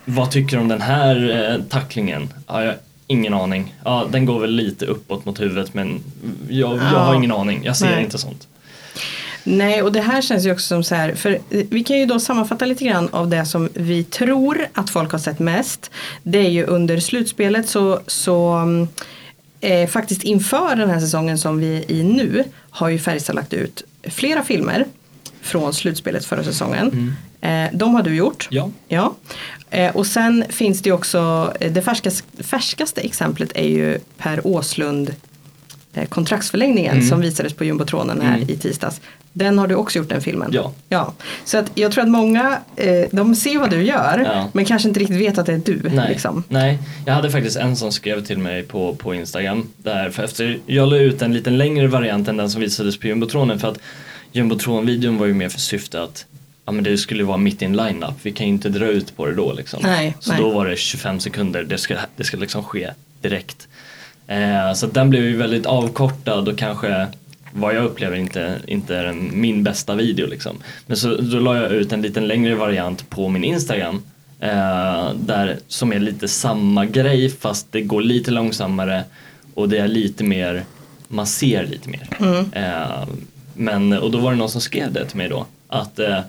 vad 0.04 0.30
tycker 0.30 0.56
du 0.56 0.62
om 0.62 0.68
den 0.68 0.80
här 0.80 1.50
eh, 1.52 1.62
tacklingen? 1.68 2.28
Ja, 2.46 2.64
jag 2.64 2.74
ingen 3.06 3.34
aning. 3.34 3.74
Ja, 3.84 4.06
den 4.10 4.26
går 4.26 4.40
väl 4.40 4.50
lite 4.50 4.86
uppåt 4.86 5.24
mot 5.24 5.40
huvudet 5.40 5.74
men 5.74 6.00
jag, 6.48 6.76
jag 6.76 6.80
har 6.80 7.14
ingen 7.14 7.32
aning. 7.32 7.64
Jag 7.64 7.76
ser 7.76 7.86
Nej. 7.86 8.04
inte 8.04 8.18
sånt. 8.18 8.48
Nej, 9.48 9.82
och 9.82 9.92
det 9.92 10.00
här 10.00 10.22
känns 10.22 10.46
ju 10.46 10.52
också 10.52 10.66
som 10.66 10.84
så 10.84 10.94
här, 10.94 11.14
för 11.14 11.30
eh, 11.32 11.66
vi 11.70 11.84
kan 11.84 11.98
ju 11.98 12.06
då 12.06 12.20
sammanfatta 12.20 12.64
lite 12.64 12.84
grann 12.84 13.08
av 13.08 13.28
det 13.28 13.46
som 13.46 13.68
vi 13.74 14.04
tror 14.04 14.66
att 14.72 14.90
folk 14.90 15.12
har 15.12 15.18
sett 15.18 15.38
mest. 15.38 15.90
Det 16.22 16.38
är 16.38 16.50
ju 16.50 16.64
under 16.64 17.00
slutspelet 17.00 17.68
så, 17.68 18.00
så 18.06 18.52
mm, 18.52 18.88
eh, 19.60 19.88
faktiskt 19.88 20.22
inför 20.22 20.76
den 20.76 20.90
här 20.90 21.00
säsongen 21.00 21.38
som 21.38 21.58
vi 21.58 21.76
är 21.76 21.92
i 21.92 22.02
nu 22.02 22.44
har 22.70 22.88
ju 22.88 22.98
Färjestad 22.98 23.34
lagt 23.34 23.52
ut 23.52 23.82
flera 24.02 24.42
filmer 24.42 24.84
från 25.40 25.74
slutspelet 25.74 26.24
förra 26.24 26.44
säsongen. 26.44 26.90
Mm. 26.92 27.12
Eh, 27.40 27.78
de 27.78 27.94
har 27.94 28.02
du 28.02 28.16
gjort. 28.16 28.48
Ja. 28.50 28.70
ja. 28.88 29.14
Eh, 29.70 29.96
och 29.96 30.06
sen 30.06 30.44
finns 30.48 30.82
det 30.82 30.88
ju 30.88 30.94
också, 30.94 31.52
eh, 31.60 31.72
det 31.72 31.82
färskaste, 31.82 32.42
färskaste 32.42 33.00
exemplet 33.00 33.52
är 33.54 33.68
ju 33.68 33.98
Per 34.18 34.46
Åslund 34.46 35.14
eh, 35.94 36.08
kontraktsförlängningen 36.08 36.96
mm. 36.96 37.08
som 37.08 37.20
visades 37.20 37.52
på 37.52 37.64
jumbotronen 37.64 38.20
här 38.20 38.36
mm. 38.36 38.50
i 38.50 38.56
tisdags. 38.56 39.00
Den 39.38 39.58
har 39.58 39.66
du 39.66 39.74
också 39.74 39.98
gjort 39.98 40.08
den 40.08 40.20
filmen. 40.20 40.50
Ja. 40.52 40.72
ja. 40.88 41.12
Så 41.44 41.58
att 41.58 41.70
jag 41.74 41.92
tror 41.92 42.04
att 42.04 42.10
många, 42.10 42.58
eh, 42.76 43.04
de 43.12 43.34
ser 43.34 43.58
vad 43.58 43.70
du 43.70 43.82
gör 43.82 44.30
ja. 44.34 44.48
men 44.52 44.64
kanske 44.64 44.88
inte 44.88 45.00
riktigt 45.00 45.20
vet 45.20 45.38
att 45.38 45.46
det 45.46 45.52
är 45.52 45.62
du. 45.64 45.80
Nej. 45.92 46.08
Liksom. 46.08 46.44
Nej, 46.48 46.78
jag 47.06 47.14
hade 47.14 47.30
faktiskt 47.30 47.56
en 47.56 47.76
som 47.76 47.92
skrev 47.92 48.24
till 48.24 48.38
mig 48.38 48.62
på, 48.62 48.94
på 48.94 49.14
Instagram. 49.14 49.68
Där, 49.76 50.10
för 50.10 50.22
efter, 50.22 50.58
jag 50.66 50.88
la 50.88 50.96
ut 50.96 51.22
en 51.22 51.34
lite 51.34 51.50
längre 51.50 51.86
variant 51.86 52.28
än 52.28 52.36
den 52.36 52.50
som 52.50 52.60
visades 52.60 52.98
på 52.98 53.06
jumbotronen 53.06 53.58
för 53.58 53.68
att 53.68 53.78
jumbotron-videon 54.32 55.18
var 55.18 55.26
ju 55.26 55.34
mer 55.34 55.48
för 55.48 55.60
syfte 55.60 56.02
att 56.02 56.26
ja, 56.66 56.72
men 56.72 56.84
det 56.84 56.98
skulle 56.98 57.24
vara 57.24 57.36
mitt 57.36 57.62
i 57.62 57.64
en 57.64 57.76
line-up. 57.76 58.14
Vi 58.22 58.32
kan 58.32 58.46
ju 58.46 58.52
inte 58.52 58.68
dra 58.68 58.86
ut 58.86 59.16
på 59.16 59.26
det 59.26 59.34
då 59.34 59.52
liksom. 59.52 59.80
Nej, 59.82 60.16
så 60.20 60.32
nej. 60.32 60.40
då 60.40 60.50
var 60.50 60.66
det 60.66 60.76
25 60.76 61.20
sekunder, 61.20 61.62
det 61.64 61.78
ska, 61.78 61.96
det 62.16 62.24
ska 62.24 62.36
liksom 62.36 62.64
ske 62.64 62.90
direkt. 63.20 63.68
Eh, 64.26 64.72
så 64.74 64.86
den 64.86 65.10
blev 65.10 65.24
ju 65.24 65.36
väldigt 65.36 65.66
avkortad 65.66 66.48
och 66.48 66.58
kanske 66.58 67.06
vad 67.56 67.74
jag 67.74 67.84
upplever 67.84 68.16
inte, 68.16 68.58
inte 68.66 68.96
är 68.96 69.04
en, 69.04 69.40
min 69.40 69.62
bästa 69.62 69.94
video 69.94 70.26
liksom. 70.26 70.56
Men 70.86 70.96
så 70.96 71.16
då 71.16 71.38
la 71.38 71.56
jag 71.56 71.72
ut 71.72 71.92
en 71.92 72.02
liten 72.02 72.26
längre 72.26 72.54
variant 72.54 73.10
på 73.10 73.28
min 73.28 73.44
Instagram 73.44 74.02
eh, 74.40 75.10
där, 75.14 75.58
som 75.68 75.92
är 75.92 75.98
lite 75.98 76.28
samma 76.28 76.86
grej 76.86 77.28
fast 77.28 77.72
det 77.72 77.80
går 77.80 78.02
lite 78.02 78.30
långsammare 78.30 79.04
och 79.54 79.68
det 79.68 79.78
är 79.78 79.88
lite 79.88 80.24
mer, 80.24 80.64
man 81.08 81.26
ser 81.26 81.66
lite 81.66 81.88
mer. 81.88 82.08
Mm. 82.20 82.52
Eh, 82.52 83.08
men, 83.54 83.92
och 83.92 84.10
då 84.10 84.18
var 84.18 84.30
det 84.30 84.36
någon 84.36 84.50
som 84.50 84.60
skrev 84.60 84.92
det 84.92 85.06
till 85.06 85.16
mig 85.16 85.28
då 85.28 85.46
att 85.68 85.98
eh, 85.98 86.20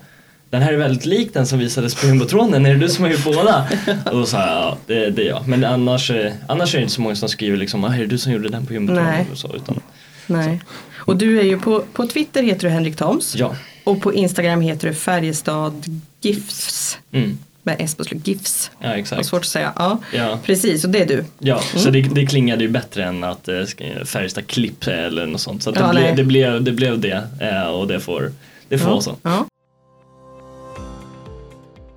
den 0.50 0.62
här 0.62 0.72
är 0.72 0.76
väldigt 0.76 1.06
lik 1.06 1.34
den 1.34 1.46
som 1.46 1.58
visades 1.58 1.94
på 1.94 2.06
jumbotronen, 2.06 2.66
är 2.66 2.74
det 2.74 2.80
du 2.80 2.88
som 2.88 3.04
har 3.04 3.12
gjort 3.12 3.24
båda? 3.24 3.68
och 4.04 4.16
då 4.16 4.26
sa 4.26 4.38
jag, 4.38 4.48
ja 4.48 4.76
det, 4.86 5.10
det 5.10 5.22
är 5.22 5.28
jag. 5.28 5.48
Men 5.48 5.64
annars, 5.64 6.10
eh, 6.10 6.32
annars 6.46 6.74
är 6.74 6.78
det 6.78 6.82
inte 6.82 6.94
så 6.94 7.00
många 7.00 7.16
som 7.16 7.28
skriver 7.28 7.56
liksom, 7.56 7.84
ah, 7.84 7.94
är 7.94 7.98
det 7.98 8.06
du 8.06 8.18
som 8.18 8.32
gjorde 8.32 8.48
den 8.48 8.66
på 8.66 8.72
jumbotronen? 8.72 9.26
Och 9.32 9.38
så, 9.38 9.56
utan, 9.56 9.80
Nej. 10.28 10.60
Och 10.96 11.16
du 11.16 11.40
är 11.40 11.44
ju 11.44 11.58
på, 11.58 11.84
på 11.92 12.06
Twitter 12.06 12.42
heter 12.42 12.62
du 12.62 12.68
Henrik 12.68 12.96
Toms. 12.96 13.36
Ja. 13.36 13.56
Och 13.84 14.00
på 14.00 14.14
Instagram 14.14 14.60
heter 14.60 14.88
du 14.88 14.94
Färjestad 14.94 15.84
GIFs. 16.20 16.98
Mm. 17.12 17.38
Med 17.62 17.76
S 17.78 17.94
på 17.94 18.04
slut, 18.04 18.26
GIFs. 18.26 18.70
Ja 18.80 18.94
exakt. 18.94 19.26
svårt 19.26 19.40
att 19.40 19.46
säga. 19.46 19.72
Ja, 19.76 19.98
ja. 20.12 20.38
Precis, 20.44 20.84
och 20.84 20.90
det 20.90 21.02
är 21.02 21.06
du. 21.06 21.24
Ja, 21.38 21.54
mm. 21.54 21.84
så 21.84 21.90
det, 21.90 22.02
det 22.02 22.26
klingade 22.26 22.64
ju 22.64 22.70
bättre 22.70 23.04
än 23.04 23.24
att 23.24 23.48
eh, 23.48 23.64
Färjestad 24.04 24.46
Klipp 24.46 24.86
eller 24.86 25.26
något 25.26 25.40
sånt. 25.40 25.62
Så 25.62 25.70
det, 25.70 25.80
ja, 25.80 25.90
ble, 25.90 26.12
det, 26.12 26.24
blev, 26.24 26.62
det 26.62 26.72
blev 26.72 27.00
det 27.00 27.28
eh, 27.40 27.70
och 27.70 27.86
det 27.88 28.00
får, 28.00 28.32
det 28.68 28.78
får 28.78 28.90
ja. 28.90 29.00
så. 29.00 29.16
Ja. 29.22 29.46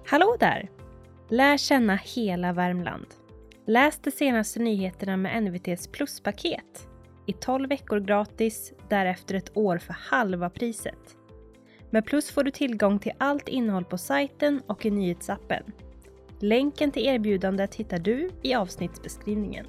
Hallå 0.08 0.38
där! 0.40 0.70
Lär 1.30 1.58
känna 1.58 2.00
hela 2.04 2.54
Värmland. 2.54 3.06
Läs 3.68 4.00
de 4.04 4.12
senaste 4.12 4.60
nyheterna 4.60 5.18
med 5.18 5.44
NVTs 5.44 5.88
pluspaket 5.88 6.88
i 7.26 7.34
12 7.34 7.70
veckor 7.70 8.00
gratis, 8.00 8.74
därefter 8.90 9.36
ett 9.36 9.58
år 9.58 9.78
för 9.78 9.96
halva 10.00 10.50
priset. 10.50 11.18
Med 11.90 12.06
Plus 12.06 12.32
får 12.32 12.44
du 12.44 12.52
tillgång 12.52 13.00
till 13.00 13.12
allt 13.18 13.48
innehåll 13.48 13.86
på 13.86 13.98
sajten 13.98 14.62
och 14.68 14.86
i 14.86 14.92
nyhetsappen. 14.92 15.64
Länken 16.40 16.92
till 16.92 17.06
erbjudandet 17.06 17.76
hittar 17.76 18.00
du 18.00 18.30
i 18.42 18.54
avsnittsbeskrivningen. 18.54 19.66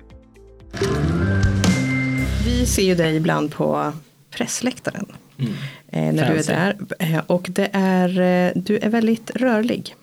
Vi 2.45 2.67
ser 2.67 2.83
ju 2.83 2.95
dig 2.95 3.17
ibland 3.17 3.53
på 3.53 3.93
pressläktaren. 4.31 5.07
Mm. 5.39 5.53
Eh, 5.89 6.15
när 6.15 6.27
Fancy. 6.27 6.53
du 6.53 6.53
är 6.53 6.77
där. 6.99 7.15
Eh, 7.15 7.23
och 7.27 7.47
det 7.51 7.71
är, 7.73 8.09
eh, 8.09 8.53
du 8.63 8.79
är 8.79 8.89
väldigt 8.89 9.31
rörlig. 9.31 9.95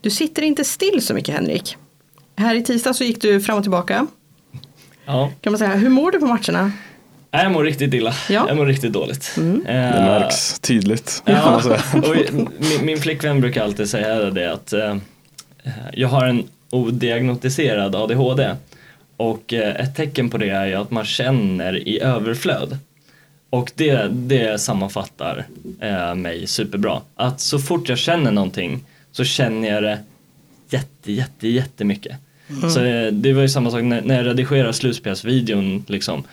Du 0.00 0.10
sitter 0.10 0.42
inte 0.42 0.64
still 0.64 1.02
så 1.02 1.14
mycket 1.14 1.34
Henrik. 1.34 1.76
Här 2.36 2.54
i 2.54 2.62
tisdag 2.62 2.94
så 2.94 3.04
gick 3.04 3.22
du 3.22 3.40
fram 3.40 3.56
och 3.56 3.64
tillbaka. 3.64 4.06
Ja. 5.04 5.30
Kan 5.40 5.52
man 5.52 5.58
säga. 5.58 5.74
Hur 5.74 5.88
mår 5.88 6.12
du 6.12 6.18
på 6.18 6.26
matcherna? 6.26 6.72
Nej, 7.32 7.42
Jag 7.42 7.52
mår 7.52 7.64
riktigt 7.64 7.94
illa. 7.94 8.14
Ja. 8.30 8.44
Jag 8.48 8.56
mår 8.56 8.66
riktigt 8.66 8.92
dåligt. 8.92 9.34
Mm. 9.36 9.62
Det 9.66 9.72
Eh, 9.72 10.04
märks 10.04 10.60
tydligt. 10.60 11.22
Ja, 11.24 11.62
och 11.94 12.16
min, 12.58 12.86
min 12.86 12.98
flickvän 12.98 13.40
brukar 13.40 13.64
alltid 13.64 13.90
säga 13.90 14.30
det 14.30 14.52
att 14.52 14.72
eh, 14.72 14.96
jag 15.92 16.08
har 16.08 16.26
en 16.26 16.44
odiagnostiserad 16.70 17.94
ADHD 17.94 18.54
och 19.16 19.52
eh, 19.52 19.76
ett 19.80 19.96
tecken 19.96 20.30
på 20.30 20.38
det 20.38 20.48
är 20.50 20.66
ju 20.66 20.74
att 20.74 20.90
man 20.90 21.04
känner 21.04 21.88
i 21.88 22.00
överflöd. 22.00 22.78
Och 23.50 23.72
det, 23.74 24.08
det 24.10 24.60
sammanfattar 24.60 25.46
eh, 25.80 26.14
mig 26.14 26.46
superbra. 26.46 27.00
Att 27.16 27.40
så 27.40 27.58
fort 27.58 27.88
jag 27.88 27.98
känner 27.98 28.30
någonting 28.30 28.84
så 29.12 29.24
känner 29.24 29.68
jag 29.68 29.82
det 29.82 29.98
jätte, 30.70 31.12
jätte, 31.12 31.48
jättemycket. 31.48 32.16
Så 32.74 32.84
eh, 32.84 33.06
det 33.12 33.32
var 33.32 33.42
ju 33.42 33.48
samma 33.48 33.70
sak 33.70 33.82
när, 33.82 34.02
när 34.02 34.16
jag 34.16 34.26
redigerar 34.26 34.72
slutspelsvideon 34.72 35.84
liksom. 35.88 36.24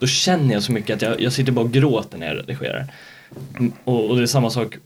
Då 0.00 0.06
känner 0.06 0.54
jag 0.54 0.62
så 0.62 0.72
mycket 0.72 0.96
att 0.96 1.02
jag, 1.02 1.20
jag 1.20 1.32
sitter 1.32 1.52
bara 1.52 1.64
och 1.64 1.72
gråter 1.72 2.18
när 2.18 2.26
jag 2.26 2.36
redigerar. 2.36 2.86
Och, 3.84 4.10
och 4.10 4.16
det 4.16 4.22
är 4.22 4.26
samma 4.26 4.50
sak 4.50 4.76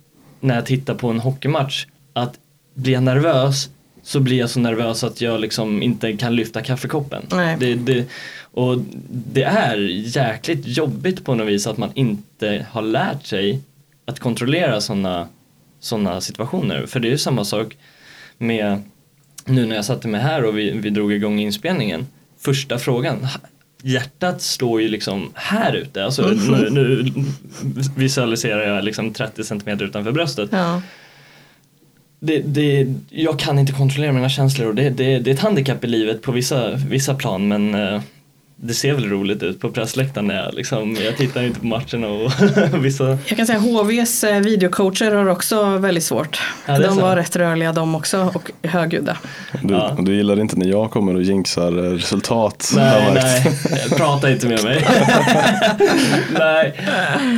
när 0.40 0.54
jag 0.54 0.66
tittar 0.66 0.94
på 0.94 1.08
en 1.08 1.20
hockeymatch. 1.20 1.86
Att 2.12 2.38
blir 2.74 2.92
jag 2.92 3.02
nervös 3.02 3.70
så 4.02 4.20
blir 4.20 4.38
jag 4.38 4.50
så 4.50 4.60
nervös 4.60 5.04
att 5.04 5.20
jag 5.20 5.40
liksom 5.40 5.82
inte 5.82 6.16
kan 6.16 6.36
lyfta 6.36 6.62
kaffekoppen. 6.62 7.22
Det, 7.58 7.74
det, 7.74 8.06
och 8.40 8.78
det 9.10 9.42
är 9.42 9.76
jäkligt 10.16 10.66
jobbigt 10.66 11.24
på 11.24 11.34
något 11.34 11.48
vis 11.48 11.66
att 11.66 11.78
man 11.78 11.90
inte 11.94 12.66
har 12.70 12.82
lärt 12.82 13.26
sig 13.26 13.60
att 14.04 14.20
kontrollera 14.20 14.80
sådana 14.80 15.28
såna 15.80 16.20
situationer. 16.20 16.86
För 16.86 17.00
det 17.00 17.08
är 17.08 17.10
ju 17.10 17.18
samma 17.18 17.44
sak 17.44 17.76
med 18.38 18.82
nu 19.44 19.66
när 19.66 19.76
jag 19.76 19.84
satte 19.84 20.08
mig 20.08 20.20
här 20.20 20.44
och 20.44 20.58
vi, 20.58 20.70
vi 20.70 20.90
drog 20.90 21.12
igång 21.12 21.38
inspelningen. 21.38 22.06
Första 22.38 22.78
frågan, 22.78 23.26
hjärtat 23.84 24.42
står 24.42 24.82
ju 24.82 24.88
liksom 24.88 25.30
här 25.34 25.72
ute. 25.72 26.04
Alltså 26.04 26.22
nu, 26.26 26.70
nu 26.70 27.12
visualiserar 27.96 28.74
jag 28.74 28.84
liksom 28.84 29.12
30 29.12 29.44
centimeter 29.44 29.84
utanför 29.84 30.12
bröstet. 30.12 30.48
Ja. 30.52 30.82
Det, 32.20 32.38
det, 32.38 32.94
jag 33.10 33.38
kan 33.38 33.58
inte 33.58 33.72
kontrollera 33.72 34.12
mina 34.12 34.28
känslor 34.28 34.68
och 34.68 34.74
det, 34.74 34.90
det, 34.90 35.18
det 35.18 35.30
är 35.30 35.34
ett 35.34 35.40
handikapp 35.40 35.84
i 35.84 35.86
livet 35.86 36.22
på 36.22 36.32
vissa, 36.32 36.74
vissa 36.74 37.14
plan 37.14 37.48
men 37.48 37.74
eh, 37.74 38.00
det 38.56 38.74
ser 38.74 38.94
väl 38.94 39.08
roligt 39.10 39.42
ut 39.42 39.60
på 39.60 39.70
pressläktaren 39.70 40.26
när 40.26 40.42
jag, 40.44 40.54
liksom, 40.54 40.96
jag 41.04 41.16
tittar 41.16 41.42
inte 41.42 41.60
på 41.60 41.66
matcherna 41.66 42.08
och 42.08 42.32
vissa 42.84 43.18
Jag 43.26 43.36
kan 43.36 43.46
säga 43.46 43.58
HVs 43.58 44.24
eh, 44.24 44.40
videocoacher 44.40 45.10
har 45.14 45.28
också 45.28 45.64
väldigt 45.78 46.04
svårt. 46.04 46.40
Ja, 46.66 46.78
de 46.78 46.96
var 46.96 47.16
rätt 47.16 47.36
rörliga 47.36 47.72
de 47.72 47.94
också 47.94 48.30
och 48.34 48.50
högljudda. 48.68 49.16
Du, 49.62 49.74
Ja. 49.74 49.96
du 50.00 50.14
gillar 50.16 50.40
inte 50.40 50.56
när 50.56 50.66
jag 50.66 50.90
kommer 50.90 51.14
och 51.14 51.22
jinxar 51.22 51.78
eh, 51.86 51.90
resultat. 51.90 52.72
Nej, 52.76 53.12
nej, 53.14 53.54
prata 53.96 54.30
inte 54.30 54.46
med 54.48 54.64
mig. 54.64 54.86
nej, 56.38 56.74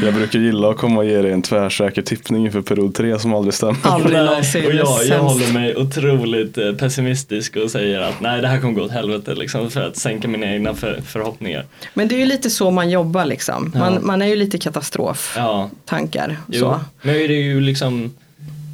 Jag 0.05 0.15
brukar 0.15 0.39
gilla 0.39 0.71
att 0.71 0.77
komma 0.77 0.97
och 1.01 1.07
ge 1.07 1.23
dig 1.23 1.33
en 1.33 1.43
tvärsäker 1.43 2.03
tippning 2.03 2.45
inför 2.47 2.63
period 2.63 2.95
tre 2.95 3.19
som 3.19 3.35
aldrig 3.35 3.55
stämmer. 3.55 3.77
Aldrig 3.83 4.17
någonsin. 4.19 4.67
Och 4.67 4.75
jag, 4.75 5.05
jag 5.07 5.19
håller 5.19 5.53
mig 5.53 5.77
otroligt 5.77 6.59
eh, 6.59 6.73
pessimistisk 6.73 7.57
och 7.57 7.71
säger 7.71 8.01
att 8.01 8.21
nej 8.21 8.41
det 8.43 8.49
här 8.49 8.61
kommer 8.61 8.75
gå 8.75 8.83
åt 8.83 8.91
helvete 8.91 9.35
liksom 9.35 9.71
för 9.71 9.81
att 9.87 9.97
sänka 9.97 10.29
mina 10.29 10.47
egna 10.47 10.75
för, 10.75 11.01
förhoppningar. 11.07 11.65
Men 11.95 12.09
det 12.09 12.15
är 12.15 12.19
ju 12.19 12.27
lite 12.27 12.51
så 12.51 12.71
man 12.71 12.91
jobbar 12.91 13.25
liksom. 13.25 13.73
Man, 13.75 13.95
Ja. 13.95 14.01
man 14.01 14.23
är 14.23 14.27
ju 14.27 14.37
lite 14.37 14.59
katastroftankar. 14.59 16.37
Ja. 16.49 16.61
Så. 16.61 16.81
Men 17.03 17.15
det 17.15 17.25
är 17.25 17.29
ju 17.29 17.61
liksom 17.61 18.15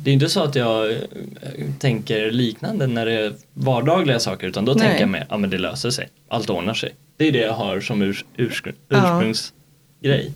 det 0.05 0.11
är 0.11 0.15
inte 0.15 0.29
så 0.29 0.43
att 0.43 0.55
jag 0.55 0.91
eh, 0.91 0.97
tänker 1.79 2.31
liknande 2.31 2.87
när 2.87 3.07
det 3.07 3.13
är 3.13 3.33
vardagliga 3.55 4.19
saker 4.19 4.47
utan 4.47 4.65
då 4.65 4.73
Nej. 4.73 4.81
tänker 4.83 5.01
jag 5.01 5.09
mer, 5.09 5.27
ja 5.31 5.37
men 5.37 5.51
det 5.51 5.59
löser 5.59 5.91
sig, 5.91 6.09
allt 6.29 6.51
ordnar 6.51 6.75
sig. 6.75 6.95
Det 7.17 7.29
är 7.29 7.33
det 7.33 7.39
jag 7.39 7.53
har 7.53 7.81
som 7.81 8.03
urs, 8.03 8.25
urskr- 8.37 8.73
Ja. 8.89 8.97
ursprungsgrej. 8.99 10.33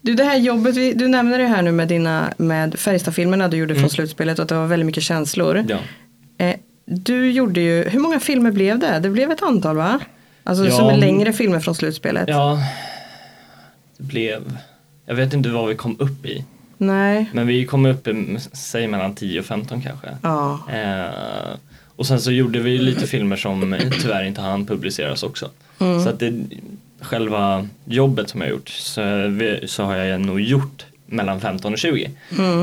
Du, 0.00 0.14
det 0.14 0.24
här 0.24 0.36
jobbet, 0.36 0.74
du 0.98 1.08
nämner 1.08 1.38
det 1.38 1.46
här 1.46 1.62
nu 1.62 1.72
med 1.72 1.88
dina 1.88 2.32
med 2.36 2.78
Färjestad-filmerna 2.78 3.48
du 3.48 3.56
gjorde 3.56 3.72
Mm. 3.74 3.82
från 3.82 3.90
slutspelet 3.90 4.38
och 4.38 4.42
att 4.42 4.48
det 4.48 4.54
var 4.54 4.66
väldigt 4.66 4.86
mycket 4.86 5.02
känslor. 5.02 5.64
Ja. 5.68 5.78
Eh, 6.44 6.56
du 6.84 7.30
gjorde 7.30 7.60
ju, 7.60 7.88
hur 7.88 8.00
många 8.00 8.20
filmer 8.20 8.50
blev 8.50 8.78
det? 8.78 8.98
Det 8.98 9.10
blev 9.10 9.30
ett 9.30 9.42
antal 9.42 9.76
va? 9.76 10.00
Alltså 10.44 10.64
Ja. 10.64 10.70
som 10.76 10.88
är 10.88 10.96
längre 10.96 11.32
filmer 11.32 11.60
från 11.60 11.74
slutspelet. 11.74 12.28
ja, 12.28 12.58
det 13.96 14.02
blev, 14.04 14.58
jag 15.06 15.14
vet 15.14 15.32
inte 15.32 15.48
vad 15.48 15.68
vi 15.68 15.74
kom 15.74 15.96
upp 16.00 16.26
i, 16.26 16.44
Nej. 16.78 17.30
men 17.32 17.46
vi 17.46 17.64
kom 17.66 17.86
upp 17.86 18.08
i, 18.08 18.38
säg 18.52 18.86
mellan 18.86 19.14
10 19.14 19.40
och 19.40 19.46
15 19.46 19.82
kanske. 19.82 20.08
Ja. 20.22 20.58
Eh, 20.72 21.56
och 21.96 22.06
sen 22.06 22.20
så 22.20 22.30
gjorde 22.32 22.58
vi 22.60 22.78
lite 22.78 23.06
filmer 23.06 23.36
som 23.36 23.76
tyvärr 24.02 24.24
inte 24.24 24.40
hann 24.40 24.66
publiceras 24.66 25.22
också. 25.22 25.50
Så 25.78 26.08
att 26.08 26.18
det, 26.20 26.32
själva 27.00 27.68
jobbet 27.84 28.28
som 28.30 28.40
jag 28.40 28.50
gjort 28.50 28.68
så, 28.68 29.02
vi, 29.28 29.60
så 29.66 29.82
har 29.84 29.96
jag 29.96 30.20
nog 30.20 30.40
gjort 30.40 30.86
mellan 31.06 31.40
15 31.40 31.72
och 31.72 31.78
20. 31.78 32.10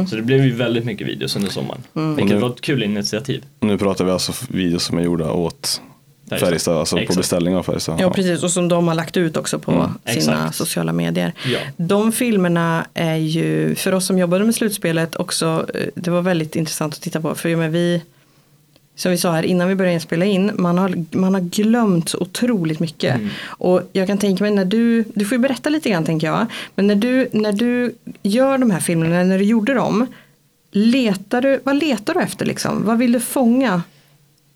Så 0.10 0.16
det 0.16 0.22
blev 0.22 0.46
ju 0.46 0.52
väldigt 0.56 0.86
mycket 0.86 1.08
videos 1.08 1.36
under 1.36 1.50
sommaren. 1.50 1.82
Vilket 1.94 2.24
Och 2.24 2.30
nu- 2.30 2.38
var 2.42 2.50
ett 2.50 2.62
kul 2.62 2.84
initiativ. 2.84 3.44
Nu 3.60 3.78
pratar 3.78 4.06
vi 4.06 4.12
alltså 4.12 4.34
videos 4.50 4.84
som 4.84 4.98
är 4.98 5.02
gjorda 5.02 5.32
åt 5.32 5.82
Färjestad. 6.30 6.50
Färjestad, 6.50 6.78
alltså 6.78 6.96
på 6.96 7.02
Exakt. 7.02 7.18
beställning 7.18 7.56
av 7.56 7.64
Färjestad. 7.64 8.00
ja, 8.00 8.12
precis. 8.12 8.44
Och 8.44 8.52
som 8.52 8.68
de 8.68 8.88
har 8.88 8.96
lagt 8.96 9.18
ut 9.18 9.38
också 9.38 9.60
på 9.60 9.72
sina 9.72 9.92
exakt. 10.06 10.56
sociala 10.56 10.94
medier. 10.94 11.34
Ja. 11.46 11.60
De 11.78 12.12
filmerna 12.12 12.86
är 12.94 13.16
ju, 13.16 13.76
för 13.76 13.94
oss 13.94 14.06
som 14.08 14.20
jobbade 14.20 14.46
med 14.46 14.56
slutspelet 14.56 15.16
också, 15.16 15.66
eh, 15.74 15.88
det 15.96 16.12
var 16.12 16.22
väldigt 16.22 16.56
intressant 16.56 16.94
att 16.94 17.02
titta 17.02 17.22
på. 17.22 17.36
För 17.36 17.56
med 17.56 17.72
vi, 17.72 18.02
som 18.96 19.12
vi 19.12 19.18
sa 19.18 19.32
här 19.32 19.44
innan 19.44 19.68
vi 19.68 19.76
började 19.76 20.00
spela 20.00 20.26
in, 20.26 20.52
man 20.56 20.78
har, 20.78 21.06
man 21.18 21.34
har 21.34 21.42
glömt 21.42 22.16
otroligt 22.16 22.80
mycket. 22.80 23.16
Mm. 23.16 23.30
Och 23.46 23.82
jag 23.94 24.08
kan 24.08 24.18
tänka 24.18 24.44
mig 24.44 24.52
när 24.52 24.66
du, 24.66 25.04
du 25.16 25.26
får 25.26 25.36
ju 25.36 25.42
berätta 25.42 25.70
lite 25.70 25.90
grann 25.90 26.06
tänker 26.06 26.28
jag, 26.28 26.46
men 26.76 26.88
när 26.88 26.96
du, 26.96 27.30
när 27.32 27.54
du 27.54 27.96
gör 28.24 28.58
de 28.58 28.72
här 28.72 28.80
filmerna, 28.80 29.24
när 29.24 29.38
du 29.38 29.44
gjorde 29.44 29.74
dem, 29.74 30.08
letar 30.72 31.42
du, 31.42 31.60
vad 31.64 31.76
letar 31.76 32.14
du 32.14 32.22
efter 32.22 32.46
liksom? 32.46 32.86
Vad 32.86 32.98
vill 32.98 33.12
du 33.12 33.20
fånga? 33.20 33.82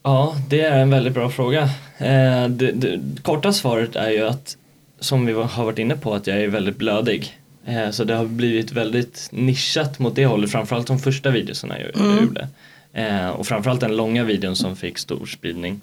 Ja, 0.03 0.35
det 0.49 0.61
är 0.61 0.79
en 0.79 0.89
väldigt 0.89 1.13
bra 1.13 1.29
fråga. 1.29 1.61
Eh, 1.97 2.47
det, 2.47 2.71
det, 2.71 2.99
korta 3.21 3.53
svaret 3.53 3.95
är 3.95 4.09
ju 4.09 4.27
att, 4.27 4.57
som 4.99 5.25
vi 5.25 5.33
har 5.33 5.63
varit 5.65 5.79
inne 5.79 5.97
på, 5.97 6.13
att 6.13 6.27
jag 6.27 6.41
är 6.41 6.47
väldigt 6.47 6.77
blödig. 6.77 7.37
Eh, 7.65 7.89
så 7.89 8.03
det 8.03 8.15
har 8.15 8.25
blivit 8.25 8.71
väldigt 8.71 9.29
nischat 9.31 9.99
mot 9.99 10.15
det 10.15 10.25
hållet, 10.25 10.51
framförallt 10.51 10.87
de 10.87 10.99
första 10.99 11.29
videorna 11.29 11.79
jag, 11.79 11.91
jag 12.05 12.21
gjorde. 12.21 12.47
Eh, 12.93 13.29
och 13.29 13.47
framförallt 13.47 13.79
den 13.81 13.95
långa 13.95 14.23
videon 14.23 14.55
som 14.55 14.75
fick 14.75 14.97
stor 14.97 15.25
spridning. 15.25 15.81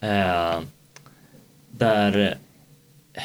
Eh, 0.00 0.60
där 1.70 2.38
eh, 3.14 3.22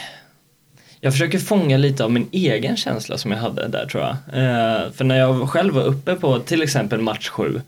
jag 1.00 1.14
försöker 1.14 1.40
fånga 1.40 1.78
lite 1.78 2.04
av 2.04 2.12
min 2.12 2.28
egen 2.32 2.78
känsla 2.78 3.18
som 3.18 3.32
jag 3.32 3.40
hade 3.40 3.68
där 3.68 3.86
tror 3.86 4.04
jag. 4.04 4.12
Eh, 4.12 4.92
för 4.92 5.04
när 5.04 5.18
jag 5.18 5.50
själv 5.50 5.74
var 5.74 5.84
uppe 5.84 6.16
på 6.16 6.40
till 6.40 6.62
exempel 6.62 7.02
match 7.02 7.30
7 7.30 7.62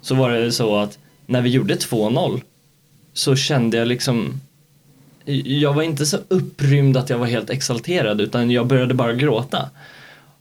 så 0.00 0.14
var 0.14 0.30
det 0.30 0.52
så 0.52 0.76
att 0.76 0.98
när 1.30 1.42
vi 1.42 1.50
gjorde 1.50 1.74
2-0 1.74 2.40
så 3.12 3.36
kände 3.36 3.76
jag 3.76 3.88
liksom 3.88 4.40
jag 5.44 5.74
var 5.74 5.82
inte 5.82 6.06
så 6.06 6.18
upprymd 6.28 6.96
att 6.96 7.10
jag 7.10 7.18
var 7.18 7.26
helt 7.26 7.50
exalterad 7.50 8.20
utan 8.20 8.50
jag 8.50 8.66
började 8.66 8.94
bara 8.94 9.12
gråta. 9.12 9.70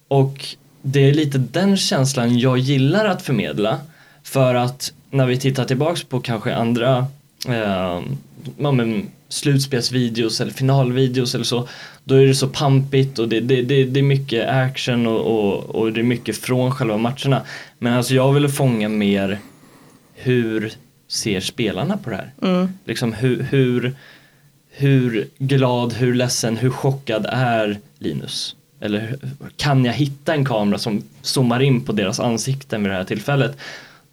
Och 0.08 0.46
det 0.82 1.10
är 1.10 1.14
lite 1.14 1.38
den 1.38 1.78
känslan 1.78 2.40
jag 2.40 2.58
gillar 2.58 3.06
att 3.06 3.22
förmedla 3.22 3.80
för 4.24 4.56
att 4.56 4.94
när 5.12 5.26
vi 5.26 5.38
tittar 5.38 5.66
tillbaks 5.66 6.04
på 6.04 6.20
kanske 6.20 6.56
andra 6.56 7.08
eh, 7.48 8.02
ja, 8.58 8.72
men, 8.72 9.10
slutspelsvideos 9.30 10.42
eller 10.42 10.52
finalvideos 10.52 11.36
eller 11.36 11.46
så 11.46 11.68
då 12.04 12.16
är 12.16 12.26
det 12.26 12.36
så 12.36 12.48
pampigt 12.48 13.20
och 13.20 13.30
det, 13.30 13.40
det, 13.40 13.62
det, 13.62 13.84
det 13.84 14.00
är 14.00 14.04
mycket 14.04 14.50
action 14.50 15.08
och, 15.08 15.20
och, 15.20 15.76
och 15.76 15.94
det 15.94 16.00
är 16.00 16.04
mycket 16.04 16.38
från 16.38 16.72
själva 16.72 16.98
matcherna. 16.98 17.42
Men 17.80 17.94
alltså 17.94 18.16
jag 18.16 18.34
ville 18.34 18.50
fånga 18.50 18.90
mer 18.90 19.40
hur 20.22 20.72
ser 21.08 21.40
spelarna 21.40 21.98
på 21.98 22.10
det 22.10 22.16
här? 22.16 22.32
Liksom 22.86 23.14
hur, 23.14 23.44
hur, 23.44 23.96
hur 24.70 25.28
glad, 25.38 25.94
hur 25.94 26.14
ledsen, 26.14 26.58
hur 26.58 26.70
chockad 26.70 27.26
är 27.30 27.80
Linus? 28.00 28.56
Eller 28.82 29.16
kan 29.58 29.86
jag 29.86 29.94
hitta 29.94 30.34
en 30.34 30.46
kamera 30.46 30.78
som 30.80 31.04
zoomar 31.22 31.60
in 31.60 31.82
på 31.82 31.92
deras 31.92 32.20
ansikten 32.20 32.84
vid 32.84 32.92
det 32.92 32.96
här 32.96 33.04
tillfället? 33.04 33.58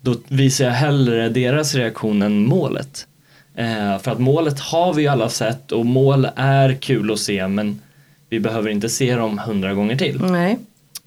Då 0.01 0.17
visar 0.29 0.65
jag 0.65 0.73
hellre 0.73 1.29
deras 1.29 1.75
reaktion 1.75 2.23
än 2.23 2.47
målet. 2.47 3.07
Eh, 3.55 3.99
för 3.99 4.11
att 4.11 4.19
målet 4.21 4.61
har 4.61 4.95
vi 4.95 5.07
alla 5.07 5.29
sett 5.29 5.73
och 5.73 5.87
mål 5.87 6.29
är 6.37 6.75
kul 6.75 7.13
att 7.13 7.19
se 7.19 7.49
men 7.49 7.81
vi 8.29 8.41
behöver 8.41 8.71
inte 8.71 8.89
se 8.89 9.15
dem 9.17 9.39
hundra 9.39 9.75
gånger 9.75 9.97
till. 9.97 10.21
Nej. 10.21 10.59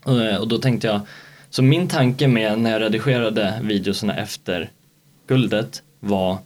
Eh, 0.08 0.36
Och 0.36 0.48
då 0.48 0.58
tänkte 0.58 0.88
jag, 0.88 1.00
Så 1.50 1.64
min 1.64 1.88
tanke 1.88 2.28
med 2.28 2.60
när 2.60 2.72
jag 2.72 2.82
redigerade 2.82 3.60
videorna 3.64 4.18
efter 4.18 4.70
guldet 5.30 5.84
var 6.00 6.38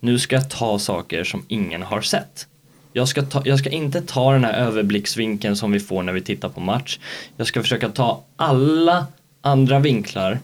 nu 0.00 0.18
ska 0.18 0.36
jag 0.36 0.50
ta 0.50 0.78
saker 0.78 1.24
som 1.24 1.44
ingen 1.48 1.82
har 1.82 2.00
sett. 2.00 2.46
Jag 2.92 3.08
ska, 3.08 3.22
ta, 3.22 3.42
jag 3.44 3.58
ska 3.58 3.70
inte 3.70 4.00
ta 4.00 4.32
den 4.32 4.44
här 4.44 4.52
överblicksvinkeln 4.52 5.56
som 5.56 5.72
vi 5.72 5.80
får 5.80 6.02
när 6.02 6.12
vi 6.12 6.20
tittar 6.20 6.48
på 6.48 6.60
match. 6.60 6.98
Jag 7.36 7.46
ska 7.46 7.62
försöka 7.62 7.88
ta 7.88 8.22
alla 8.36 9.06
andra 9.40 9.78
vinklar, 9.78 10.38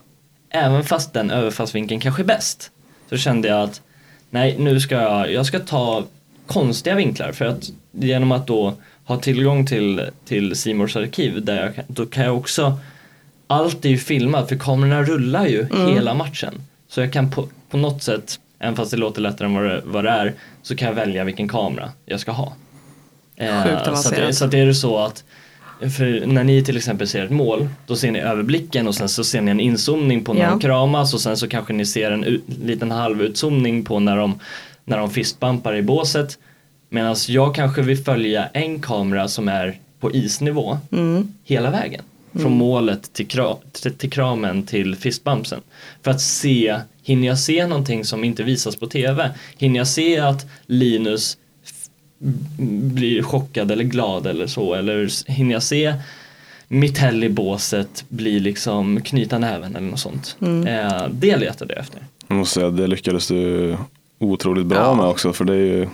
även 0.51 0.85
fast 0.85 1.13
den 1.13 1.31
överfallsvinkeln 1.31 2.01
kanske 2.01 2.23
är 2.23 2.27
bäst. 2.27 2.71
Så 3.09 3.17
kände 3.17 3.49
jag 3.49 3.63
att 3.63 3.83
nej, 4.31 4.57
nu 4.59 4.81
ska 4.81 4.95
jag, 4.95 5.33
jag 5.33 5.47
ska 5.47 5.59
ta 5.59 6.05
konstiga 6.47 6.97
vinklar 6.97 7.33
för 7.33 7.45
att 7.45 7.71
genom 7.93 8.33
att 8.33 8.47
då 8.47 8.75
ha 9.05 9.17
tillgång 9.17 9.67
till, 9.67 10.11
till 10.25 10.57
Simors 10.57 10.97
arkiv 10.97 11.45
där 11.45 11.57
jag, 11.63 11.85
då 11.89 12.07
kan 12.07 12.25
jag 12.25 12.37
också 12.37 12.79
allt 13.47 13.85
är 13.85 13.89
ju 13.89 13.99
filmat 13.99 14.49
för 14.49 14.57
kamerorna 14.57 15.03
rullar 15.03 15.47
ju 15.47 15.61
mm. 15.61 15.95
hela 15.95 16.15
matchen. 16.15 16.55
Så 16.89 17.01
jag 17.01 17.13
kan 17.13 17.31
på, 17.31 17.49
på 17.71 17.77
något 17.77 18.03
sätt, 18.03 18.41
även 18.59 18.77
fast 18.77 18.91
det 18.91 18.97
låter 18.97 19.21
lättare 19.21 19.49
än 19.49 19.55
vad 19.55 19.65
det, 19.65 19.83
vad 19.85 20.05
det 20.05 20.11
är, 20.11 20.35
så 20.63 20.77
kan 20.77 20.89
jag 20.89 20.95
välja 20.95 21.25
vilken 21.25 21.49
kamera 21.49 21.91
jag 22.07 22.21
ska 22.21 22.33
ha. 22.33 22.53
Eh, 23.37 23.65
så, 23.85 23.91
att, 23.91 24.35
så 24.35 24.45
att 24.45 24.55
är 24.55 24.67
det 24.67 24.75
så 24.75 24.99
att 24.99 25.25
för 25.81 26.27
när 26.27 26.45
ni 26.45 26.65
till 26.65 26.77
exempel 26.77 27.09
ser 27.09 27.25
ett 27.25 27.31
mål, 27.31 27.69
då 27.87 27.97
ser 27.97 28.11
ni 28.11 28.19
överblicken 28.19 28.89
och 28.89 28.95
sen 28.95 29.09
så 29.09 29.25
ser 29.25 29.41
ni 29.41 29.51
en 29.51 29.61
inzoomning 29.61 30.25
på 30.25 30.35
när 30.35 30.43
ja. 30.43 30.51
de 30.51 30.61
kramas 30.61 31.15
och 31.15 31.21
sen 31.21 31.37
så 31.37 31.49
kanske 31.49 31.73
ni 31.73 31.87
ser 31.87 32.11
en 32.11 32.25
ut, 32.25 32.43
liten 32.63 32.91
halvutzoomning 32.91 33.85
på 33.85 34.01
när 34.01 34.17
de, 34.17 34.41
när 34.85 34.99
de 34.99 35.11
fistbumpar 35.11 35.77
i 35.77 35.83
båset. 35.83 36.39
Medan 36.89 37.17
jag 37.29 37.55
kanske 37.55 37.83
vill 37.83 38.05
följa 38.05 38.47
en 38.47 38.81
kamera 38.81 39.29
som 39.29 39.49
är 39.49 39.79
på 40.01 40.13
isnivå 40.13 40.79
mm. 40.93 41.35
hela 41.45 41.71
vägen. 41.71 42.03
Från 42.33 42.43
mm. 42.43 42.59
målet 42.59 43.13
till, 43.13 43.29
kra 43.29 43.57
till, 43.73 43.95
till 43.95 44.11
kramen 44.11 44.63
till 44.63 44.97
fistbumpsen. 44.97 45.61
För 46.03 46.11
att 46.11 46.21
se, 46.21 46.77
hinner 47.03 47.29
jag 47.29 47.39
se 47.39 47.67
någonting 47.67 48.05
som 48.05 48.25
inte 48.25 48.43
visas 48.43 48.77
på 48.77 48.87
TV? 48.87 49.31
Hinner 49.59 49.81
jag 49.81 49.89
se 49.89 50.19
att 50.19 50.47
Linus 50.67 51.37
blir 52.93 53.23
chockad 53.23 53.71
eller 53.71 53.85
glad 53.85 54.27
eller 54.27 54.47
så? 54.47 54.75
Eller 54.75 55.31
hinner 55.31 55.53
jag 55.53 55.63
se 55.63 55.95
Mitell 56.69 57.25
i 57.25 57.29
båset 57.29 58.05
bli 58.09 58.41
liksom 58.41 59.01
knyta 59.01 59.39
näven 59.39 59.77
eller 59.77 59.87
något 59.87 60.01
sånt? 60.01 60.37
Mm. 60.41 60.67
Eh, 60.67 61.09
det 61.11 61.37
letade 61.37 61.75
jag 61.75 61.81
efter. 61.81 62.07
Jag 62.27 62.37
måste 62.37 62.55
säga, 62.55 62.71
det 62.71 62.87
lyckades 62.87 63.29
du 63.29 63.77
otroligt 64.19 64.67
bra 64.67 64.79
ja. 64.79 64.95
med 64.95 65.07
också 65.07 65.33
för 65.33 65.45
det 65.45 65.53
är 65.53 65.57
ju 65.57 65.89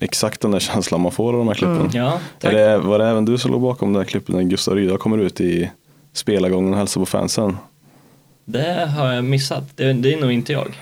exakt 0.00 0.40
den 0.40 0.50
där 0.50 0.58
känslan 0.58 1.00
man 1.00 1.12
får 1.12 1.32
av 1.32 1.38
de 1.38 1.48
här 1.48 1.54
klippen. 1.54 1.80
Mm. 1.80 1.90
Ja, 1.92 2.18
är 2.40 2.52
det, 2.52 2.78
var 2.78 2.98
det 2.98 3.06
även 3.06 3.24
du 3.24 3.38
som 3.38 3.50
låg 3.50 3.60
bakom 3.60 3.92
det 3.92 3.98
här 3.98 4.06
klippet 4.06 4.34
när 4.34 4.42
Gustav 4.42 4.74
Rydahl 4.74 4.98
kommer 4.98 5.18
ut 5.18 5.40
i 5.40 5.70
spelargången 6.12 6.72
och 6.72 6.78
hälsar 6.78 7.00
på 7.00 7.06
fansen? 7.06 7.56
Det 8.50 8.90
har 8.96 9.12
jag 9.12 9.24
missat, 9.24 9.64
det, 9.76 9.92
det 9.92 10.14
är 10.14 10.20
nog 10.20 10.32
inte 10.32 10.52
jag. 10.52 10.74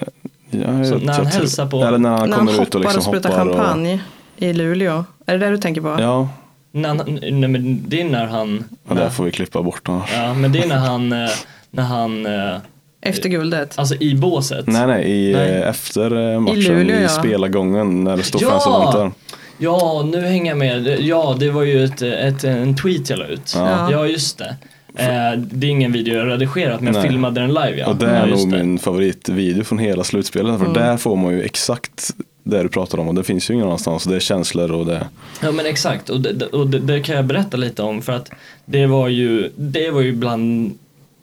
Ja, 0.51 0.85
Så 0.85 0.99
när 0.99 1.13
han 1.13 1.27
hälsar 1.27 1.67
på... 1.67 1.85
Eller 1.85 1.99
när 1.99 2.11
han, 2.11 2.31
när 2.31 2.37
kommer 2.37 2.53
han 2.53 2.63
ut 2.63 2.75
och 2.75 2.81
liksom 2.81 3.03
hoppar 3.03 3.17
och 3.17 3.23
sprutar 3.23 3.31
champagne 3.31 3.95
och... 4.37 4.43
i 4.43 4.53
Luleå. 4.53 5.05
Är 5.27 5.39
det 5.39 5.47
det 5.47 5.51
du 5.51 5.59
tänker 5.59 5.81
på? 5.81 5.97
Ja. 6.01 6.29
När 6.73 6.89
han, 6.89 7.19
nej, 7.23 7.49
men 7.49 7.85
det 7.89 8.01
är 8.01 8.05
när 8.05 8.27
han... 8.27 8.65
Ja, 8.89 8.95
det 8.95 9.11
får 9.11 9.25
vi 9.25 9.31
klippa 9.31 9.63
bort 9.63 9.81
då. 9.85 10.03
Ja, 10.15 10.35
men 10.35 10.53
det 10.53 10.59
är 10.59 10.69
när 10.69 10.77
han, 10.77 11.13
eh, 11.13 11.29
när 11.71 11.83
han 11.83 12.27
eh, 12.27 12.57
efter 13.01 13.29
guldet? 13.29 13.79
Alltså 13.79 13.95
i 13.95 14.15
båset? 14.15 14.67
Nej, 14.67 14.87
nej, 14.87 15.11
i, 15.11 15.33
nej. 15.33 15.63
efter 15.63 16.39
matchen, 16.39 16.59
i, 16.59 16.63
Luleå, 16.63 17.05
i 17.05 17.09
spelargången 17.09 18.05
när 18.05 18.17
det 18.17 18.23
står 18.23 18.43
ja! 18.43 18.51
fans 18.51 18.67
och 18.67 18.83
väntar. 18.83 19.13
Ja, 19.59 20.09
nu 20.13 20.21
hänger 20.21 20.51
jag 20.51 20.59
med. 20.59 21.01
Ja, 21.01 21.37
det 21.39 21.51
var 21.51 21.63
ju 21.63 21.85
ett, 21.85 22.03
ett, 22.03 22.45
en 22.45 22.77
tweet 22.77 23.11
jag 23.11 23.19
la 23.19 23.27
ut. 23.27 23.53
Ja, 23.57 23.91
ja 23.91 24.07
just 24.07 24.39
det. 24.39 24.57
Eh, 24.97 25.39
det 25.39 25.67
är 25.67 25.71
ingen 25.71 25.93
video 25.93 26.15
jag 26.15 26.29
redigerat 26.29 26.81
men 26.81 26.95
jag 26.95 27.03
filmade 27.03 27.41
den 27.41 27.49
live 27.49 27.77
ja. 27.77 27.87
Och 27.87 27.97
det 27.97 28.07
är 28.07 28.27
ja, 28.27 28.37
nog 28.37 28.51
det. 28.51 28.59
min 28.59 28.79
favoritvideo 28.79 29.65
från 29.65 29.79
hela 29.79 30.05
slutspelet. 30.05 30.59
För 30.59 30.67
mm. 30.67 30.73
där 30.73 30.97
får 30.97 31.17
man 31.17 31.33
ju 31.33 31.43
exakt 31.43 32.15
det 32.43 32.63
du 32.63 32.69
pratar 32.69 32.99
om 32.99 33.09
och 33.09 33.15
det 33.15 33.25
finns 33.25 33.51
ju 33.51 33.55
ingen 33.55 33.67
annanstans. 33.67 34.05
Det 34.05 34.17
är 34.17 34.21
känslor 34.21 34.73
och 34.73 34.87
det. 34.87 35.09
Ja 35.43 35.53
men 35.53 35.67
exakt 35.67 36.11
och 36.11 36.21
det, 36.21 36.47
och 36.47 36.67
det, 36.67 36.79
det 36.79 37.01
kan 37.01 37.17
jag 37.17 37.25
berätta 37.25 37.57
lite 37.57 37.83
om 37.83 38.03
för 38.03 38.13
att 38.13 38.31
det 38.65 38.87
var 38.87 39.09
ju, 39.09 39.51
det 39.57 39.91
var 39.91 40.01
ju 40.01 40.13
bland 40.13 40.79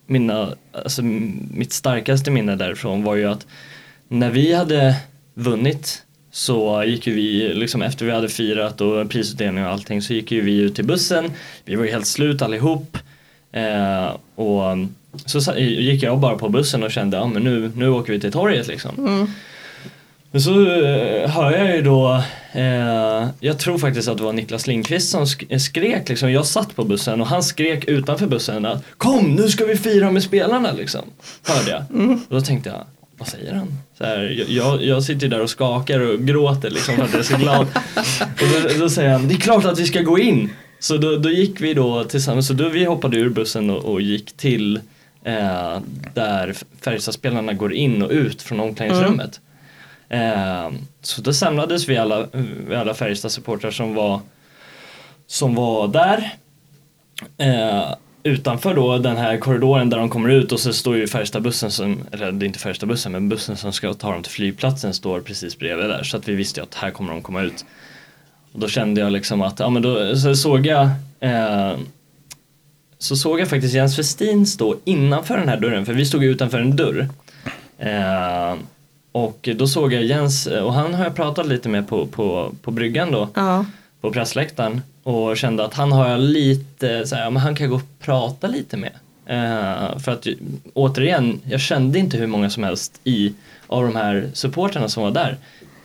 mina, 0.06 0.50
alltså 0.72 1.02
mitt 1.52 1.74
starkaste 1.74 2.32
minne 2.32 2.56
därifrån 2.56 3.04
var 3.04 3.16
ju 3.16 3.26
att 3.26 3.48
när 4.08 4.32
vi 4.32 4.54
hade 4.54 4.96
vunnit 5.34 6.04
så 6.32 6.84
gick 6.84 7.08
ju 7.08 7.14
vi, 7.14 7.54
liksom 7.54 7.82
efter 7.82 8.06
vi 8.06 8.12
hade 8.12 8.30
firat 8.30 8.82
och 8.82 9.10
prisutdelning 9.10 9.64
och 9.64 9.70
allting 9.70 10.02
så 10.02 10.14
gick 10.14 10.32
ju 10.32 10.42
vi 10.42 10.58
ut 10.58 10.76
till 10.76 10.86
bussen. 10.86 11.32
Vi 11.66 11.76
var 11.76 11.84
ju 11.84 11.92
helt 11.92 12.08
slut 12.08 12.42
allihop. 12.42 12.98
Eh, 13.54 14.16
och 14.36 14.78
så 15.26 15.54
gick 15.58 16.04
jag 16.04 16.20
bara 16.20 16.38
på 16.38 16.50
bussen 16.50 16.84
och 16.84 16.92
kände, 16.92 17.18
ja 17.18 17.28
men 17.28 17.44
nu, 17.44 17.72
nu 17.76 17.89
åker 17.89 18.13
vi 18.13 18.20
till 18.20 18.32
torget 18.32 18.68
liksom. 18.68 18.92
Mm. 18.98 19.28
Men 20.32 20.42
så 20.42 20.52
eh, 20.52 21.30
hör 21.30 21.52
jag 21.52 21.76
ju 21.76 21.82
då, 21.82 22.24
eh, 22.52 23.28
jag 23.39 23.60
tror 23.60 23.78
faktiskt 23.78 24.08
att 24.08 24.18
det 24.18 24.24
var 24.24 24.34
Niklas 24.34 24.68
Lindqvist 24.68 25.10
som 25.10 25.28
skrek 25.60 26.10
liksom, 26.10 26.32
jag 26.32 26.46
satt 26.46 26.76
på 26.76 26.84
bussen 26.84 27.22
och 27.22 27.28
han 27.28 27.44
skrek 27.44 27.86
utanför 27.86 28.28
bussen 28.28 28.66
att 28.66 28.84
Kom 28.98 29.36
nu 29.36 29.50
ska 29.50 29.66
vi 29.66 29.78
fira 29.78 30.12
med 30.12 30.24
spelarna 30.24 30.72
liksom. 30.72 31.02
Hörde 31.48 31.72
jag. 31.72 31.84
Mm. 32.02 32.13
Och 32.30 32.36
då 32.36 32.42
tänkte 32.42 32.70
jag, 32.70 32.86
vad 33.18 33.28
säger 33.28 33.54
han? 33.54 33.78
Så 33.98 34.04
här, 34.04 34.46
jag, 34.50 34.84
jag 34.84 35.04
sitter 35.04 35.28
där 35.28 35.42
och 35.42 35.50
skakar 35.50 36.00
och 36.00 36.20
gråter 36.20 36.70
liksom 36.70 36.96
för 36.96 37.04
att 37.04 37.12
jag 37.12 37.20
är 37.20 37.24
så 37.24 37.38
glad. 37.38 37.60
och 38.20 38.63
då, 38.63 38.80
då 38.80 38.89
säger 38.89 39.10
han, 39.10 39.28
det 39.28 39.34
är 39.34 39.39
klart 39.39 39.66
att 39.66 39.80
vi 39.80 39.86
ska 39.86 40.02
gå 40.02 40.20
in. 40.20 40.50
Så 40.84 40.98
då, 40.98 41.17
då 41.17 41.30
gick 41.30 41.62
vi 41.62 41.74
då 41.74 42.04
tillsammans, 42.04 42.48
så 42.48 42.54
då 42.54 42.69
vi 42.69 42.86
hoppade 42.86 43.17
ur 43.17 43.30
bussen 43.30 43.69
och, 43.69 43.86
och 43.86 44.02
gick 44.02 44.38
till 44.38 44.78
eh, 45.24 45.80
där 46.13 46.56
Färjestadspelarna 46.82 47.54
går 47.54 47.74
in 47.74 48.02
och 48.02 48.12
ut 48.12 48.41
från 48.41 48.60
omklädningsrummet. 48.60 49.41
Mm. 50.10 50.74
Eh, 50.74 50.80
så 51.02 51.22
då 51.22 51.34
samlades 51.34 51.89
vi 51.89 51.98
alla, 51.98 52.28
vi 52.67 52.76
alla 52.76 52.93
Färjestad-supportrar 52.93 53.72
som 53.72 53.93
var, 53.93 54.19
som 55.28 55.56
var 55.56 55.88
där. 55.88 56.30
Eh, 57.38 57.96
utanför 58.24 58.74
då 58.74 58.98
den 58.98 59.17
här 59.17 59.38
korridoren 59.38 59.89
där 59.89 59.98
de 59.98 60.10
kommer 60.10 60.30
ut 60.30 60.52
och 60.52 60.60
så 60.60 60.74
står 60.74 60.98
ju 60.98 61.08
Färjestadbussen 61.08 61.72
som, 61.72 62.04
eller 62.12 62.32
det 62.32 62.46
är 62.46 62.48
inte 62.48 62.60
Färjestadbussen 62.60 63.12
men 63.12 63.30
bussen 63.30 63.58
som 63.58 63.74
ska 63.74 63.93
ta 63.93 64.12
dem 64.12 64.24
till 64.24 64.32
flygplatsen 64.32 64.93
står 64.93 65.22
precis 65.22 65.60
bredvid 65.60 65.89
där 65.89 66.04
så 66.04 66.17
att 66.17 66.28
vi 66.28 66.36
visste 66.36 66.60
ju 66.60 66.63
att 66.63 66.76
här 66.76 66.91
kommer 66.91 67.12
de 67.12 67.22
komma 67.22 67.41
ut. 67.41 67.65
Och 68.54 68.60
då 68.60 68.68
kände 68.68 69.02
jag 69.02 69.12
liksom 69.12 69.42
att, 69.42 69.60
ja 69.60 69.70
men 69.70 69.82
då 69.82 70.16
så 70.16 70.36
såg 70.36 70.66
jag 70.66 70.89
eh, 71.20 71.74
så 73.04 73.16
såg 73.16 73.39
jag 73.39 73.50
faktiskt 73.50 73.74
Jens 73.74 74.00
Westin 74.00 74.46
stå 74.46 74.76
innanför 74.84 75.38
den 75.38 75.50
här 75.50 75.60
dörren, 75.60 75.86
för 75.86 75.94
vi 75.94 76.06
stod 76.06 76.24
utanför 76.24 76.60
en 76.60 76.76
dörr. 76.76 77.10
Eh, 77.78 78.56
och 79.12 79.50
då 79.56 79.68
såg 79.68 79.94
jag 79.94 80.04
Jens, 80.04 80.48
och 80.48 80.74
han 80.74 80.94
har 80.94 81.04
jag 81.04 81.16
pratat 81.16 81.48
lite 81.48 81.70
med 81.70 81.88
på, 81.88 82.08
på, 82.08 82.54
på 82.62 82.72
bryggan 82.72 83.12
då, 83.12 83.30
ja. 83.34 83.66
på 84.02 84.12
pressläktaren. 84.12 84.82
Och 85.04 85.38
kände 85.38 85.66
att 85.66 85.74
han 85.74 85.92
har 85.92 86.10
jag 86.10 86.20
lite, 86.20 87.08
så 87.08 87.16
här, 87.16 87.30
men 87.30 87.42
han 87.42 87.56
kan 87.56 87.70
gå 87.70 87.76
och 87.76 88.00
prata 88.00 88.48
lite 88.48 88.78
med. 88.78 88.92
Eh, 89.26 90.00
för 90.00 90.12
att 90.12 90.28
återigen, 90.74 91.42
jag 91.46 91.60
kände 91.60 92.00
inte 92.00 92.18
hur 92.18 92.28
många 92.28 92.50
som 92.50 92.63
helst 92.63 93.00
i, 93.04 93.34
av 93.68 93.84
de 93.84 93.96
här 93.96 94.30
supporterna 94.34 94.89
som 94.89 95.04
var 95.04 95.12
där 95.12 95.38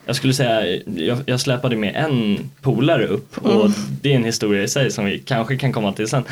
jag 0.08 0.16
skulle 0.16 0.34
säga, 0.34 0.82
jag, 0.96 1.18
jag 1.26 1.40
släpade 1.40 1.76
med 1.76 1.96
en 1.96 2.50
polare 2.60 3.06
upp 3.06 3.38
och 3.38 3.66
mm. 3.66 3.72
det 4.02 4.12
är 4.12 4.16
en 4.16 4.24
historia 4.24 4.62
i 4.62 4.68
sig 4.68 4.90
som 4.90 5.04
vi 5.04 5.18
kanske 5.18 5.56
kan 5.56 5.72
komma 5.72 5.92
till 5.92 6.08
sen. 6.08 6.24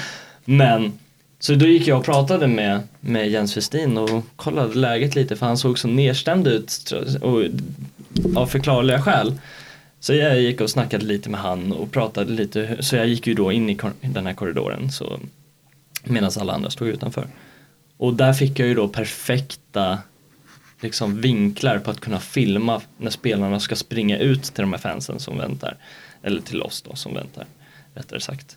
Men 0.45 0.93
så 1.39 1.55
då 1.55 1.67
gick 1.67 1.87
jag 1.87 1.99
och 1.99 2.05
pratade 2.05 2.47
med, 2.47 2.81
med 3.01 3.31
Jens 3.31 3.57
Westin 3.57 3.99
och 3.99 4.25
kollade 4.37 4.75
läget 4.75 5.15
lite 5.15 5.37
för 5.37 5.47
han 5.47 5.59
såg 5.59 5.79
så 5.79 5.89
nedstämd 5.89 6.47
ut 6.47 6.93
och, 7.21 7.43
av 8.37 8.47
förklarliga 8.47 9.03
skäl. 9.03 9.35
Så 10.01 10.15
jag 10.15 10.41
gick 10.41 10.61
och 10.61 10.71
snackade 10.71 11.05
lite 11.05 11.31
med 11.31 11.41
han 11.41 11.73
och 11.73 11.93
pratade 11.93 12.33
lite, 12.33 12.77
så 12.81 12.97
jag 12.97 13.07
gick 13.07 13.27
ju 13.27 13.35
då 13.35 13.53
in 13.53 13.71
i 13.71 13.77
den 14.01 14.27
här 14.27 14.35
korridoren 14.35 14.93
så 14.93 15.21
medan 16.05 16.31
alla 16.41 16.53
andra 16.53 16.71
stod 16.71 16.89
utanför. 16.89 17.27
Och 17.97 18.15
där 18.15 18.33
fick 18.33 18.59
jag 18.59 18.69
ju 18.69 18.75
då 18.75 18.89
perfekta 18.89 19.99
liksom 20.87 21.21
vinklar 21.21 21.79
på 21.79 21.91
att 21.91 22.01
kunna 22.01 22.21
filma 22.21 22.81
när 22.99 23.11
spelarna 23.11 23.61
ska 23.61 23.77
springa 23.77 24.19
ut 24.19 24.43
till 24.43 24.63
de 24.63 24.73
här 24.73 24.81
fansen 24.81 25.21
som 25.21 25.39
väntar. 25.39 25.77
Eller 26.23 26.41
till 26.41 26.63
oss 26.63 26.83
då 26.83 26.95
som 26.95 27.15
väntar, 27.15 27.45
rättare 27.95 28.21
sagt. 28.21 28.57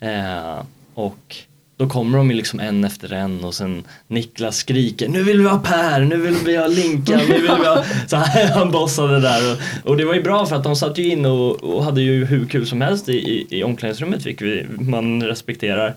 Eh, 0.00 0.62
och 0.94 1.36
då 1.76 1.88
kommer 1.88 2.18
de 2.18 2.30
ju 2.30 2.36
liksom 2.36 2.60
en 2.60 2.84
efter 2.84 3.12
en 3.12 3.44
och 3.44 3.54
sen 3.54 3.84
Niklas 4.06 4.56
skriker 4.56 5.08
nu 5.08 5.22
vill 5.22 5.40
vi 5.40 5.48
ha 5.48 5.58
Per, 5.58 6.00
nu 6.00 6.16
vill 6.16 6.34
vi 6.44 6.56
ha 6.56 6.66
Linkan, 6.66 7.20
nu 7.28 7.32
vill 7.32 7.42
vi 7.42 7.66
ha... 7.66 7.84
Så 8.06 8.16
han 8.54 8.70
bossade 8.70 9.20
där 9.20 9.52
och, 9.52 9.90
och, 9.90 9.96
det 9.96 10.04
var 10.04 10.14
ju 10.14 10.22
bra 10.22 10.46
för 10.46 10.56
att 10.56 10.64
de 10.64 10.76
satt 10.76 10.98
ju 10.98 11.08
in 11.08 11.26
och, 11.26 11.64
och 11.64 11.84
hade 11.84 12.00
ju 12.02 12.24
hur 12.24 12.46
kul 12.46 12.66
som 12.66 12.80
helst 12.80 13.08
i, 13.08 13.12
i, 13.12 13.46
i 13.58 13.64
omklädningsrummet 13.64 14.26
vilket 14.26 14.46
vi, 14.46 14.66
man 14.78 15.22
respekterar. 15.22 15.94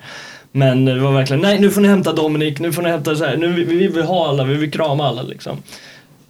Men 0.56 0.86
det 0.86 1.00
var 1.00 1.12
verkligen, 1.12 1.42
nej 1.42 1.60
nu 1.60 1.70
får 1.70 1.82
ni 1.82 1.88
hämta 1.88 2.14
Dominik, 2.14 2.60
nu 2.60 2.74
får 2.74 2.82
ni 2.82 2.90
hämta 2.90 3.16
så 3.16 3.26
här, 3.26 3.38
nu 3.38 3.54
vi, 3.54 3.64
vi 3.64 3.88
vill 3.88 4.04
ha 4.04 4.28
alla, 4.28 4.44
vi 4.44 4.56
vill 4.56 4.72
krama 4.72 5.08
alla 5.08 5.22
liksom. 5.22 5.58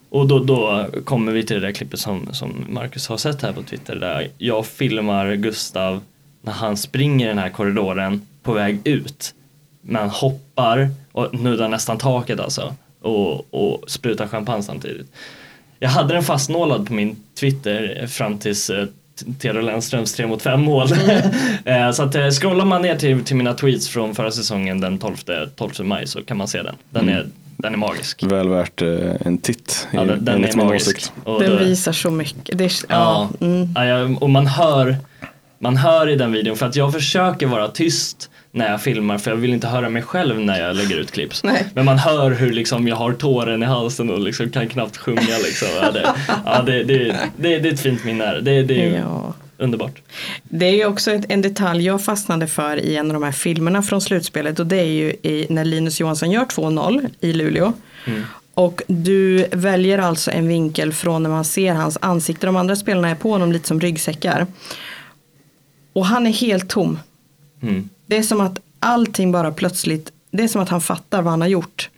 Och 0.09 0.27
då, 0.27 0.39
då 0.39 0.85
kommer 1.03 1.31
vi 1.31 1.43
till 1.43 1.61
det 1.61 1.67
där 1.67 1.71
klippet 1.71 1.99
som, 1.99 2.29
som 2.31 2.65
Marcus 2.69 3.07
har 3.07 3.17
sett 3.17 3.41
här 3.41 3.53
på 3.53 3.63
Twitter 3.63 3.95
där 3.95 4.27
jag 4.37 4.65
filmar 4.65 5.35
Gustav 5.35 6.01
när 6.41 6.53
han 6.53 6.77
springer 6.77 7.27
den 7.27 7.37
här 7.37 7.49
korridoren 7.49 8.27
på 8.43 8.53
väg 8.53 8.79
ut 8.83 9.33
Men 9.81 10.09
hoppar 10.09 10.89
och 11.11 11.33
nuddar 11.33 11.69
nästan 11.69 11.97
taket 11.97 12.39
alltså 12.39 12.75
och, 13.01 13.53
och 13.53 13.83
sprutar 13.87 14.27
champagne 14.27 14.63
samtidigt. 14.63 15.07
Jag 15.79 15.89
hade 15.89 16.13
den 16.13 16.23
fastnålad 16.23 16.87
på 16.87 16.93
min 16.93 17.15
Twitter 17.39 18.07
fram 18.07 18.37
tills 18.37 18.69
eh, 18.69 18.87
Theodor 19.39 19.61
Lennströms 19.61 20.13
3 20.13 20.27
mot 20.27 20.41
5 20.41 20.61
mål. 20.61 20.87
Eh, 21.65 21.91
så 21.91 22.03
att 22.03 22.15
eh, 22.15 22.29
scrollar 22.29 22.65
man 22.65 22.81
ner 22.81 22.95
till, 22.95 23.23
till 23.23 23.35
mina 23.35 23.53
tweets 23.53 23.89
från 23.89 24.15
förra 24.15 24.31
säsongen 24.31 24.79
den 24.81 24.97
12, 24.97 25.15
12 25.55 25.71
maj 25.83 26.07
så 26.07 26.21
kan 26.21 26.37
man 26.37 26.47
se 26.47 26.61
den. 26.63 26.75
Den 26.89 27.09
är, 27.09 27.27
den 27.57 27.73
är 27.73 27.77
magisk. 27.77 28.23
Väl 28.23 28.49
värt 28.49 28.81
eh, 28.81 28.87
en 29.25 29.37
titt 29.37 29.87
Ja, 29.91 30.03
den, 30.05 30.25
den 30.25 30.45
är 30.45 30.55
magisk. 30.55 31.11
Och 31.23 31.39
Den 31.41 31.51
då- 31.51 31.57
visar 31.57 31.91
så 31.91 32.11
mycket. 32.11 32.57
Det 32.57 32.63
är, 32.65 32.71
ja. 32.89 33.29
Ja, 33.39 33.47
Mm. 33.95 34.17
och 34.17 34.29
man 34.29 34.47
hör, 34.47 34.95
man 35.59 35.77
hör 35.77 36.09
i 36.09 36.15
den 36.15 36.31
videon 36.31 36.55
för 36.57 36.65
att 36.65 36.75
jag 36.75 36.93
försöker 36.93 37.47
vara 37.47 37.67
tyst 37.67 38.29
när 38.55 38.71
jag 38.71 38.81
filmar 38.81 39.17
för 39.17 39.31
jag 39.31 39.37
vill 39.37 39.53
inte 39.53 39.67
höra 39.67 39.89
mig 39.89 40.01
själv 40.01 40.39
när 40.39 40.59
jag 40.61 40.75
lägger 40.75 40.97
ut 40.97 41.11
clips. 41.11 41.43
Nej. 41.43 41.65
Men 41.73 41.85
man 41.85 41.97
hör 41.97 42.31
hur 42.31 42.51
liksom 42.53 42.87
jag 42.87 42.95
har 42.95 43.13
tåren 43.13 43.63
i 43.63 43.65
halsen 43.65 44.09
och 44.09 44.19
liksom 44.19 44.49
kan 44.49 44.67
knappt 44.69 44.97
sjunga 44.97 45.37
liksom. 45.43 45.67
Ja, 45.81 45.91
det, 45.91 46.13
ja, 46.45 46.61
det, 46.61 46.83
det, 46.83 46.97
det, 47.37 47.59
det 47.59 47.69
är 47.69 47.73
ett 47.73 47.79
fint 47.79 48.05
minne. 48.05 48.39
Det, 48.41 48.63
det 48.63 48.81
är 48.85 48.97
Ja. 48.99 49.33
underbart. 49.57 50.01
Det 50.43 50.65
är 50.65 50.71
ju 50.75 50.85
också 50.85 51.11
en 51.29 51.41
detalj 51.41 51.85
jag 51.85 52.03
fastnade 52.05 52.47
för 52.47 52.77
i 52.77 52.95
en 52.95 53.07
av 53.07 53.13
de 53.13 53.23
här 53.23 53.31
filmerna 53.31 53.81
från 53.83 54.01
slutspelet 54.01 54.59
och 54.59 54.67
det 54.67 54.79
är 54.79 54.83
ju 54.91 55.09
i, 55.09 55.47
när 55.49 55.65
Linus 55.65 55.99
Johansson 55.99 56.31
gör 56.31 56.45
2-0 56.45 57.09
i 57.19 57.33
Luleå. 57.33 57.73
Och 58.53 58.81
du 58.87 59.45
väljer 59.51 59.97
alltså 59.99 60.31
en 60.31 60.47
vinkel 60.47 60.93
från 60.93 61.23
när 61.23 61.29
man 61.29 61.45
ser 61.45 61.73
hans 61.73 61.97
ansikte. 62.01 62.45
De 62.45 62.55
andra 62.55 62.75
spelarna 62.75 63.09
är 63.09 63.15
på 63.15 63.31
honom 63.31 63.51
lite 63.51 63.67
som 63.67 63.79
ryggsäckar. 63.79 64.47
Och 65.93 66.05
han 66.05 66.27
är 66.27 66.31
helt 66.31 66.69
tom. 66.69 66.99
Mm. 67.61 67.89
Det 68.05 68.17
är 68.17 68.23
som 68.23 68.41
att 68.41 68.59
allting 68.79 69.31
bara 69.31 69.51
plötsligt, 69.51 70.11
det 70.31 70.43
är 70.43 70.47
som 70.47 70.61
att 70.61 70.69
han 70.69 70.81
fattar 70.81 71.21
vad 71.21 71.31
han 71.31 71.41
har 71.41 71.47
gjort. 71.47 71.89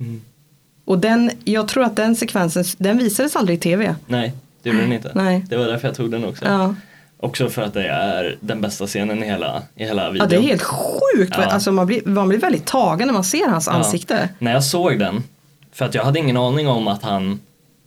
Och 0.86 1.00
den, 1.00 1.32
jag 1.44 1.68
tror 1.68 1.84
att 1.84 1.96
den 1.96 2.16
sekvensen, 2.16 2.64
den 2.78 2.98
visades 2.98 3.36
aldrig 3.36 3.58
i 3.58 3.62
tv. 3.62 3.96
Nej, 4.08 4.34
det 4.64 4.70
gjorde 4.70 4.82
den 4.82 4.94
inte. 4.94 5.12
Nej. 5.16 5.46
Det 5.50 5.58
var 5.58 5.66
därför 5.66 5.88
jag 5.88 5.98
tog 5.98 6.12
den 6.12 6.26
också. 6.26 6.46
Ja, 6.46 6.76
Också 7.20 7.50
för 7.50 7.62
att 7.62 7.74
det 7.74 7.88
är 7.88 8.38
den 8.40 8.62
bästa 8.62 8.88
scenen 8.88 9.24
i 9.24 9.26
hela, 9.26 9.64
i 9.76 9.86
hela 9.86 10.12
videon. 10.12 10.30
ja 10.32 10.38
det 10.40 10.46
är 10.46 10.50
helt 10.50 10.64
sjukt. 10.64 11.34
Ja. 11.38 11.44
Alltså 11.46 11.72
man, 11.72 11.88
blir, 11.88 12.02
man 12.06 12.30
blir 12.30 12.40
väldigt 12.40 12.66
tagen 12.66 13.08
när 13.08 13.14
man 13.14 13.24
ser 13.24 13.48
hans 13.50 13.68
ansikte. 13.68 14.30
När 14.40 14.54
jag 14.54 14.64
såg 14.64 15.00
den, 15.00 15.24
för 15.72 15.86
att 15.86 15.94
jag 15.94 16.04
hade 16.04 16.20
ingen 16.20 16.38
aning 16.38 16.68
om 16.68 16.88
att 16.88 17.04
han, 17.04 17.40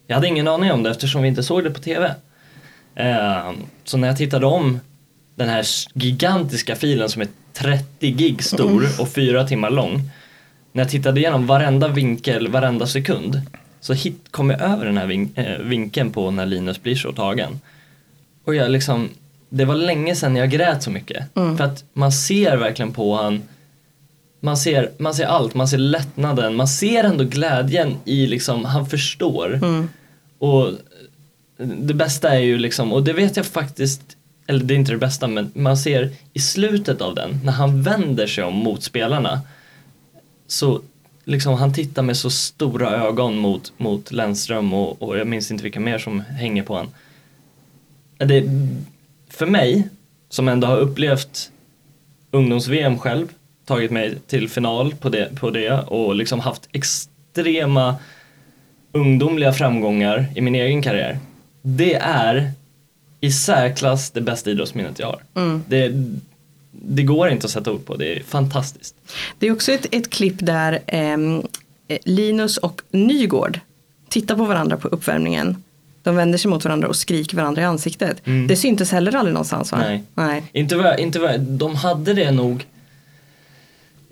jag 0.07 0.14
hade 0.14 0.27
ingen 0.29 0.49
aning 0.49 0.73
om 0.73 0.83
det 0.83 0.91
eftersom 0.91 1.23
vi 1.23 1.29
inte 1.29 1.43
såg 1.43 1.64
det 1.64 1.71
på 1.71 1.81
TV. 1.81 2.14
Eh, 2.95 3.51
så 3.85 3.97
när 3.97 4.09
jag 4.09 4.16
tittade 4.16 4.47
om 4.47 4.81
den 5.39 5.49
här 5.49 5.66
gigantiska 5.95 6.76
filen 6.76 7.09
som 7.09 7.22
är 7.22 7.28
30 7.53 8.11
gig 8.11 8.45
stor 8.45 8.86
och 9.01 9.09
fyra 9.09 9.47
timmar 9.47 9.70
lång. 9.70 10.11
När 10.72 10.82
jag 10.82 10.91
tittade 10.91 11.20
igenom 11.20 11.47
varenda 11.47 11.89
vinkel, 11.89 12.49
varenda 12.49 12.86
sekund 12.86 13.41
så 13.80 13.93
hit, 13.93 14.24
kom 14.30 14.51
jag 14.51 14.61
över 14.61 14.86
den 14.86 14.99
här 14.99 15.07
vin, 15.07 15.32
eh, 15.34 15.59
vinkeln 15.59 16.11
på 16.11 16.30
när 16.30 16.47
Linus 16.47 16.82
blir 16.82 16.97
så 16.97 17.12
tagen. 17.12 17.61
Och 18.45 18.55
jag 18.55 18.70
liksom, 18.70 19.09
det 19.49 19.64
var 19.64 19.74
länge 19.74 20.16
sedan 20.16 20.36
jag 20.36 20.51
grät 20.51 20.82
så 20.82 20.91
mycket. 20.91 21.24
För 21.57 21.64
att 21.64 21.84
man 21.93 22.12
ser 22.12 22.57
verkligen 22.57 22.93
på 22.93 23.16
han 23.16 23.43
man 24.41 24.57
ser, 24.57 24.91
man 24.99 25.14
ser 25.14 25.26
allt, 25.26 25.55
man 25.55 25.68
ser 25.68 25.78
lättnaden, 25.78 26.57
man 26.57 26.68
ser 26.68 27.05
ändå 27.05 27.24
glädjen 27.24 27.97
i 28.05 28.26
liksom, 28.26 28.64
han 28.64 28.86
förstår. 28.86 29.61
Och 30.39 30.72
det 31.66 31.95
bästa 31.95 32.34
är 32.34 32.41
ju 32.41 32.59
liksom, 32.59 32.93
och 32.93 33.03
det 33.03 33.12
vet 33.12 33.36
jag 33.36 33.47
faktiskt, 33.47 34.16
eller 34.49 34.64
det 34.64 34.74
är 34.74 34.78
inte 34.78 34.92
det 34.92 34.99
bästa, 34.99 35.28
men 35.28 35.51
man 35.55 35.76
ser 35.76 36.11
i 36.32 36.38
slutet 36.40 37.01
av 37.01 37.14
den, 37.14 37.40
när 37.44 37.53
han 37.53 37.82
vänder 37.82 38.26
sig 38.26 38.44
om 38.44 38.55
mot 38.55 38.82
spelarna, 38.82 39.40
så 40.46 40.80
liksom 41.24 41.55
han 41.55 41.74
tittar 41.74 42.03
med 42.03 42.16
så 42.16 42.30
stora 42.30 42.90
ögon 42.90 43.38
mot, 43.38 43.72
mot 43.76 44.12
Lennström 44.12 44.74
och, 44.74 45.03
och 45.03 45.18
jag 45.18 45.26
minns 45.26 45.51
inte 45.51 45.62
vilka 45.64 45.80
mer 45.80 45.99
som 45.99 46.20
hänger 46.20 46.62
på 46.62 46.76
han. 46.76 46.88
Det, 48.28 48.44
för 49.28 49.46
mig, 49.46 49.88
som 50.28 50.49
ändå 50.49 50.66
har 50.66 50.76
upplevt 50.76 51.51
ungdoms-VM 52.30 52.99
själv, 52.99 53.26
tagit 53.64 53.90
mig 53.90 54.18
till 54.26 54.49
final 54.49 54.94
på 54.94 55.09
det, 55.09 55.40
på 55.40 55.51
det 55.51 55.72
och 55.72 56.14
liksom 56.14 56.40
haft 56.40 56.68
extrema 56.72 57.96
ungdomliga 58.92 59.53
framgångar 59.53 60.26
i 60.34 60.40
min 60.40 60.55
egen 60.55 60.82
karriär. 60.82 61.18
Det 61.62 61.94
är 61.94 62.53
i 63.21 63.33
särklass 63.33 64.11
det 64.11 64.21
bästa 64.21 64.51
idrottsminnet 64.51 64.99
jag 64.99 65.07
har. 65.07 65.23
Det, 65.69 65.93
det 66.71 67.03
går 67.03 67.29
inte 67.29 67.47
att 67.47 67.51
sätta 67.51 67.73
ord 67.73 67.85
på, 67.85 67.97
det 67.97 68.16
är 68.16 68.23
fantastiskt. 68.23 68.95
Det 69.39 69.47
är 69.47 69.53
också 69.53 69.73
ett, 69.73 69.87
ett 69.91 70.11
klipp 70.11 70.37
där 70.39 70.79
eh, 70.87 71.16
Linus 72.05 72.57
och 72.57 72.83
Nygård 72.91 73.61
tittar 74.09 74.37
på 74.37 74.45
varandra 74.45 74.77
på 74.77 74.89
uppvärmningen. 74.89 75.62
De 76.03 76.16
vänder 76.16 76.39
sig 76.39 76.51
mot 76.51 76.64
varandra 76.64 76.89
och 76.89 76.97
skriker 76.97 77.37
varandra 77.37 77.62
i 77.62 77.64
ansiktet. 77.64 78.21
Det 78.49 78.57
syntes 78.57 78.93
heller 78.93 79.16
aldrig 79.16 79.35
någonstans 79.35 79.73
va? 79.73 79.79
Nej. 79.79 80.03
Nej. 80.14 80.45
Inte 80.53 80.77
vad, 80.77 81.01
inte 81.01 81.19
vad, 81.19 81.41
de 81.41 81.75
hade 81.75 82.14
det 82.14 82.31
nog 82.31 82.66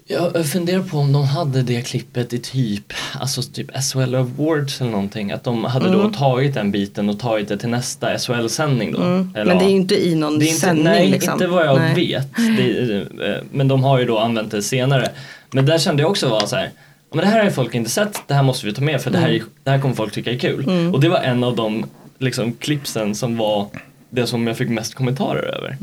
jag 0.06 0.46
funderar 0.46 0.82
på 0.82 0.98
om 0.98 1.12
de 1.12 1.24
hade 1.24 1.62
det 1.62 1.82
klippet 1.82 2.32
i 2.32 2.38
typ, 2.38 2.92
alltså 3.20 3.42
typ 3.42 3.70
SHL 3.82 4.14
Awards 4.14 4.80
eller 4.80 4.90
någonting. 4.90 5.32
Att 5.32 5.44
de 5.44 5.64
hade 5.64 5.92
då 5.92 6.10
tagit 6.10 6.54
den 6.54 6.70
biten 6.70 7.08
och 7.08 7.18
tagit 7.20 7.48
det 7.48 7.58
till 7.58 7.68
nästa 7.68 8.18
SHL-sändning 8.18 8.92
då. 8.92 8.98
Eller, 9.02 9.16
Mm. 9.20 9.48
Men 9.48 9.58
det 9.58 9.64
är 9.64 9.68
ju 9.68 9.76
inte 9.76 10.06
i 10.06 10.14
någon 10.14 10.38
det 10.38 10.44
är 10.44 10.48
inte, 10.48 10.60
sändning. 10.60 10.84
Nej, 10.84 11.08
liksom. 11.10 11.32
inte 11.32 11.46
vad 11.46 11.66
jag 11.66 11.78
Nej. 11.78 11.94
vet. 11.94 12.28
Det, 12.56 12.96
eh, 13.26 13.36
men 13.52 13.68
de 13.68 13.84
har 13.84 13.98
ju 13.98 14.04
då 14.04 14.18
använt 14.18 14.50
det 14.50 14.62
senare. 14.62 15.10
Men 15.50 15.66
där 15.66 15.78
kände 15.78 16.02
jag 16.02 16.10
också 16.10 16.28
vara 16.28 16.46
så 16.46 16.56
här. 16.56 16.64
"Ja, 16.64 17.16
Men 17.16 17.24
det 17.24 17.30
här 17.30 17.38
har 17.38 17.44
ju 17.44 17.50
folk 17.50 17.74
inte 17.74 17.90
sett, 17.90 18.22
det 18.26 18.34
här 18.34 18.42
måste 18.42 18.66
vi 18.66 18.72
ta 18.72 18.82
med 18.82 19.00
för 19.02 19.10
det, 19.10 19.18
här, 19.18 19.28
Mm. 19.28 19.42
det 19.64 19.70
här 19.70 19.80
kommer 19.80 19.94
folk 19.94 20.12
tycka 20.14 20.30
är 20.32 20.38
kul. 20.38 20.90
Och 20.94 21.00
det 21.00 21.08
var 21.08 21.18
en 21.18 21.44
av 21.44 21.56
de 21.56 21.84
liksom, 22.18 22.52
klippsen 22.52 23.14
som 23.14 23.36
var 23.36 23.66
det 24.10 24.26
som 24.26 24.46
jag 24.46 24.56
fick 24.56 24.68
mest 24.68 24.94
kommentarer 24.94 25.42
över. 25.54 25.76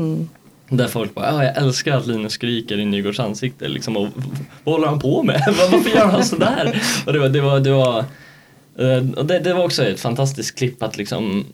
Mm. 0.73 0.85
Där 0.85 0.91
folk 0.91 1.15
bara, 1.15 1.25
ja 1.25 1.43
jag 1.43 1.57
älskar 1.57 1.97
att 1.97 2.07
Linus 2.07 2.33
skriker 2.33 2.79
i 2.79 2.85
Nygårds 2.85 3.19
ansikte 3.19 3.67
liksom, 3.67 3.97
och 3.97 4.07
vad 4.63 4.75
håller 4.75 4.87
han 4.87 4.99
på 4.99 5.23
med? 5.23 5.43
Varför 5.71 5.89
gör 5.89 6.05
han 6.05 6.23
sådär? 6.23 6.81
Och 7.05 7.13
det 7.13 7.19
var, 7.19 7.29
det 7.29 7.41
var, 7.41 7.59
det 7.59 7.71
var, 7.71 7.99
eh, 8.77 9.09
och 9.17 9.25
det, 9.25 9.39
det 9.39 9.53
var 9.53 9.63
också 9.63 9.83
ett 9.83 9.99
fantastiskt 9.99 10.57
klipp 10.57 10.83
att 10.83 10.97
liksom 10.97 11.45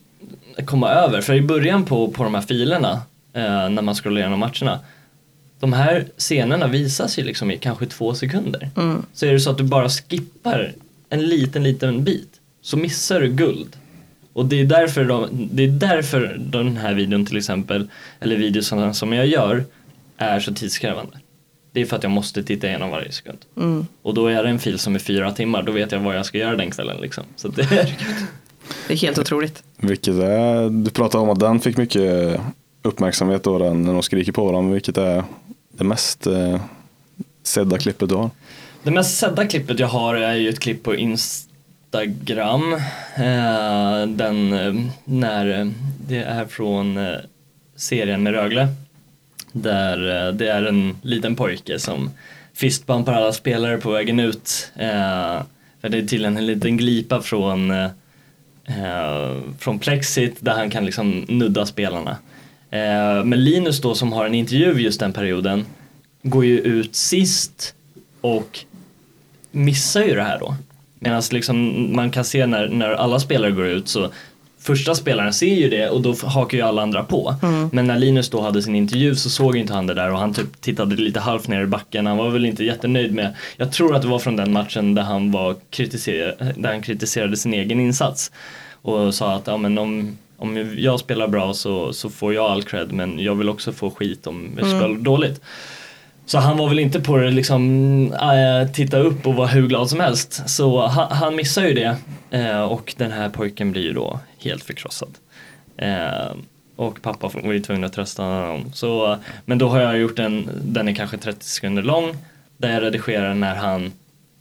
komma 0.66 0.90
över. 0.90 1.22
För 1.22 1.34
i 1.34 1.42
början 1.42 1.86
på, 1.86 2.12
på 2.12 2.24
de 2.24 2.36
här 2.36 2.42
filerna, 2.42 2.92
eh, 3.34 3.70
när 3.70 3.82
man 3.82 3.96
scrollar 3.96 4.20
igenom 4.22 4.40
matcherna, 4.40 4.80
de 5.60 5.74
här 5.74 6.06
scenerna 6.18 6.68
visas 6.68 7.20
ju 7.20 7.24
liksom 7.24 7.52
i 7.52 7.58
kanske 7.58 7.86
två 7.86 8.14
sekunder. 8.14 8.70
Så 9.14 9.26
är 9.26 9.34
det 9.34 9.40
så 9.40 9.50
att 9.50 9.58
du 9.58 9.64
bara 9.64 9.90
skippar 9.90 10.74
en 11.10 11.22
liten, 11.28 11.64
liten 11.64 12.04
bit 12.04 12.30
så 12.62 12.78
missar 12.78 13.20
du 13.20 13.28
guld. 13.28 13.76
Och 14.34 14.46
det 14.46 14.62
är 14.62 14.66
därför, 14.66 15.06
de, 15.06 15.50
det 15.52 15.64
är 15.64 15.68
därför 15.68 16.38
den 16.40 16.78
här 16.78 16.94
videon 16.94 17.26
till 17.26 17.38
exempel, 17.38 17.90
eller 18.20 18.36
videosarna 18.36 18.94
som 18.94 19.14
jag 19.14 19.28
gör, 19.28 19.64
är 20.18 20.40
så 20.40 20.54
tidskrävande. 20.54 21.18
Det 21.72 21.82
är 21.82 21.86
för 21.86 21.96
att 21.96 22.04
jag 22.04 22.12
måste 22.12 22.44
titta 22.44 22.68
igenom 22.68 22.90
varje 22.90 23.12
sekund. 23.12 23.38
Och 24.02 24.14
då 24.14 24.28
är 24.28 24.44
det 24.44 24.50
en 24.50 24.60
fil 24.60 24.80
som 24.80 24.96
är 24.96 25.00
fyra 25.00 25.32
timmar, 25.32 25.64
då 25.64 25.72
vet 25.72 25.92
jag 25.92 26.00
vad 26.00 26.18
jag 26.18 26.26
ska 26.26 26.38
göra 26.38 26.56
den 26.56 26.72
kvällen 26.72 27.02
liksom. 27.02 27.24
Så 27.36 27.48
det 27.48 27.62
är, 27.62 27.96
Det 28.88 28.94
är 28.94 28.98
helt 28.98 29.18
otroligt. 29.18 29.64
Vilket 29.78 30.16
är, 30.16 30.70
du 30.70 30.92
pratade 30.92 31.24
om 31.24 31.30
att 31.30 31.40
den 31.40 31.60
fick 31.60 31.78
mycket 31.78 32.40
uppmärksamhet 32.82 33.44
då 33.44 33.60
den, 33.60 33.84
när 33.84 33.94
de 33.94 34.04
skriker 34.04 34.32
på 34.32 34.46
varandra. 34.46 34.74
Vilket 34.74 34.98
är 34.98 35.24
det 35.72 35.84
mest 35.84 36.28
eh, 36.28 36.62
sedda 37.44 37.78
klippet 37.78 38.10
du 38.10 38.16
har? 38.16 38.30
Det 38.84 38.92
mest 38.92 39.18
sedda 39.18 39.48
klippet 39.48 39.80
jag 39.80 39.88
har 39.88 40.16
är 40.16 40.36
ju 40.36 40.50
ett 40.50 40.60
klipp 40.60 40.84
på 40.84 40.96
Instagram. 40.96 41.49
Eh, 41.92 42.02
den 44.08 44.54
eh, 44.54 44.74
när 45.06 45.60
eh, 45.60 45.68
det 46.08 46.18
är 46.18 46.46
från 46.46 46.98
eh, 46.98 47.18
serien 47.76 48.24
med 48.24 48.34
Rögle. 48.34 48.68
Där 49.52 50.32
det 50.32 50.48
är 50.48 50.64
en 50.64 50.98
liten 51.02 51.36
pojke 51.36 51.80
som 51.80 52.12
fistbumpar 52.54 53.14
alla 53.14 53.34
spelare 53.34 53.78
på 53.78 53.92
vägen 53.92 54.20
ut. 54.20 54.72
Eh, 54.76 55.42
för 55.82 55.90
det 55.90 55.98
är 55.98 56.08
tydligen 56.08 56.38
en 56.38 56.46
liten 56.46 56.78
glipa 56.78 57.22
från 57.22 57.72
eh, 57.72 57.90
från 59.60 59.80
plexit 59.80 60.36
där 60.40 60.54
han 60.54 60.70
kan 60.70 60.86
liksom 60.86 61.26
nudda 61.28 61.66
spelarna. 61.66 62.18
Eh, 62.70 63.24
men 63.24 63.44
Linus 63.44 63.82
då 63.82 63.96
som 63.96 64.14
har 64.14 64.26
en 64.26 64.36
intervju 64.36 64.82
just 64.82 65.00
den 65.00 65.14
perioden 65.14 65.66
går 66.22 66.46
ju 66.46 66.60
ut 66.60 66.96
sist 66.96 67.76
och 68.22 68.60
missar 69.52 70.04
ju 70.04 70.16
det 70.16 70.24
här 70.24 70.40
då. 70.40 70.56
Medan 71.00 71.22
liksom 71.32 71.88
man 71.96 72.12
kan 72.12 72.26
se 72.26 72.46
när, 72.46 72.68
när 72.68 72.92
alla 72.92 73.20
spelare 73.20 73.52
går 73.52 73.66
ut 73.66 73.88
så 73.88 74.10
första 74.60 74.96
spelaren 74.96 75.34
ser 75.34 75.56
ju 75.56 75.70
det 75.70 75.90
och 75.90 76.02
då 76.02 76.16
hakar 76.24 76.58
ju 76.58 76.64
alla 76.64 76.82
andra 76.82 77.04
på. 77.04 77.36
Men 77.72 77.88
när 77.88 77.98
Linus 77.98 78.30
då 78.30 78.42
hade 78.42 78.62
sin 78.62 78.76
intervju 78.76 79.16
så 79.16 79.30
såg 79.30 79.58
inte 79.58 79.74
han 79.74 79.88
det 79.88 79.94
där 79.94 80.12
och 80.12 80.20
han 80.20 80.34
typ 80.34 80.62
tittade 80.62 80.96
lite 80.96 81.20
halvt 81.20 81.48
ner 81.48 81.62
i 81.62 81.66
backen. 81.66 82.06
Han 82.06 82.18
var 82.18 82.30
väl 82.30 82.46
inte 82.46 82.64
jättenöjd 82.64 83.14
med, 83.14 83.36
jag 83.58 83.72
tror 83.72 83.96
att 83.96 84.02
det 84.02 84.08
var 84.08 84.20
från 84.20 84.36
den 84.36 84.54
matchen 84.54 84.96
där 84.96 85.04
han, 85.04 85.32
var 85.32 85.56
kritiser, 85.70 86.54
där 86.58 86.70
han 86.70 86.82
kritiserade 86.82 87.38
sin 87.38 87.54
egen 87.54 87.80
insats. 87.80 88.32
Och 88.82 89.14
sa 89.16 89.34
att 89.36 89.48
ja, 89.48 89.58
men 89.58 89.78
om, 89.78 90.18
om 90.38 90.76
jag 90.78 91.00
spelar 91.00 91.28
bra 91.28 91.54
så, 91.54 91.94
så 91.94 92.10
får 92.10 92.34
jag 92.34 92.46
all 92.46 92.64
cred 92.64 92.92
men 92.92 93.20
jag 93.20 93.36
vill 93.36 93.50
också 93.50 93.72
få 93.72 93.90
skit 93.90 94.28
om 94.28 94.50
jag 94.58 94.68
spelar 94.68 94.96
dåligt. 94.96 95.42
Så 96.30 96.38
han 96.38 96.58
var 96.58 96.70
väl 96.70 96.80
inte 96.80 97.00
på 97.00 97.18
det 97.18 97.32
liksom, 97.32 98.14
äh, 98.14 98.72
titta 98.72 98.98
upp 98.98 99.28
och 99.28 99.36
vara 99.36 99.48
hur 99.48 99.68
glad 99.68 99.90
som 99.90 100.00
helst. 100.00 100.50
Så 100.50 100.88
han, 100.88 101.12
han 101.12 101.36
missar 101.36 101.66
ju 101.66 101.74
det 101.74 101.96
eh, 102.32 102.62
och 102.62 102.94
den 102.98 103.12
här 103.12 103.30
pojken 103.30 103.72
blir 103.72 103.82
ju 103.82 103.94
då 103.94 104.20
helt 104.40 104.64
förkrossad. 104.64 105.10
Eh, 105.78 106.36
och 106.76 107.02
pappa 107.02 107.32
var 107.44 107.54
ju 107.54 107.60
tvungen 107.60 107.84
att 107.84 107.94
trösta 107.94 108.24
honom. 108.24 108.72
Så, 108.74 109.18
men 109.46 109.58
då 109.58 109.70
har 109.70 109.80
jag 109.80 109.98
gjort 109.98 110.20
en, 110.20 110.50
den 110.64 110.88
är 110.88 110.96
kanske 110.96 111.18
30 111.18 111.46
sekunder 111.46 111.84
lång, 111.84 112.18
där 112.58 112.74
jag 112.74 112.84
redigerar 112.84 113.34
när 113.34 113.56
han, 113.56 113.92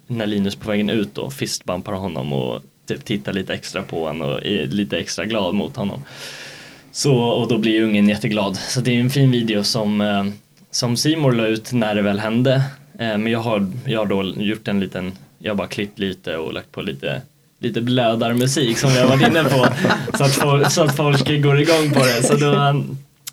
när 0.07 0.26
Linus 0.26 0.57
på 0.57 0.70
vägen 0.70 0.91
ut 0.91 1.14
då 1.14 1.30
fistbumpar 1.30 1.93
honom 1.93 2.32
och 2.32 2.62
typ 2.89 3.05
tittar 3.05 3.32
lite 3.32 3.55
extra 3.55 3.82
på 3.82 4.07
honom 4.07 4.28
och 4.28 4.47
är 4.47 4.66
lite 4.66 4.99
extra 4.99 5.24
glad 5.24 5.55
mot 5.55 5.76
honom. 5.76 6.05
Så, 6.93 7.14
och 7.14 7.49
då 7.49 7.59
blir 7.59 7.72
ju 7.72 7.84
ungen 7.84 8.09
jätteglad. 8.09 8.57
Så 8.57 8.80
det 8.80 8.97
är 8.97 9.01
en 9.01 9.11
fin 9.11 9.30
video 9.30 9.64
som 9.64 10.01
eh, 10.01 10.24
som 10.79 10.97
Simor 10.97 11.33
la 11.33 11.47
ut 11.47 11.72
när 11.72 11.95
det 11.95 12.03
väl 12.03 12.18
hände. 12.18 12.55
Eh, 12.99 13.18
men 13.18 13.26
jag 13.26 13.39
har, 13.39 13.72
jag 13.85 13.99
har 13.99 14.07
då 14.07 14.43
gjort 14.43 14.68
en 14.68 14.81
liten, 14.81 15.12
jag 15.39 15.51
har 15.51 15.57
bara 15.57 15.68
klippt 15.68 15.99
lite 15.99 16.37
och 16.37 16.53
lagt 16.53 16.72
på 16.72 16.83
lite 16.83 17.22
lite 17.61 17.81
blödarmusik 17.81 18.79
som 18.79 18.91
jag 18.91 19.09
varit 19.09 19.29
inne 19.29 19.45
på 19.45 19.66
så 20.16 20.24
att, 20.24 20.35
folk, 20.35 20.70
så 20.70 20.83
att 20.83 20.97
folk 20.97 21.43
går 21.43 21.61
igång 21.61 21.91
på 21.91 21.99
det. 21.99 22.22
Så 22.22 22.37
då, 22.37 22.83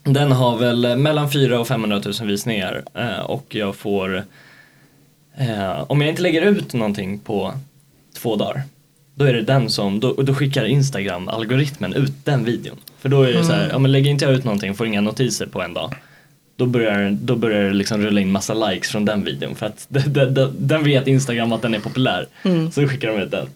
den 0.04 0.32
har 0.32 0.58
väl 0.58 0.98
mellan 0.98 1.32
400 1.32 1.60
och 1.60 1.68
500 1.68 2.02
000 2.20 2.28
visningar 2.28 2.84
eh, 2.94 3.20
och 3.20 3.56
jag 3.56 3.76
får 3.76 4.24
eh, 5.38 5.84
om 5.88 6.02
jag 6.02 6.10
inte 6.10 6.22
lägger 6.22 6.42
ut 6.42 6.74
någonting 6.74 7.20
på 7.20 7.54
två 8.18 8.36
dagar 8.36 8.62
då 9.16 9.26
är 9.26 9.34
det 9.34 9.42
den 9.42 9.70
som, 9.70 10.00
då, 10.00 10.14
då 10.14 10.34
skickar 10.34 10.66
Instagram 10.66 11.28
algoritmen 11.28 11.94
ut 11.94 12.14
den 12.24 12.46
videon. 12.46 12.78
För 13.00 13.10
då 13.10 13.22
är 13.22 13.28
det 13.28 13.34
mm. 13.34 13.46
så 13.46 13.54
här, 13.54 13.70
ja 13.72 13.80
men 13.80 13.92
lägger 13.92 14.12
inte 14.12 14.26
jag 14.26 14.34
ut 14.34 14.44
någonting 14.44 14.76
får 14.76 14.88
inga 14.88 15.02
notiser 15.02 15.46
på 15.46 15.62
en 15.62 15.74
dag 15.74 15.96
då 16.58 16.66
börjar, 16.66 17.18
då 17.22 17.36
börjar 17.36 17.64
det 17.64 17.74
liksom 17.74 18.02
rulla 18.02 18.22
in 18.22 18.32
massa 18.32 18.54
likes 18.54 18.92
från 18.92 19.06
den 19.06 19.24
videon 19.24 19.56
för 19.56 19.66
att 19.66 19.86
den, 19.88 20.34
den, 20.34 20.56
den 20.60 20.84
vet 20.84 21.08
Instagram 21.08 21.54
att 21.54 21.62
den 21.62 21.74
är 21.74 21.80
populär. 21.80 22.28
Mm. 22.44 22.72
Så 22.72 22.88
skickar 22.88 23.08
de 23.08 23.22
ut 23.22 23.32
den. 23.32 23.48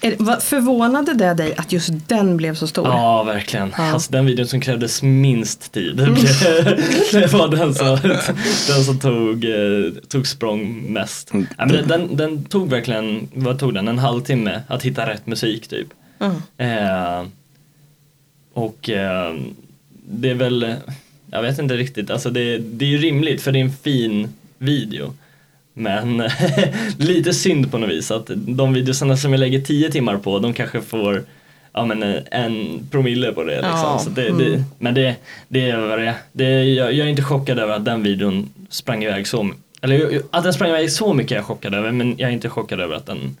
Är, 0.00 0.40
förvånade 0.40 1.14
det 1.14 1.34
dig 1.34 1.54
att 1.56 1.72
just 1.72 1.90
den 2.08 2.36
blev 2.36 2.54
så 2.54 2.66
stor? 2.66 2.86
Ja, 2.86 3.22
verkligen. 3.22 3.72
Ja. 3.78 3.92
Alltså, 3.92 4.12
den 4.12 4.26
videon 4.26 4.46
som 4.46 4.60
krävdes 4.60 5.02
minst 5.02 5.72
tid 5.72 6.00
mm. 6.00 6.14
det 7.12 7.32
var 7.32 7.48
den 7.48 7.74
som, 7.74 7.98
den 8.68 8.84
som 8.84 8.98
tog, 8.98 9.44
eh, 9.44 9.92
tog 10.08 10.26
språng 10.26 10.92
mest. 10.92 11.32
Mm. 11.32 11.46
Ja, 11.58 11.66
men 11.66 11.88
den, 11.88 12.16
den, 12.16 12.44
tog 12.44 12.70
verkligen, 12.70 13.28
vad 13.34 13.58
tog 13.58 13.74
den, 13.74 13.88
en 13.88 13.98
halvtimme 13.98 14.60
att 14.66 14.82
hitta 14.82 15.10
rätt 15.10 15.26
musik 15.26 15.68
typ. 15.68 15.88
Mm. 16.18 16.36
Eh, 16.56 17.26
och 18.54 18.90
eh, 18.90 19.34
det 20.08 20.30
är 20.30 20.34
väl 20.34 20.74
jag 21.32 21.42
vet 21.42 21.58
inte 21.58 21.76
riktigt, 21.76 22.10
alltså 22.10 22.30
det, 22.30 22.58
det 22.58 22.84
är 22.84 22.88
ju 22.88 22.98
rimligt 22.98 23.42
för 23.42 23.52
det 23.52 23.58
är 23.58 23.64
en 23.64 23.72
fin 23.72 24.28
video. 24.58 25.14
Men 25.74 26.22
lite 26.98 27.32
synd 27.32 27.70
på 27.70 27.78
något 27.78 27.90
vis 27.90 28.10
att 28.10 28.30
de 28.34 28.72
videosarna 28.72 29.16
som 29.16 29.32
jag 29.32 29.40
lägger 29.40 29.60
tio 29.60 29.90
timmar 29.90 30.16
på 30.16 30.38
de 30.38 30.52
kanske 30.52 30.80
får 30.80 31.24
ja, 31.72 31.84
men 31.84 32.02
en 32.30 32.86
promille 32.90 33.32
på 33.32 33.44
det. 33.44 33.54
Liksom. 33.54 33.70
Ja, 33.70 33.98
så 33.98 34.10
det, 34.10 34.28
mm. 34.28 34.38
det, 34.38 34.64
men 34.78 34.94
det, 34.94 35.16
det 35.48 35.70
är 35.70 35.78
vad 35.78 35.98
det 36.32 36.44
är. 36.44 36.62
Jag, 36.62 36.92
jag 36.92 37.06
är 37.06 37.10
inte 37.10 37.22
chockad 37.22 37.58
över 37.58 37.74
att 37.74 37.84
den 37.84 38.02
videon 38.02 38.52
sprang 38.68 39.04
iväg 39.04 39.26
så 39.26 39.50
eller 39.82 40.22
att 40.30 40.44
den 40.44 40.52
sprang 40.52 40.70
iväg 40.70 40.92
så 40.92 41.14
mycket 41.14 41.32
är 41.32 41.36
jag 41.36 41.44
chockad 41.44 41.74
över 41.74 41.92
men 41.92 42.14
jag 42.18 42.30
är 42.30 42.34
inte 42.34 42.48
chockad 42.48 42.80
över 42.80 42.96
att 42.96 43.06
den, 43.06 43.36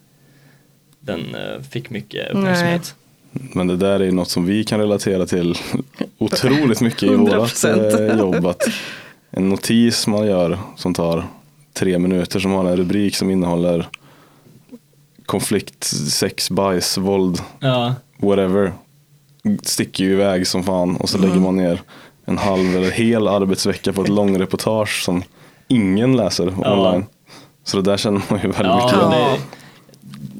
den 1.00 1.34
eh, 1.34 1.62
fick 1.70 1.90
mycket 1.90 2.30
uppmärksamhet. 2.30 2.94
Men 3.32 3.66
det 3.66 3.76
där 3.76 4.00
är 4.00 4.04
ju 4.04 4.12
något 4.12 4.30
som 4.30 4.44
vi 4.44 4.64
kan 4.64 4.80
relatera 4.80 5.26
till 5.26 5.58
otroligt 6.18 6.80
mycket 6.80 7.02
i 7.02 7.14
vårt 7.14 7.64
eh, 7.64 8.18
jobb. 8.18 8.46
Att 8.46 8.62
en 9.30 9.48
notis 9.48 10.06
man 10.06 10.26
gör 10.26 10.58
som 10.76 10.94
tar 10.94 11.24
tre 11.72 11.98
minuter 11.98 12.40
som 12.40 12.52
har 12.52 12.64
en 12.64 12.76
rubrik 12.76 13.16
som 13.16 13.30
innehåller 13.30 13.88
konflikt, 15.26 15.84
sex, 16.10 16.50
bajs, 16.50 16.98
våld, 16.98 17.40
ja. 17.60 17.94
whatever. 18.18 18.72
Sticker 19.62 20.04
ju 20.04 20.12
iväg 20.12 20.46
som 20.46 20.64
fan 20.64 20.96
och 20.96 21.08
så 21.08 21.18
mm. 21.18 21.28
lägger 21.28 21.42
man 21.42 21.56
ner 21.56 21.82
en 22.24 22.38
halv 22.38 22.76
eller 22.76 22.90
hel 22.90 23.28
arbetsvecka 23.28 23.92
på 23.92 24.02
ett 24.02 24.08
långreportage 24.08 25.02
som 25.04 25.22
ingen 25.68 26.16
läser 26.16 26.54
ja. 26.62 26.76
online. 26.76 27.06
Så 27.64 27.76
det 27.76 27.90
där 27.90 27.96
känner 27.96 28.22
man 28.28 28.38
ju 28.38 28.48
väldigt 28.48 28.66
ja, 28.66 28.84
mycket 28.84 29.00
det, 29.00 29.61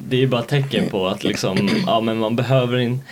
det 0.09 0.15
är 0.15 0.19
ju 0.19 0.27
bara 0.27 0.41
tecken 0.41 0.89
på 0.89 1.07
att 1.07 1.23
liksom, 1.23 1.69
ja 1.85 2.01
men 2.01 2.17
man 2.17 2.35
behöver 2.35 2.79
inte, 2.79 3.03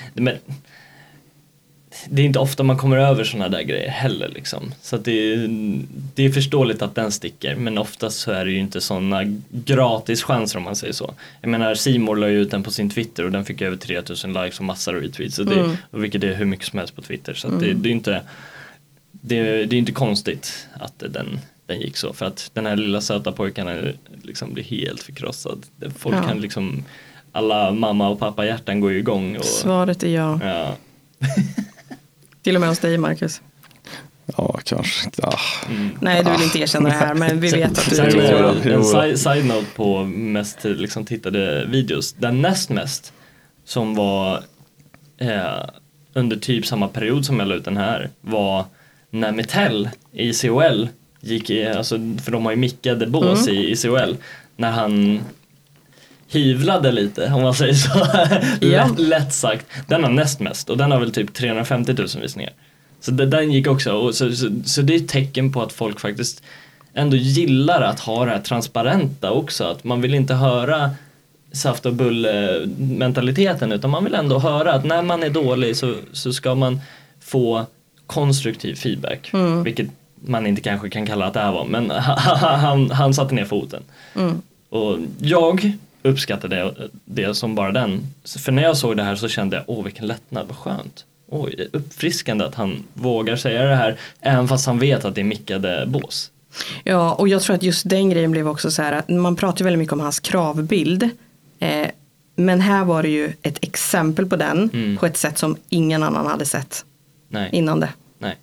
det 2.10 2.22
är 2.22 2.26
inte 2.26 2.40
ofta 2.40 2.64
man 2.64 2.78
kommer 2.78 2.98
över 2.98 3.24
sådana 3.24 3.50
där 3.50 3.62
grejer 3.62 3.90
heller 3.90 4.30
liksom. 4.30 4.74
Så 4.82 4.98
det, 4.98 5.34
är, 5.34 5.48
det 6.16 6.26
är 6.26 6.32
förståeligt 6.32 6.82
att 6.82 6.96
den 6.96 7.12
sticker 7.12 7.56
men 7.56 7.78
oftast 7.78 8.20
så 8.20 8.32
är 8.32 8.46
det 8.46 8.52
ju 8.52 8.58
inte 8.58 8.82
sådana 8.82 9.24
gratis 9.52 10.24
chanser 10.24 10.58
om 10.58 10.64
man 10.64 10.76
säger 10.76 10.94
så. 10.94 11.14
Jag 11.42 11.50
menar 11.50 11.76
Simor 11.76 12.16
la 12.16 12.30
ju 12.30 12.42
ut 12.42 12.52
den 12.52 12.64
på 12.64 12.72
sin 12.72 12.90
Twitter 12.90 13.26
och 13.26 13.32
den 13.32 13.46
fick 13.46 13.62
över 13.62 13.78
3000 13.78 14.34
likes 14.34 14.60
och 14.60 14.66
massor 14.66 14.96
av 14.96 15.02
retweets. 15.02 15.40
Och 15.40 15.46
det, 15.46 15.60
mm. 15.60 15.78
Vilket 15.92 16.24
är 16.24 16.34
hur 16.34 16.46
mycket 16.46 16.68
som 16.68 16.80
helst 16.80 16.96
på 16.96 17.02
Twitter. 17.02 17.34
Så 17.34 17.48
mm. 17.48 17.60
det, 17.60 17.74
det, 17.74 17.90
är 17.90 17.94
inte 17.94 18.22
det, 19.12 19.66
det 19.66 19.76
är 19.76 19.80
inte 19.80 19.92
konstigt 19.92 20.68
att 20.74 21.04
den, 21.10 21.40
den 21.72 21.82
gick 21.82 21.98
så. 21.98 22.14
För 22.14 22.26
att 22.26 22.52
den 22.54 22.66
här 22.66 22.76
lilla 22.76 23.02
söta 23.02 23.32
pojken 23.32 23.94
liksom 24.24 24.54
blir 24.54 24.64
helt 24.64 25.04
förkrossad. 25.04 25.66
Folk 25.98 26.16
ja. 26.16 26.24
kan 26.24 26.42
liksom 26.42 26.84
alla 27.32 27.72
mamma 27.72 28.10
och 28.10 28.20
pappa 28.20 28.46
hjärtan 28.46 28.80
går 28.80 28.92
ju 28.92 29.00
igång. 29.00 29.38
Och, 29.38 29.46
Svaret 29.46 30.04
är 30.04 30.08
ja. 30.08 30.40
ja. 30.44 30.76
Till 32.44 32.56
och 32.56 32.62
med 32.62 32.70
hos 32.70 32.80
dig 32.80 32.98
Marcus. 32.98 33.42
Ja, 34.38 34.60
kanske 34.64 35.06
inte. 35.06 35.28
Ah. 35.28 35.40
Mm. 35.70 35.90
Nej, 36.02 36.24
du 36.24 36.32
vill 36.32 36.42
inte 36.42 36.60
erkänna 36.60 36.90
det 36.90 36.96
här 36.96 37.14
men 37.14 37.40
vi 37.40 37.50
vet 37.52 37.72
att 37.72 37.90
du 37.90 37.96
tycker 37.96 38.64
det. 38.64 38.74
En 38.74 38.84
side, 38.84 39.20
side 39.20 39.46
note 39.46 39.68
på 39.76 40.04
mest 40.06 40.64
liksom, 40.64 41.06
tittade 41.06 41.66
videos. 41.66 42.14
Den 42.14 42.42
näst 42.42 42.70
mest 42.70 43.14
som 43.66 43.96
var 43.96 44.44
eh, 45.18 45.64
under 46.14 46.38
typ 46.38 46.66
samma 46.66 46.88
period 46.88 47.26
som 47.26 47.40
jag 47.40 47.48
la 47.48 47.56
ut 47.56 47.66
den 47.66 47.78
här 47.78 48.10
var 48.22 48.66
när 49.10 49.32
Metell 49.32 49.90
i 50.12 50.34
COL 50.34 50.90
gick 51.22 51.50
i, 51.50 51.68
alltså, 51.68 51.96
för 52.24 52.32
de 52.32 52.46
har 52.46 52.52
ju 52.52 52.58
mickade 52.58 53.08
bås 53.08 53.48
mm. 53.48 53.60
i, 53.60 53.72
i 53.72 53.76
COL, 53.76 54.18
när 54.56 54.72
han 54.72 55.22
hyvlade 56.32 56.92
lite 56.92 57.32
om 57.34 57.42
man 57.42 57.54
säger 57.54 57.74
så. 57.74 58.08
Lätt, 58.66 59.00
lätt 59.00 59.34
sagt. 59.34 59.66
Den 59.88 60.04
har 60.04 60.12
näst 60.12 60.40
mest 60.40 60.70
och 60.70 60.78
den 60.78 60.92
har 60.92 61.00
väl 61.00 61.12
typ 61.12 61.34
350 61.34 61.94
000 61.98 62.08
visningar. 62.22 62.54
Så 63.00 63.12
det, 63.12 63.26
den 63.26 63.52
gick 63.52 63.68
också 63.68 63.92
och 63.92 64.16
så, 64.16 64.32
så, 64.32 64.50
så, 64.66 64.82
det 64.82 64.94
är 64.94 64.98
ett 64.98 65.08
tecken 65.08 65.52
på 65.52 65.62
att 65.62 65.74
folk 65.74 66.00
faktiskt 66.00 66.44
ändå 66.94 67.18
gillar 67.18 67.82
att 67.82 68.00
ha 68.00 68.26
det 68.26 68.32
här 68.32 68.40
transparenta 68.40 69.32
också. 69.32 69.64
Att 69.64 69.84
man 69.84 70.02
vill 70.02 70.14
inte 70.14 70.34
höra 70.34 70.90
saft 71.52 71.86
och 71.86 71.94
bulle 71.94 72.62
mentaliteten 72.78 73.72
utan 73.72 73.90
man 73.90 74.04
vill 74.04 74.16
ändå 74.16 74.40
höra 74.40 74.74
att 74.74 74.86
när 74.86 75.02
man 75.02 75.24
är 75.24 75.30
dålig 75.30 75.76
så, 75.76 75.96
så 76.12 76.34
ska 76.34 76.56
man 76.56 76.80
få 77.20 77.66
konstruktiv 78.08 78.76
feedback. 78.76 79.30
Mm. 79.34 79.64
Vilket 79.64 79.88
man 80.22 80.48
inte 80.48 80.62
kanske 80.62 80.90
kan 80.90 81.06
kalla 81.06 81.26
att 81.26 81.34
det 81.34 81.40
här 81.40 81.52
var 81.52 81.66
men 81.66 81.90
han, 81.92 82.92
han, 82.92 83.14
satte 83.14 83.36
ner 83.36 83.46
foten. 83.46 83.84
Mm. 84.16 84.42
Och 84.70 84.98
jag 85.20 85.78
uppskattade 86.04 86.56
det, 86.56 86.90
det 87.06 87.36
som 87.36 87.56
bara 87.56 87.72
den. 87.72 88.02
För 88.40 88.52
när 88.52 88.64
jag 88.64 88.78
såg 88.78 88.98
det 88.98 89.04
här 89.04 89.16
så 89.16 89.28
kände 89.28 89.56
jag, 89.56 89.64
åh 89.68 89.84
vilken 89.84 90.08
lättnad, 90.08 90.48
vad 90.48 90.58
skönt. 90.58 91.06
Oj, 91.28 91.70
uppfriskande 91.74 92.46
att 92.46 92.56
han 92.56 92.84
vågar 92.94 93.36
säga 93.36 93.64
det 93.64 93.76
här 93.76 93.98
även 94.22 94.48
fast 94.48 94.66
han 94.66 94.80
vet 94.80 95.06
att 95.06 95.16
det 95.16 95.22
är 95.22 95.26
mickade 95.26 95.86
bås. 95.88 96.32
Ja, 96.84 97.14
och 97.14 97.28
jag 97.28 97.42
tror 97.42 97.56
att 97.56 97.64
just 97.64 97.90
den 97.90 98.10
grejen 98.10 98.32
blev 98.32 98.48
också 98.48 98.72
så 98.72 98.82
här 98.82 98.94
att 98.94 99.10
man 99.10 99.36
pratar 99.36 99.66
väldigt 99.66 99.80
mycket 99.80 99.94
om 99.94 100.00
hans 100.00 100.20
kravbild. 100.20 101.10
Eh, 101.60 101.88
men 102.36 102.62
här 102.62 102.86
var 102.86 103.04
det 103.04 103.10
ju 103.10 103.34
ett 103.42 103.64
exempel 103.64 104.26
på 104.26 104.36
den 104.36 104.70
mm. 104.74 104.98
på 104.98 105.06
ett 105.06 105.18
sätt 105.18 105.38
som 105.38 105.58
ingen 105.70 106.04
annan 106.04 106.28
hade 106.28 106.46
sett 106.46 106.86
Nej. 107.30 107.50
innan 107.54 107.80
det. 107.80 107.90
Nej. 108.18 108.36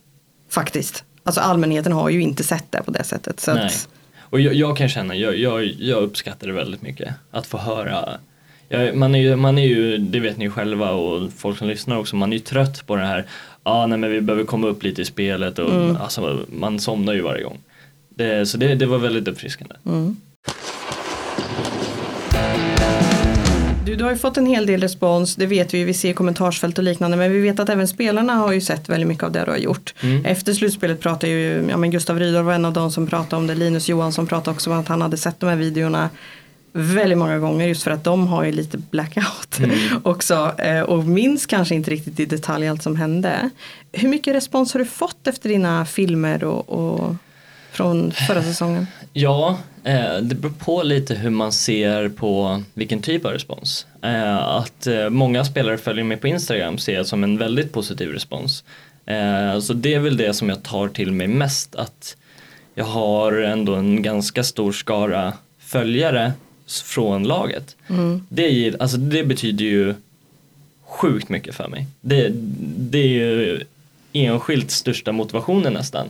Faktiskt. 0.50 1.04
Alltså 1.28 1.40
allmänheten 1.40 1.92
har 1.92 2.08
ju 2.08 2.22
inte 2.22 2.44
sett 2.44 2.72
det 2.72 2.82
på 2.82 2.90
det 2.90 3.04
sättet. 3.04 3.40
Så 3.40 3.50
att, 3.50 3.88
och 4.20 4.40
jag, 4.40 4.54
jag, 4.54 4.76
kan 4.76 4.88
känna, 4.88 5.14
jag, 5.14 5.36
jag, 5.36 5.64
jag 5.64 6.02
uppskattar 6.02 6.46
det 6.46 6.52
väldigt 6.52 6.82
mycket. 6.82 7.14
Att 7.30 7.46
få 7.46 7.58
höra 7.58 8.18
man, 8.94 9.14
är 9.14 9.18
ju, 9.18 9.36
man 9.36 9.58
är 9.58 9.66
ju, 9.66 9.98
det 9.98 10.20
vet 10.20 10.36
ni 10.36 10.50
själva 10.50 10.90
och 10.90 11.32
folk 11.32 11.58
som 11.58 11.68
lyssnar 11.68 11.98
också, 11.98 12.16
man 12.16 12.32
är 12.32 12.36
ju 12.36 12.42
trött 12.42 12.86
på 12.86 12.96
det 12.96 13.06
här, 13.06 13.26
ja 13.64 13.70
ah, 13.70 13.86
nej 13.86 13.98
men 13.98 14.10
vi 14.10 14.20
behöver 14.20 14.44
komma 14.44 14.66
upp 14.66 14.82
lite 14.82 15.02
i 15.02 15.04
spelet 15.04 15.58
och 15.58 15.74
mm. 15.74 15.96
alltså, 15.96 16.40
man 16.48 16.80
somnar 16.80 17.12
ju 17.12 17.20
varje 17.20 17.42
gång. 17.42 17.58
Det, 18.08 18.46
så 18.46 18.58
det, 18.58 18.74
det 18.74 18.86
var 18.86 18.98
väldigt 18.98 19.28
uppfriskande. 19.28 19.74
Mm. 19.86 20.16
Du, 23.88 23.96
du 23.96 24.04
har 24.04 24.10
ju 24.10 24.18
fått 24.18 24.36
en 24.36 24.46
hel 24.46 24.66
del 24.66 24.80
respons, 24.80 25.36
det 25.36 25.46
vet 25.46 25.74
vi, 25.74 25.84
vi 25.84 25.94
ser 25.94 26.12
kommentarsfält 26.12 26.78
och 26.78 26.84
liknande, 26.84 27.16
men 27.16 27.32
vi 27.32 27.40
vet 27.40 27.60
att 27.60 27.68
även 27.68 27.88
spelarna 27.88 28.34
har 28.34 28.52
ju 28.52 28.60
sett 28.60 28.88
väldigt 28.88 29.08
mycket 29.08 29.24
av 29.24 29.32
det 29.32 29.44
du 29.44 29.50
har 29.50 29.58
gjort. 29.58 29.94
Mm. 30.00 30.24
Efter 30.24 30.52
slutspelet 30.52 31.00
pratade 31.00 31.32
ju, 31.32 31.66
ja 31.70 31.76
men 31.76 31.90
Gustav 31.90 32.18
Rydahl 32.18 32.44
var 32.44 32.52
en 32.52 32.64
av 32.64 32.72
de 32.72 32.90
som 32.90 33.06
pratade 33.06 33.36
om 33.36 33.46
det, 33.46 33.54
Linus 33.54 33.88
Johansson 33.88 34.26
pratade 34.26 34.54
också 34.54 34.70
om 34.70 34.78
att 34.78 34.88
han 34.88 35.02
hade 35.02 35.16
sett 35.16 35.40
de 35.40 35.48
här 35.48 35.56
videorna 35.56 36.10
väldigt 36.72 37.18
många 37.18 37.38
gånger 37.38 37.66
just 37.66 37.82
för 37.82 37.90
att 37.90 38.04
de 38.04 38.26
har 38.26 38.44
ju 38.44 38.52
lite 38.52 38.78
blackout 38.78 39.58
mm. 39.58 39.78
också 40.02 40.54
eh, 40.58 40.80
och 40.80 41.04
minns 41.04 41.46
kanske 41.46 41.74
inte 41.74 41.90
riktigt 41.90 42.20
i 42.20 42.26
detalj 42.26 42.68
allt 42.68 42.82
som 42.82 42.96
hände. 42.96 43.50
Hur 43.92 44.08
mycket 44.08 44.34
respons 44.34 44.72
har 44.72 44.78
du 44.78 44.86
fått 44.86 45.26
efter 45.26 45.48
dina 45.48 45.86
filmer 45.86 46.44
och, 46.44 46.68
och 46.68 47.14
från 47.72 48.12
förra 48.12 48.42
säsongen? 48.42 48.86
Ja, 49.12 49.58
det 50.22 50.34
beror 50.34 50.52
på 50.52 50.82
lite 50.82 51.14
hur 51.14 51.30
man 51.30 51.52
ser 51.52 52.08
på 52.08 52.62
vilken 52.74 53.02
typ 53.02 53.24
av 53.24 53.32
respons. 53.32 53.86
Eh, 54.02 54.36
att 54.36 54.86
eh, 54.86 55.10
många 55.10 55.44
spelare 55.44 55.78
följer 55.78 56.04
mig 56.04 56.16
på 56.16 56.28
Instagram 56.28 56.78
ser 56.78 56.94
jag 56.94 57.06
som 57.06 57.24
en 57.24 57.38
väldigt 57.38 57.72
positiv 57.72 58.08
respons. 58.08 58.64
Eh, 59.06 59.60
så 59.60 59.72
det 59.72 59.94
är 59.94 59.98
väl 59.98 60.16
det 60.16 60.34
som 60.34 60.48
jag 60.48 60.62
tar 60.62 60.88
till 60.88 61.12
mig 61.12 61.28
mest 61.28 61.74
att 61.74 62.16
jag 62.74 62.84
har 62.84 63.32
ändå 63.32 63.74
en 63.74 64.02
ganska 64.02 64.44
stor 64.44 64.72
skara 64.72 65.32
följare 65.58 66.32
från 66.84 67.24
laget. 67.24 67.76
Det, 68.28 68.48
ger, 68.48 68.76
alltså 68.82 68.96
det 68.96 69.24
betyder 69.24 69.64
ju 69.64 69.94
sjukt 70.84 71.28
mycket 71.28 71.54
för 71.54 71.68
mig. 71.68 71.86
Det, 72.00 72.30
det 72.78 72.98
är 72.98 73.08
ju 73.08 73.64
enskilt 74.12 74.70
största 74.70 75.12
motivationen 75.12 75.72
nästan. 75.72 76.08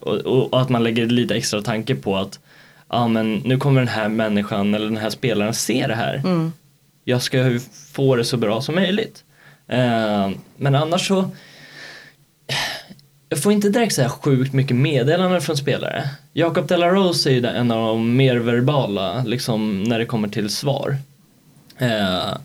Och, 0.00 0.16
och 0.16 0.60
att 0.60 0.68
man 0.68 0.82
lägger 0.82 1.06
lite 1.06 1.34
extra 1.34 1.62
tanke 1.62 1.94
på 1.94 2.16
att 2.16 2.38
ja, 2.90 3.08
men 3.08 3.34
nu 3.34 3.58
kommer 3.58 3.80
den 3.80 3.88
här 3.88 4.08
människan 4.08 4.74
eller 4.74 4.86
den 4.86 4.96
här 4.96 5.10
spelaren 5.10 5.54
se 5.54 5.86
det 5.86 5.94
här. 5.94 6.22
Jag 7.04 7.22
ska 7.22 7.38
ju 7.48 7.60
få 7.92 8.16
det 8.16 8.24
så 8.24 8.36
bra 8.36 8.60
som 8.60 8.74
möjligt. 8.74 9.24
Eh, 9.68 10.30
men 10.56 10.74
annars 10.74 11.08
så 11.08 11.30
jag 13.28 13.42
får 13.42 13.52
inte 13.52 13.68
direkt 13.68 13.94
så 13.94 14.02
här 14.02 14.08
sjukt 14.08 14.52
mycket 14.52 14.76
meddelanden 14.76 15.40
från 15.40 15.56
spelare. 15.56 16.10
Jakob 16.32 16.66
De 16.66 16.76
La 16.76 16.88
Rose 16.88 17.30
är 17.30 17.34
ju 17.34 17.46
en 17.46 17.70
av 17.70 17.86
de 17.86 18.16
mer 18.16 18.36
verbala 18.36 19.24
liksom, 19.24 19.82
när 19.82 19.98
det 19.98 20.06
kommer 20.06 20.28
till 20.28 20.50
svar. 20.50 20.96
Eh, 21.78 22.36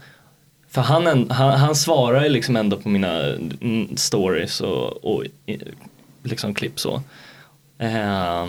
för 0.69 0.81
han, 0.81 1.07
en, 1.07 1.31
han, 1.31 1.59
han 1.59 1.75
svarar 1.75 2.23
ju 2.23 2.29
liksom 2.29 2.55
ändå 2.55 2.77
på 2.77 2.89
mina 2.89 3.23
mm, 3.61 3.97
stories 3.97 4.61
och, 4.61 5.05
och 5.05 5.23
liksom 6.23 6.53
klipp 6.53 6.79
så. 6.79 7.01
Eh, 7.77 8.47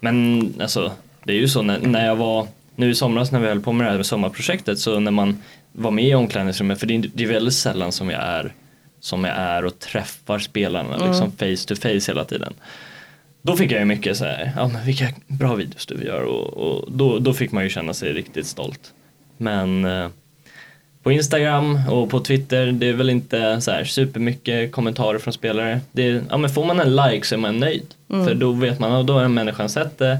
men 0.00 0.52
alltså 0.60 0.92
det 1.28 1.34
är 1.34 1.38
ju 1.38 1.48
så 1.48 1.62
när, 1.62 1.78
när 1.78 2.06
jag 2.06 2.16
var 2.16 2.46
nu 2.76 2.90
i 2.90 2.94
somras 2.94 3.32
när 3.32 3.40
vi 3.40 3.46
höll 3.46 3.60
på 3.60 3.72
med 3.72 3.86
det 3.86 3.90
här 3.90 3.96
med 3.96 4.06
sommarprojektet 4.06 4.78
så 4.78 5.00
när 5.00 5.10
man 5.10 5.42
var 5.72 5.90
med 5.90 6.04
i 6.04 6.14
omklädningsrummet 6.14 6.80
för 6.80 6.86
det 6.86 6.94
är, 6.94 7.10
det 7.14 7.24
är 7.24 7.28
väldigt 7.28 7.54
sällan 7.54 7.92
som 7.92 8.10
jag 8.10 8.22
är 8.22 8.52
som 9.00 9.24
jag 9.24 9.36
är 9.36 9.64
och 9.64 9.78
träffar 9.78 10.38
spelarna 10.38 11.06
liksom 11.06 11.32
face 11.32 11.66
to 11.66 11.74
face 11.74 12.12
hela 12.12 12.24
tiden. 12.24 12.54
Då 13.42 13.56
fick 13.56 13.72
jag 13.72 13.78
ju 13.78 13.84
mycket 13.84 14.16
så 14.16 14.24
här, 14.24 14.52
ja 14.56 14.68
men 14.68 14.86
vilka 14.86 15.08
bra 15.26 15.54
videos 15.54 15.86
du 15.86 16.04
gör 16.04 16.22
och, 16.22 16.46
och 16.46 16.92
då, 16.92 17.18
då 17.18 17.34
fick 17.34 17.52
man 17.52 17.64
ju 17.64 17.70
känna 17.70 17.94
sig 17.94 18.12
riktigt 18.12 18.46
stolt. 18.46 18.92
Men 19.36 19.84
eh, 19.84 20.08
på 21.02 21.12
Instagram 21.12 21.80
och 21.90 22.10
på 22.10 22.20
Twitter, 22.20 22.66
det 22.66 22.88
är 22.88 22.92
väl 22.92 23.10
inte 23.10 23.60
så 23.60 23.70
här 23.70 23.84
supermycket 23.84 24.72
kommentarer 24.72 25.18
från 25.18 25.32
spelare. 25.32 25.80
Det 25.92 26.08
är, 26.08 26.22
ja 26.30 26.36
men 26.36 26.50
får 26.50 26.64
man 26.64 26.80
en 26.80 26.96
like 26.96 27.26
så 27.26 27.34
är 27.34 27.38
man 27.38 27.58
nöjd. 27.58 27.94
För 28.08 28.34
då 28.34 28.52
vet 28.52 28.78
man, 28.78 28.92
ja, 28.92 29.02
då 29.02 29.12
har 29.12 29.28
människan 29.28 29.68
sett 29.68 29.98
det. 29.98 30.18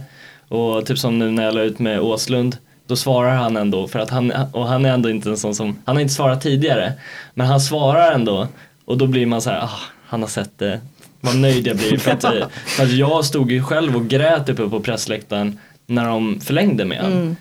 Och 0.49 0.87
typ 0.87 0.99
som 0.99 1.19
nu 1.19 1.31
när 1.31 1.45
jag 1.45 1.55
la 1.55 1.61
ut 1.61 1.79
med 1.79 2.01
Åslund, 2.01 2.57
då 2.87 2.97
svarar 2.97 3.37
han 3.37 3.57
ändå 3.57 3.89
för 3.89 3.99
att 3.99 4.11
han, 4.11 4.33
och 4.53 4.69
han 4.69 4.85
är 4.85 4.93
ändå 4.93 5.11
inte 5.11 5.31
en 5.31 5.37
sån 5.37 5.55
som, 5.55 5.79
han 5.85 5.97
har 5.97 6.01
inte 6.01 6.15
svarat 6.15 6.41
tidigare. 6.41 6.93
Men 7.35 7.47
han 7.47 7.61
svarar 7.61 8.13
ändå 8.13 8.49
och 8.85 8.99
då 8.99 9.07
blir 9.07 9.27
man 9.27 9.43
så 9.43 9.51
här, 9.51 9.61
ah, 9.61 9.81
han 10.07 10.21
har 10.21 10.29
sett 10.29 10.59
det. 10.59 10.81
Vad 11.21 11.37
nöjd 11.37 11.67
jag 11.67 11.77
blir 11.77 11.99
för 11.99 12.11
att, 12.11 12.25
eh, 12.25 12.49
för 12.67 12.83
att 12.83 12.93
jag 12.93 13.25
stod 13.25 13.51
ju 13.53 13.63
själv 13.63 13.97
och 13.97 14.09
grät 14.09 14.49
uppe 14.49 14.69
på 14.69 14.81
pressläktaren 14.81 15.59
när 15.87 16.05
de 16.09 16.41
förlängde 16.41 16.85
med 16.85 17.03
honom. 17.03 17.37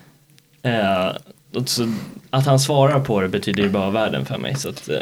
Eh, 0.61 1.07
och 1.55 1.69
så, 1.69 1.93
att 2.29 2.45
han 2.45 2.59
svarar 2.59 2.99
på 2.99 3.21
det 3.21 3.27
betyder 3.27 3.63
ju 3.63 3.69
bara 3.69 3.89
världen 3.89 4.25
för 4.25 4.37
mig. 4.37 4.55
Så 4.55 4.69
att, 4.69 4.89
eh, 4.89 4.99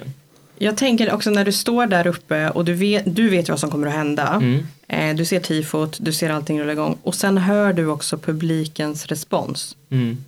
Jag 0.57 0.77
tänker 0.77 1.13
också 1.13 1.29
när 1.29 1.45
du 1.45 1.51
står 1.51 1.85
där 1.87 2.07
uppe 2.07 2.49
och 2.49 2.65
du 2.65 2.73
vet, 2.73 3.03
du 3.05 3.29
vet 3.29 3.49
vad 3.49 3.59
som 3.59 3.69
kommer 3.71 3.87
att 3.87 3.93
hända. 3.93 4.27
Mm. 4.27 4.67
Eh, 4.87 5.15
du 5.15 5.25
ser 5.25 5.39
tifot, 5.39 5.97
du 6.01 6.13
ser 6.13 6.29
allting 6.29 6.61
rulla 6.61 6.71
igång 6.71 6.97
och 7.03 7.15
sen 7.15 7.37
hör 7.37 7.73
du 7.73 7.87
också 7.87 8.17
publikens 8.17 9.05
respons. 9.05 9.75
mm, 9.89 10.23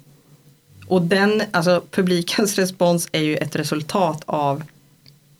Och 0.87 1.01
den, 1.01 1.43
alltså 1.51 1.83
publikens 1.91 2.55
respons 2.59 3.07
är 3.11 3.21
ju 3.21 3.37
ett 3.37 3.55
resultat 3.55 4.23
av 4.25 4.63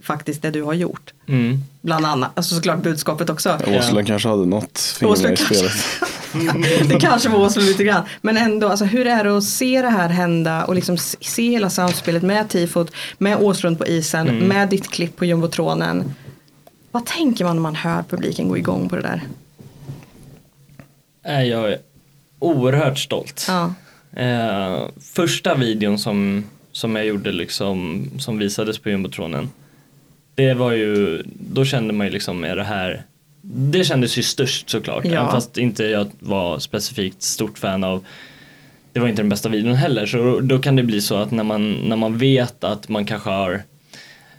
faktiskt 0.01 0.41
det 0.41 0.51
du 0.51 0.61
har 0.63 0.73
gjort. 0.73 1.13
mm. 1.27 1.63
Bland 1.81 2.05
annat, 2.05 2.31
alltså 2.33 2.55
såklart 2.55 2.83
budskapet 2.83 3.29
också. 3.29 3.59
Åslund 3.67 4.07
kanske 4.07 4.29
hade 4.29 4.45
något 4.45 4.79
finger 4.79 5.23
med 5.23 5.33
i 5.33 5.37
spelet. 5.37 5.71
Det 6.89 6.99
kanske 6.99 7.29
var 7.29 7.59
lite 7.59 7.83
grann. 7.83 8.03
Men 8.21 8.37
ändå, 8.37 8.67
alltså, 8.67 8.85
hur 8.85 9.07
är 9.07 9.23
det 9.23 9.37
att 9.37 9.43
se 9.43 9.81
det 9.81 9.89
här 9.89 10.09
hända 10.09 10.65
och 10.65 10.75
liksom 10.75 10.97
se 11.21 11.49
hela 11.49 11.69
samspelet 11.69 12.23
med 12.23 12.49
tifot, 12.49 12.91
med 13.17 13.37
Åslund 13.37 13.77
på 13.77 13.85
isen, 13.85 14.27
Mm. 14.27 14.47
med 14.47 14.69
ditt 14.69 14.87
klipp 14.87 15.15
på 15.17 15.25
jumbotronen. 15.25 16.13
Vad 16.91 17.05
tänker 17.05 17.45
man 17.45 17.55
när 17.55 17.61
man 17.63 17.75
hör 17.75 18.03
publiken 18.09 18.47
gå 18.47 18.57
igång 18.57 18.89
på 18.89 18.95
det 18.95 19.01
där? 19.01 19.21
Eh, 21.25 21.43
Jag 21.43 21.71
är 21.71 21.77
oerhört 22.39 22.99
stolt. 22.99 23.45
Ja. 23.47 23.73
Eh, 24.21 24.87
första 25.13 25.55
videon 25.55 25.99
som, 25.99 26.43
som 26.71 26.95
jag 26.95 27.05
gjorde 27.05 27.31
liksom, 27.31 28.05
som 28.19 28.37
visades 28.37 28.79
på 28.79 28.89
jumbotronen. 28.89 29.49
Det 30.35 30.53
var 30.53 30.71
ju, 30.71 31.23
då 31.39 31.65
kände 31.65 31.93
man 31.93 32.07
ju 32.07 32.13
liksom, 32.13 32.43
är 32.43 32.55
det 32.55 32.63
här 32.63 33.03
det 33.49 33.83
kändes 33.83 34.17
ju 34.17 34.23
störst 34.23 34.69
såklart, 34.69 35.05
Ja. 35.05 35.11
även 35.11 35.31
fast 35.31 35.57
inte 35.57 35.83
jag 35.83 36.07
var 36.19 36.59
specifikt 36.59 37.21
stort 37.21 37.57
fan 37.57 37.83
av 37.83 38.05
det 38.93 38.99
var 38.99 39.07
inte 39.07 39.21
den 39.21 39.29
bästa 39.29 39.49
videon 39.49 39.75
heller, 39.75 40.05
så 40.05 40.39
då 40.39 40.59
kan 40.59 40.75
det 40.75 40.83
bli 40.83 41.01
så 41.01 41.15
att 41.15 41.31
när 41.31 41.43
man, 41.43 41.71
när 41.73 41.95
man 41.95 42.17
vet 42.17 42.63
att 42.63 42.89
man 42.89 43.05
kanske 43.05 43.29
har 43.29 43.61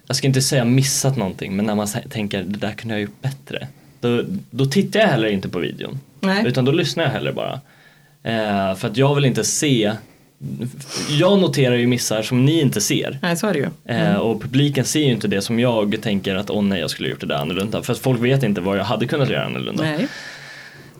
jag 0.07 0.17
ska 0.17 0.27
inte 0.27 0.43
säga 0.43 0.65
missat 0.65 1.17
någonting, 1.17 1.57
men 1.57 1.65
när 1.67 1.75
man 1.75 1.87
tänker 2.11 2.43
det 2.43 2.59
där 2.59 2.73
kunde 2.73 2.95
jag 2.95 3.01
gjort 3.03 3.23
bättre. 3.23 3.67
Då, 4.01 4.23
då 4.51 4.67
tittar 4.67 5.01
jag 5.01 5.07
heller 5.09 5.29
inte 5.29 5.49
på 5.49 5.59
videon. 5.59 6.01
Nej. 6.21 6.47
Utan 6.47 6.65
då 6.65 6.73
lyssnar 6.73 7.05
jag 7.05 7.11
hellre 7.11 7.33
bara. 7.33 7.61
Eh, 8.23 8.75
för 8.75 8.89
att 8.89 8.97
jag 8.97 9.15
vill 9.15 9.25
inte 9.25 9.45
se 9.45 9.93
jag 11.11 11.39
noterar 11.39 11.75
ju 11.75 11.87
missar 11.87 12.23
som 12.23 12.45
ni 12.45 12.61
inte 12.61 12.81
ser. 12.81 13.19
Nej, 13.23 13.37
så 13.37 13.47
är 13.47 13.53
det 13.53 13.59
ju. 13.59 13.95
Eh, 13.95 14.17
och 14.17 14.43
publiken 14.43 14.85
ser 14.85 15.01
ju 15.01 15.13
inte 15.13 15.29
det 15.29 15.43
som 15.43 15.59
jag 15.61 16.03
tänker 16.03 16.35
att 16.35 16.51
åh 16.51 16.63
nej 16.63 16.81
jag 16.81 16.91
skulle 16.91 17.09
gjort 17.09 17.21
det 17.21 17.27
där 17.27 17.35
annorlunda. 17.37 17.83
För 17.83 17.93
att 17.93 17.99
folk 17.99 18.21
vet 18.21 18.43
inte 18.43 18.61
vad 18.61 18.79
jag 18.79 18.85
hade 18.85 19.07
kunnat 19.07 19.31
göra 19.31 19.45
annorlunda. 19.45 19.85
Nej. 19.85 20.09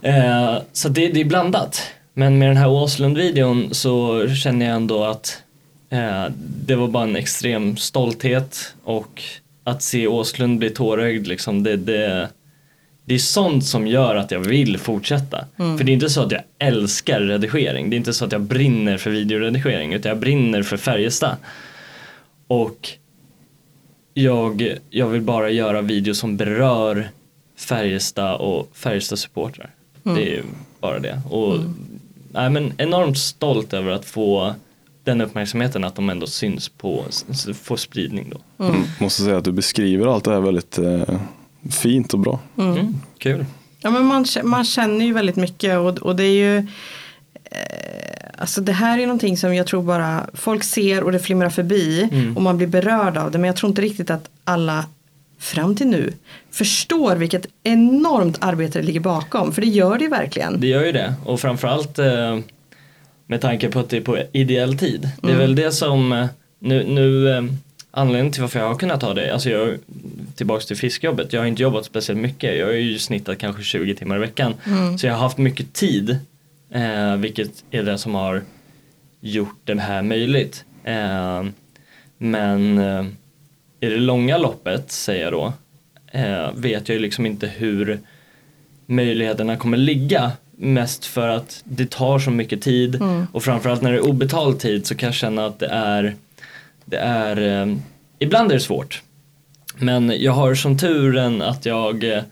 Eh, 0.03 0.59
så 0.73 0.89
det, 0.89 1.09
det 1.09 1.21
är 1.21 1.25
blandat. 1.25 1.83
Men 2.15 2.39
med 2.39 2.49
den 2.49 2.57
här 2.57 2.69
Åslund-videon 2.69 3.75
så 3.75 4.27
känner 4.29 4.67
jag 4.67 4.77
ändå 4.77 5.05
att 5.05 5.43
eh, 5.91 6.25
det 6.67 6.75
var 6.75 6.89
bara 6.89 7.05
en 7.05 7.17
extrem 7.17 7.77
stolthet 7.77 8.75
och 8.85 9.23
att 9.65 9.83
se 9.83 10.07
Åslund 10.07 10.59
bli 10.59 10.71
tårögd 10.71 11.27
liksom 11.27 11.63
det, 11.63 11.77
det, 11.77 12.29
det 13.09 13.15
är 13.15 13.19
sånt 13.19 13.65
som 13.65 13.87
gör 13.87 14.17
att 14.17 14.31
jag 14.31 14.41
vill 14.41 14.79
fortsätta. 14.79 15.45
För 15.57 15.85
det 15.85 15.93
är 15.93 15.95
inte 15.95 16.11
så 16.11 16.23
att 16.23 16.33
jag 16.33 16.43
älskar 16.59 17.21
redigering. 17.21 17.91
Det 17.91 17.97
är 17.97 17.99
inte 17.99 18.13
så 18.13 18.25
att 18.25 18.33
jag 18.33 18.41
brinner 18.41 18.99
för 18.99 19.11
videoredigering 19.11 19.93
utan 19.93 20.09
jag 20.09 20.19
brinner 20.19 20.63
för 20.63 20.77
Färjestad. 20.77 21.37
Och 22.47 22.89
jag, 24.15 24.77
jag 24.91 25.07
vill 25.07 25.21
bara 25.21 25.51
göra 25.51 25.83
videos 25.83 26.19
som 26.19 26.37
berör 26.37 27.11
Färjestad 27.57 28.41
och 28.41 28.71
Färjestad 28.73 29.19
supportrar. 29.19 29.71
Det 30.03 30.37
är 30.37 30.43
bara 30.81 30.99
det. 30.99 31.21
Och 31.31 31.59
nej, 32.33 32.51
men 32.51 32.73
enormt 32.79 33.19
stolt 33.19 33.73
över 33.73 33.91
att 33.91 34.05
få 34.05 34.55
den 35.05 35.21
uppmärksamheten 35.21 35.85
att 35.85 35.95
de 35.95 36.11
ändå 36.11 36.27
syns 36.27 36.69
på, 36.69 37.05
får 37.55 37.77
spridning 37.77 38.31
då. 38.31 38.65
Mm. 38.65 38.83
Måste 39.01 39.23
säga 39.23 39.37
att 39.37 39.45
du 39.45 39.53
beskriver 39.53 40.07
allt 40.07 40.25
det 40.25 40.31
här 40.31 40.41
väldigt 40.41 40.79
eh, 40.79 41.21
fint 41.71 42.15
och 42.15 42.21
bra. 42.21 42.41
Mm, 42.59 43.01
kul. 43.19 43.45
Ja, 43.81 43.91
men 43.91 44.05
man, 44.05 44.25
man 44.45 44.65
känner 44.65 45.05
ju 45.05 45.13
väldigt 45.13 45.37
mycket 45.37 45.79
och, 45.79 45.99
och 45.99 46.17
det 46.17 46.25
är 46.25 46.33
ju 46.33 46.59
eh, 47.45 48.19
Alltså 48.41 48.61
det 48.61 48.73
här 48.73 48.99
är 48.99 49.07
någonting 49.07 49.37
som 49.37 49.55
jag 49.55 49.67
tror 49.67 49.83
bara 49.83 50.27
folk 50.35 50.65
ser 50.65 51.03
och 51.03 51.13
det 51.13 51.19
flimrar 51.19 51.51
förbi 51.51 52.09
och 52.37 52.43
man 52.43 52.57
blir 52.57 52.67
berörd 52.67 53.17
av 53.17 53.31
det 53.31 53.39
men 53.39 53.47
jag 53.47 53.57
tror 53.57 53.71
inte 53.71 53.83
riktigt 53.83 54.11
att 54.11 54.31
alla 54.45 54.85
fram 55.39 55.77
till 55.77 55.87
nu 55.87 56.13
förstår 56.51 57.17
vilket 57.17 57.47
enormt 57.63 58.39
arbete 58.41 58.79
det 58.79 58.87
ligger 58.87 59.01
bakom 59.01 59.53
för 59.53 59.61
det 59.63 59.69
gör 59.69 59.99
det 59.99 60.05
ju 60.05 60.11
verkligen. 60.11 60.61
Det 60.61 60.67
gör 60.67 60.85
ju 60.85 60.93
det 60.93 61.15
och 61.25 61.41
framförallt 61.41 61.99
eh, 61.99 62.39
med 63.27 63.41
tanke 63.41 63.69
på 63.69 63.79
att 63.79 63.91
det 63.91 63.97
är 63.97 64.01
på 64.01 64.19
ideell 64.33 64.79
tid. 64.79 65.11
Det 65.23 65.33
är 65.33 65.37
väl 65.37 65.55
det 65.55 65.73
som 65.73 66.13
eh, 66.13 66.27
nu, 66.59 66.85
nu 66.85 67.29
anledningen 67.99 68.33
till 68.33 68.43
varför 68.43 68.61
jag 68.61 68.69
har 68.69 68.75
kunnat 68.75 69.03
ha 69.03 69.15
det, 69.15 69.33
alltså 69.33 69.51
jag 69.51 69.79
tillbaks 70.35 70.67
till 70.67 70.77
fiskjobbet, 70.77 71.33
jag 71.33 71.41
har 71.41 71.47
inte 71.47 71.63
jobbat 71.63 71.85
speciellt 71.85 72.21
mycket, 72.21 72.59
jag 72.59 72.67
har 72.67 72.73
ju 72.73 72.99
snittat 72.99 73.39
kanske 73.39 73.63
20 73.63 73.95
timmar 73.95 74.17
i 74.17 74.19
veckan. 74.19 74.55
Så 74.99 75.07
jag 75.07 75.15
har 75.15 75.21
haft 75.21 75.39
mycket 75.39 75.73
tid, 75.73 76.19
eh, 76.71 77.17
vilket 77.17 77.65
är 77.71 77.83
det 77.83 77.99
som 77.99 78.15
har 78.15 78.43
gjort 79.21 79.61
det 79.65 79.81
här 79.81 80.03
möjligt. 80.03 80.65
Eh, 80.85 81.45
men 82.19 82.79
eh, 82.79 83.05
i 83.81 83.87
det 83.87 83.97
långa 83.97 84.39
loppet, 84.39 84.91
säger 84.93 85.25
jag 85.25 85.33
då, 85.33 85.53
eh, 86.13 86.53
vet 86.55 86.89
jag 86.89 86.97
ju 86.97 87.03
liksom 87.03 87.27
inte 87.27 87.47
hur 87.47 88.01
möjligheterna 88.87 89.57
kommer 89.57 89.77
ligga. 89.77 90.33
Mest 90.61 91.05
för 91.05 91.29
att 91.29 91.61
det 91.65 91.91
tar 91.91 92.19
så 92.19 92.31
mycket 92.31 92.63
tid 92.63 93.03
och 93.33 93.43
framförallt 93.43 93.83
när 93.83 93.93
det 93.93 93.99
är 93.99 94.07
obetald 94.09 94.61
tid 94.61 94.87
så 94.87 94.95
kan 94.95 95.07
jag 95.07 95.15
känna 95.15 95.47
att 95.47 95.59
det 95.59 95.67
är, 95.67 96.15
det 96.89 96.97
är 96.99 97.63
eh, 97.63 97.77
ibland 98.19 98.51
är 98.51 98.55
det 98.55 98.61
svårt. 98.61 99.03
Men 99.77 100.13
jag 100.19 100.33
har 100.33 100.55
som 100.55 100.79
turen 100.79 101.43
att 101.43 101.67
jag 101.67 102.05
eh, 102.05 102.23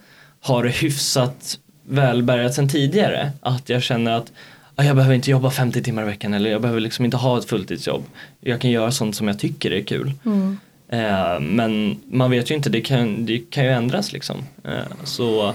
har 0.41 0.65
hyfsat 0.65 1.59
väl 1.89 2.23
bärgat 2.23 2.55
sedan 2.55 2.69
tidigare. 2.69 3.33
Att 3.41 3.69
jag 3.69 3.83
känner 3.83 4.13
att 4.13 4.33
ah, 4.75 4.83
jag 4.83 4.97
behöver 4.97 5.15
inte 5.15 5.31
jobba 5.31 5.51
50 5.51 5.83
timmar 5.83 6.03
i 6.03 6.07
veckan 6.07 6.35
eller 6.35 6.51
jag 6.51 6.63
behöver 6.63 6.81
liksom 6.81 7.05
inte 7.05 7.17
ha 7.17 7.39
ett 7.39 7.45
fulltidsjobb. 7.45 8.05
Jag 8.41 8.61
kan 8.61 8.71
göra 8.71 8.91
sånt 8.91 9.17
som 9.17 9.29
jag 9.29 9.39
tycker 9.39 9.71
är 9.71 9.83
kul. 9.83 10.13
Mm. 10.25 10.59
Eh, 10.89 11.41
men 11.41 12.01
man 12.11 12.31
vet 12.31 12.51
ju 12.51 12.55
inte, 12.55 12.71
det 12.71 12.81
kan, 12.81 13.27
det 13.27 13.39
kan 13.51 13.65
ju 13.65 13.71
ändras 13.71 14.13
liksom. 14.13 14.37
Eh, 14.65 15.05
så 15.05 15.55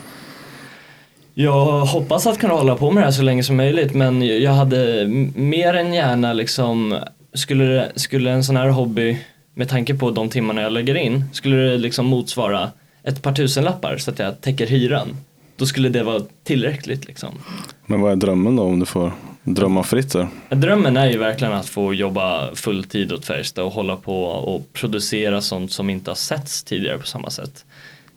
jag 1.33 1.85
hoppas 1.85 2.27
att 2.27 2.39
kunna 2.39 2.53
hålla 2.53 2.75
på 2.75 2.91
med 2.91 3.03
det 3.03 3.05
här 3.05 3.11
så 3.11 3.21
länge 3.21 3.43
som 3.43 3.57
möjligt 3.57 3.93
men 3.93 4.41
jag 4.41 4.51
hade 4.51 5.07
mer 5.35 5.73
än 5.73 5.93
gärna 5.93 6.33
liksom 6.33 6.99
skulle, 7.33 7.91
skulle 7.95 8.31
en 8.31 8.43
sån 8.43 8.57
här 8.57 8.69
hobby 8.69 9.17
med 9.53 9.69
tanke 9.69 9.95
på 9.95 10.11
de 10.11 10.29
timmarna 10.29 10.61
jag 10.61 10.71
lägger 10.71 10.95
in 10.95 11.23
skulle 11.33 11.55
det 11.55 11.77
liksom 11.77 12.05
motsvara 12.05 12.71
ett 13.03 13.21
par 13.21 13.33
tusenlappar 13.33 13.97
så 13.97 14.11
att 14.11 14.19
jag 14.19 14.41
täcker 14.41 14.67
hyran 14.67 15.17
då 15.61 15.65
skulle 15.65 15.89
det 15.89 16.03
vara 16.03 16.21
tillräckligt 16.43 17.07
liksom. 17.07 17.29
Men 17.85 18.01
vad 18.01 18.11
är 18.11 18.15
drömmen 18.15 18.55
då 18.55 18.63
om 18.63 18.79
du 18.79 18.85
får 18.85 19.11
drömma 19.43 19.83
fritt 19.83 20.13
där? 20.13 20.27
Drömmen 20.49 20.97
är 20.97 21.09
ju 21.09 21.17
verkligen 21.17 21.53
att 21.53 21.69
få 21.69 21.93
jobba 21.93 22.55
fulltid 22.55 23.13
åt 23.13 23.25
Färjestad 23.25 23.65
och 23.65 23.71
hålla 23.71 23.95
på 23.95 24.23
och 24.23 24.73
producera 24.73 25.41
sånt 25.41 25.71
som 25.71 25.89
inte 25.89 26.11
har 26.11 26.15
setts 26.15 26.63
tidigare 26.63 26.97
på 26.97 27.07
samma 27.07 27.29
sätt. 27.29 27.65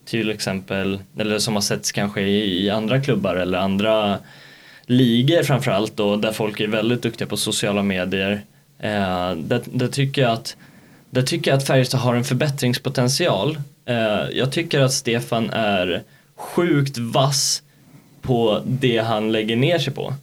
Till 0.04 0.30
exempel, 0.30 0.98
eller 1.18 1.38
som 1.38 1.54
har 1.54 1.60
setts 1.60 1.92
kanske 1.92 2.20
i, 2.20 2.70
andra 2.70 3.00
klubbar 3.00 3.34
eller 3.34 3.58
andra 3.58 4.18
ligor 4.86 5.42
framförallt 5.42 5.96
då 5.96 6.16
där 6.16 6.32
folk 6.32 6.60
är 6.60 6.68
väldigt 6.68 7.02
duktiga 7.02 7.28
på 7.28 7.36
sociala 7.36 7.82
medier. 7.82 8.42
Eh, 8.78 9.34
där, 9.36 9.62
där, 9.64 9.88
tycker 9.88 10.22
jag 10.22 10.30
att, 10.30 10.56
där 11.10 11.22
tycker 11.22 11.50
jag 11.50 11.58
att 11.58 11.66
Färjestad 11.66 12.00
har 12.00 12.14
en 12.14 12.24
förbättringspotential. 12.24 13.58
Eh, 13.84 14.28
jag 14.32 14.52
tycker 14.52 14.80
att 14.80 14.92
Stefan 14.92 15.50
är 15.50 16.02
sjukt 16.36 16.98
vass 16.98 17.62
på 18.22 18.62
det 18.66 18.98
han 18.98 19.32
lägger 19.32 19.56
ner 19.56 19.78
sig 19.78 19.92
på. 19.92 20.14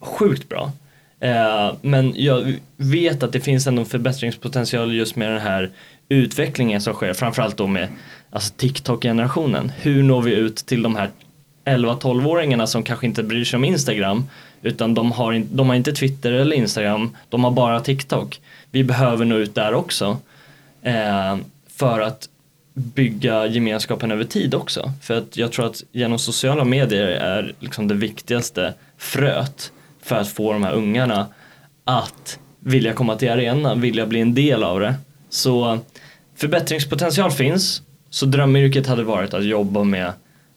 Sjukt 0.00 0.48
bra. 0.48 0.72
Eh, 1.20 1.74
men 1.82 2.12
jag 2.16 2.54
vet 2.76 3.22
att 3.22 3.32
det 3.32 3.40
finns 3.40 3.66
ändå 3.66 3.84
förbättringspotential 3.84 4.94
just 4.94 5.16
med 5.16 5.30
den 5.30 5.40
här 5.40 5.70
utvecklingen 6.08 6.80
som 6.80 6.94
sker, 6.94 7.14
framförallt 7.14 7.56
då 7.56 7.66
med 7.66 7.88
alltså 8.30 8.54
TikTok-generationen. 8.56 9.72
Hur 9.76 10.02
når 10.02 10.22
vi 10.22 10.34
ut 10.34 10.56
till 10.56 10.82
de 10.82 10.96
här 10.96 11.10
11-12-åringarna 11.64 12.66
som 12.66 12.82
kanske 12.82 13.06
inte 13.06 13.22
bryr 13.22 13.44
sig 13.44 13.56
om 13.56 13.64
Instagram 13.64 14.24
utan 14.62 14.94
de 14.94 15.12
har, 15.12 15.32
in, 15.32 15.48
de 15.52 15.68
har 15.68 15.76
inte 15.76 15.92
Twitter 15.92 16.32
eller 16.32 16.56
Instagram, 16.56 17.16
de 17.28 17.44
har 17.44 17.50
bara 17.50 17.80
TikTok. 17.80 18.40
Vi 18.70 18.84
behöver 18.84 19.24
nå 19.24 19.36
ut 19.36 19.54
där 19.54 19.74
också 19.74 20.16
eh, 20.82 21.36
för 21.76 22.00
att 22.00 22.28
bygga 22.74 23.46
gemenskapen 23.46 24.10
över 24.10 24.24
tid 24.24 24.54
också. 24.54 24.92
För 25.02 25.18
att 25.18 25.36
jag 25.36 25.52
tror 25.52 25.66
att 25.66 25.82
genom 25.92 26.18
sociala 26.18 26.64
medier 26.64 27.06
är 27.06 27.54
liksom 27.60 27.88
det 27.88 27.94
viktigaste 27.94 28.74
fröet 28.98 29.72
för 30.02 30.16
att 30.16 30.28
få 30.28 30.52
de 30.52 30.62
här 30.62 30.72
ungarna 30.72 31.26
att 31.84 32.38
vilja 32.60 32.92
komma 32.92 33.16
till 33.16 33.30
arenan, 33.30 33.80
vilja 33.80 34.06
bli 34.06 34.20
en 34.20 34.34
del 34.34 34.62
av 34.62 34.80
det. 34.80 34.94
Så 35.30 35.78
förbättringspotential 36.36 37.30
finns. 37.30 37.82
Så 38.10 38.26
drömyrket 38.26 38.86
hade 38.86 39.02
varit 39.02 39.34
att 39.34 39.44
jobba 39.44 39.84
med, 39.84 40.12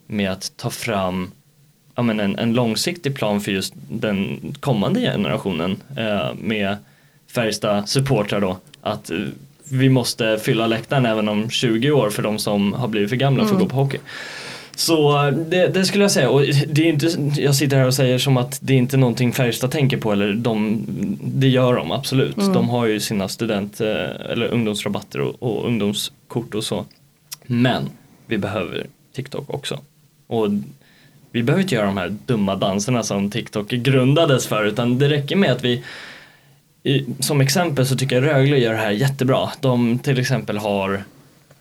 med 0.08 0.32
att 0.32 0.52
ta 0.58 0.70
fram 0.70 1.32
ja, 1.96 2.04
men 2.04 2.20
en, 2.20 2.40
en 2.40 2.54
långsiktig 2.54 3.16
plan 3.16 3.42
för 3.42 3.52
just 3.52 3.74
den 3.90 4.40
kommande 4.60 5.00
generationen 5.00 5.78
eh, 5.98 6.34
med 6.36 6.78
Färjestad 7.32 7.90
supportrar 7.90 8.42
då. 8.42 8.58
Att 8.82 9.12
eh, 9.12 9.18
vi 9.72 9.90
måste 9.90 10.38
fylla 10.38 10.68
läktaren 10.68 11.06
även 11.06 11.30
om 11.30 11.50
20 11.50 11.92
år 11.92 12.10
för 12.10 12.24
de 12.24 12.40
som 12.40 12.74
har 12.74 12.88
blivit 12.88 13.10
för 13.10 13.16
gamla 13.16 13.44
för 13.44 13.46
att 13.46 13.52
mm. 13.52 13.64
gå 13.64 13.70
på 13.70 13.76
hockey. 13.76 13.98
Så 14.76 15.32
det, 15.32 15.68
det, 15.68 15.86
skulle 15.86 16.04
jag 16.04 16.12
säga 16.12 16.30
och 16.30 16.42
det 16.68 16.82
är 16.82 16.90
inte, 16.90 17.08
jag 17.42 17.56
sitter 17.56 17.78
här 17.78 17.88
och 17.88 17.94
säger 17.94 18.18
som 18.18 18.38
att 18.38 18.60
det 18.62 18.74
är 18.74 18.78
inte 18.78 18.98
någonting 18.98 19.34
Färjestad 19.34 19.72
tänker 19.72 19.98
på 19.98 20.12
eller 20.12 20.34
de, 20.34 20.86
det 21.24 21.48
gör 21.48 21.76
de 21.76 21.92
absolut. 21.92 22.38
Mm. 22.38 22.54
De 22.54 22.70
har 22.70 22.86
ju 22.86 23.00
sina 23.00 23.28
student 23.28 23.82
eh, 23.82 23.88
eller 24.30 24.48
ungdomsrabatter 24.48 25.22
och, 25.22 25.44
och 25.44 25.68
ungdomskort 25.68 26.56
och 26.56 26.64
så. 26.64 26.86
Men 27.44 27.90
vi 28.28 28.38
behöver 28.38 28.88
TikTok 29.14 29.50
också. 29.50 29.80
Och 30.28 30.48
vi 31.32 31.44
behöver 31.44 31.62
inte 31.62 31.76
göra 31.76 31.86
de 31.86 31.98
här 31.98 32.16
dumma 32.26 32.56
danserna 32.56 33.04
som 33.04 33.32
TikTok 33.32 33.70
grundades 33.70 34.48
för 34.48 34.66
utan 34.66 35.00
det 35.00 35.10
räcker 35.10 35.36
med 35.36 35.52
att 35.52 35.64
vi 35.64 35.84
i, 36.84 37.06
som 37.20 37.42
exempel 37.42 37.86
så 37.86 37.96
tycker 37.96 38.16
jag 38.16 38.26
Rögle 38.26 38.58
gör 38.58 38.74
det 38.74 38.80
här 38.80 38.92
jättebra. 38.92 39.50
De 39.60 40.00
till 40.00 40.20
exempel 40.20 40.58
har 40.58 41.04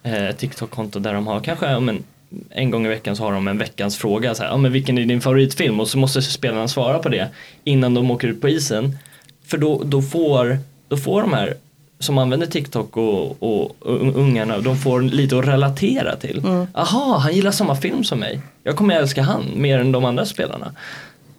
eh, 0.02 0.36
TikTok-konto 0.36 0.98
där 0.98 1.14
de 1.14 1.26
har 1.26 1.40
kanske 1.40 1.70
ja, 1.70 1.80
men, 1.80 2.04
en 2.50 2.70
gång 2.70 2.86
i 2.86 2.88
veckan 2.88 3.16
så 3.16 3.24
har 3.24 3.32
de 3.32 3.48
en 3.48 3.58
veckans 3.58 3.96
fråga. 3.96 4.34
Så 4.34 4.42
här, 4.42 4.50
ja, 4.50 4.56
men 4.56 4.72
vilken 4.72 4.98
är 4.98 5.04
din 5.04 5.20
favoritfilm? 5.20 5.80
Och 5.80 5.88
så 5.88 5.98
måste 5.98 6.22
spelarna 6.22 6.68
svara 6.68 6.98
på 6.98 7.08
det 7.08 7.28
innan 7.64 7.94
de 7.94 8.10
åker 8.10 8.28
ut 8.28 8.40
på 8.40 8.48
isen. 8.48 8.98
För 9.46 9.58
då, 9.58 9.82
då, 9.84 10.02
får, 10.02 10.58
då 10.88 10.96
får 10.96 11.22
de 11.22 11.32
här 11.32 11.56
som 12.00 12.18
använder 12.18 12.46
TikTok 12.46 12.96
och, 12.96 13.42
och, 13.42 13.76
och 13.82 14.16
ungarna, 14.16 14.58
de 14.58 14.76
får 14.76 15.02
lite 15.02 15.38
att 15.38 15.46
relatera 15.46 16.16
till. 16.16 16.38
Mm. 16.38 16.66
Aha, 16.74 17.18
han 17.18 17.34
gillar 17.34 17.50
samma 17.50 17.76
film 17.76 18.04
som 18.04 18.18
mig. 18.18 18.40
Jag 18.62 18.76
kommer 18.76 18.94
älska 18.94 19.22
han 19.22 19.44
mer 19.56 19.78
än 19.78 19.92
de 19.92 20.04
andra 20.04 20.26
spelarna. 20.26 20.72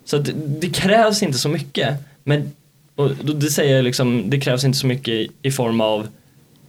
Så 0.05 0.17
det, 0.17 0.31
det 0.35 0.69
krävs 0.69 1.23
inte 1.23 1.37
så 1.37 1.49
mycket. 1.49 1.95
Men 2.23 2.51
och 2.95 3.09
det 3.35 3.49
säger 3.49 3.75
jag 3.75 3.83
liksom, 3.83 4.29
det 4.29 4.39
krävs 4.39 4.63
inte 4.63 4.77
så 4.77 4.87
mycket 4.87 5.31
i 5.41 5.51
form 5.51 5.81
av 5.81 6.07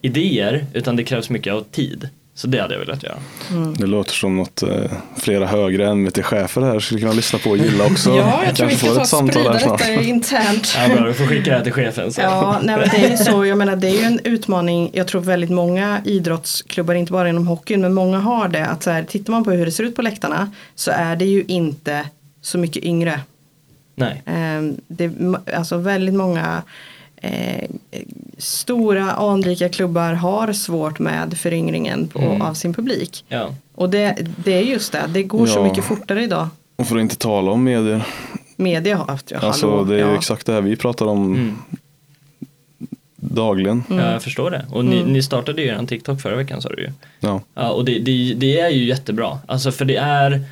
idéer 0.03 0.67
utan 0.73 0.97
det 0.97 1.05
krävs 1.05 1.31
mycket 1.31 1.53
av 1.53 1.63
tid. 1.63 2.09
Så 2.35 2.47
det 2.47 2.59
hade 2.59 2.75
jag 2.75 2.81
velat 2.81 3.03
göra. 3.03 3.19
Mm. 3.51 3.75
Det 3.75 3.87
låter 3.87 4.13
som 4.13 4.37
något 4.37 4.63
eh, 4.63 4.93
flera 5.17 5.47
högre 5.47 5.95
MVT-chefer 5.95 6.61
här 6.61 6.81
skulle 6.81 7.01
kunna 7.01 7.13
lyssna 7.13 7.39
på 7.39 7.51
och 7.51 7.57
gilla 7.57 7.85
också. 7.87 8.11
ja, 8.17 8.43
jag 8.45 8.57
tror 8.57 8.67
vi 8.69 8.77
ska 8.77 8.95
ta 8.95 9.01
och 9.01 9.07
sprida 9.07 9.53
detta 9.53 9.93
internt. 9.93 10.75
ja, 10.77 10.95
bra, 10.95 11.07
du 11.07 11.15
får 11.15 11.27
skicka 11.27 11.51
det 11.51 11.57
här 11.57 11.65
till 11.65 11.73
chefen. 11.73 12.13
Så. 12.13 12.21
Ja, 12.21 12.61
nej, 12.63 12.77
men 12.77 12.89
det 12.89 13.07
är 13.07 13.11
ju 13.11 13.17
så, 13.17 13.47
jag 13.47 13.59
menar 13.59 13.77
det 13.77 13.89
är 13.89 13.99
ju 13.99 14.05
en 14.05 14.21
utmaning, 14.25 14.91
jag 14.93 15.09
tror 15.09 15.21
väldigt 15.21 15.51
många 15.51 16.01
idrottsklubbar, 16.05 16.95
inte 16.95 17.13
bara 17.13 17.29
inom 17.29 17.47
hockeyn, 17.47 17.81
men 17.81 17.95
många 17.95 18.19
har 18.19 18.49
det, 18.49 18.67
att 18.67 18.83
så 18.83 18.91
här, 18.91 19.03
tittar 19.03 19.33
man 19.33 19.45
på 19.45 19.51
hur 19.51 19.67
det 19.67 19.73
ser 19.73 19.85
ut 19.85 19.97
på 19.97 20.03
läktarna 20.03 20.51
så 20.75 20.91
är 20.91 21.17
det 21.17 21.25
ju 21.25 21.45
inte 21.49 22.05
så 22.43 22.59
mycket 22.59 22.85
yngre 22.85 23.21
Nej. 23.95 24.23
Ehm, 24.27 24.77
det 24.89 25.05
är 25.05 25.55
alltså 25.57 25.77
väldigt 25.77 26.15
många 26.15 26.63
eh, 27.23 27.69
stora 28.39 29.13
anrika 29.13 29.69
klubbar 29.69 30.13
har 30.13 30.53
svårt 30.53 30.99
med 30.99 31.39
föryngringen 31.39 32.09
på, 32.09 32.19
mm. 32.19 32.43
av 32.43 32.55
sin 32.55 32.75
publik. 32.75 33.25
Ja. 33.29 33.55
Och 33.75 33.91
det, 33.91 34.17
det 34.45 34.53
är 34.53 34.63
just 34.63 34.93
det, 34.93 35.05
det 35.09 35.23
går 35.23 35.49
ja. 35.49 35.55
så 35.55 35.63
mycket 35.65 35.85
fortare 35.85 36.23
idag. 36.23 36.49
Och 36.77 36.87
för 36.87 36.97
att 36.97 37.03
inte 37.03 37.17
tala 37.17 37.51
om 37.51 37.65
medier. 37.65 38.07
Media 38.57 38.97
har 38.97 39.07
haft, 39.07 39.31
ja, 39.31 39.39
alltså, 39.39 39.71
hallå, 39.71 39.85
Det 39.85 39.95
är 39.95 39.99
ja. 39.99 40.15
exakt 40.15 40.47
det 40.47 40.53
här 40.53 40.61
vi 40.61 40.77
pratar 40.77 41.07
om 41.07 41.35
mm. 41.35 41.59
dagligen. 43.17 43.85
Mm. 43.91 44.05
Ja, 44.05 44.13
jag 44.13 44.23
förstår 44.23 44.51
det. 44.51 44.67
Och 44.71 44.85
ni, 44.85 44.99
mm. 44.99 45.13
ni 45.13 45.23
startade 45.23 45.63
ju 45.63 45.69
en 45.69 45.87
TikTok 45.87 46.21
förra 46.21 46.37
veckan 46.37 46.63
sa 46.63 46.69
du 46.69 46.83
ju. 46.83 46.93
Ja. 47.21 47.41
ja 47.55 47.71
och 47.71 47.85
det, 47.85 47.99
det, 47.99 48.35
det, 48.35 48.61
är 48.61 48.69
ju 48.69 48.85
jättebra. 48.85 49.39
Alltså 49.47 49.73
för 49.73 49.85
det 49.85 49.97
är 49.97 50.45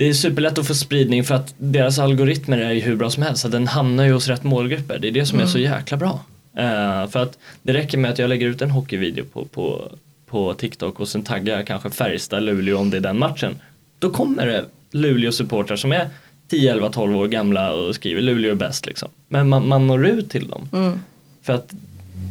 det 0.00 0.08
är 0.08 0.12
superlätt 0.12 0.58
att 0.58 0.66
få 0.66 0.74
spridning 0.74 1.24
för 1.24 1.34
att 1.34 1.54
deras 1.58 1.98
algoritmer 1.98 2.58
är 2.58 2.70
ju 2.70 2.80
hur 2.80 2.96
bra 2.96 3.10
som 3.10 3.22
helst. 3.22 3.42
Så 3.42 3.48
den 3.48 3.66
hamnar 3.66 4.04
ju 4.04 4.12
hos 4.12 4.28
rätt 4.28 4.44
målgrupper. 4.44 4.98
Det 4.98 5.08
är 5.08 5.12
det 5.12 5.26
som 5.26 5.36
mm. 5.36 5.46
är 5.46 5.50
så 5.50 5.58
mm. 5.58 5.72
jäkla 5.72 5.96
bra. 5.96 6.24
Uh, 6.58 7.10
för 7.10 7.16
att 7.16 7.38
det 7.62 7.72
räcker 7.72 7.98
med 7.98 8.10
att 8.10 8.18
jag 8.18 8.28
lägger 8.28 8.46
ut 8.46 8.62
en 8.62 8.70
hockeyvideo 8.70 9.24
på, 9.24 9.44
på, 9.44 9.92
på 10.26 10.54
TikTok 10.54 11.00
och 11.00 11.08
sen 11.08 11.22
taggar 11.22 11.56
jag 11.56 11.66
kanske 11.66 11.90
Färjestad, 11.90 12.42
Luleå 12.42 12.78
om 12.78 12.90
det 12.90 12.96
är 12.96 13.00
den 13.00 13.18
matchen. 13.18 13.56
Då 13.98 14.10
kommer 14.10 14.46
det 14.46 14.64
Luleå-supportrar 14.92 15.76
som 15.76 15.92
är 15.92 16.08
10, 16.48 16.72
11, 16.72 16.90
12 16.90 17.16
år 17.16 17.28
gamla 17.28 17.72
och 17.72 17.94
skriver 17.94 18.22
Luleå 18.22 18.50
är 18.50 18.54
bäst 18.54 18.86
liksom. 18.86 19.08
Men 19.28 19.48
man, 19.48 19.68
man 19.68 19.86
når 19.86 20.06
ut 20.06 20.30
till 20.30 20.48
dem. 20.48 20.68
Mm. 20.72 21.00
För 21.42 21.52
att 21.52 21.72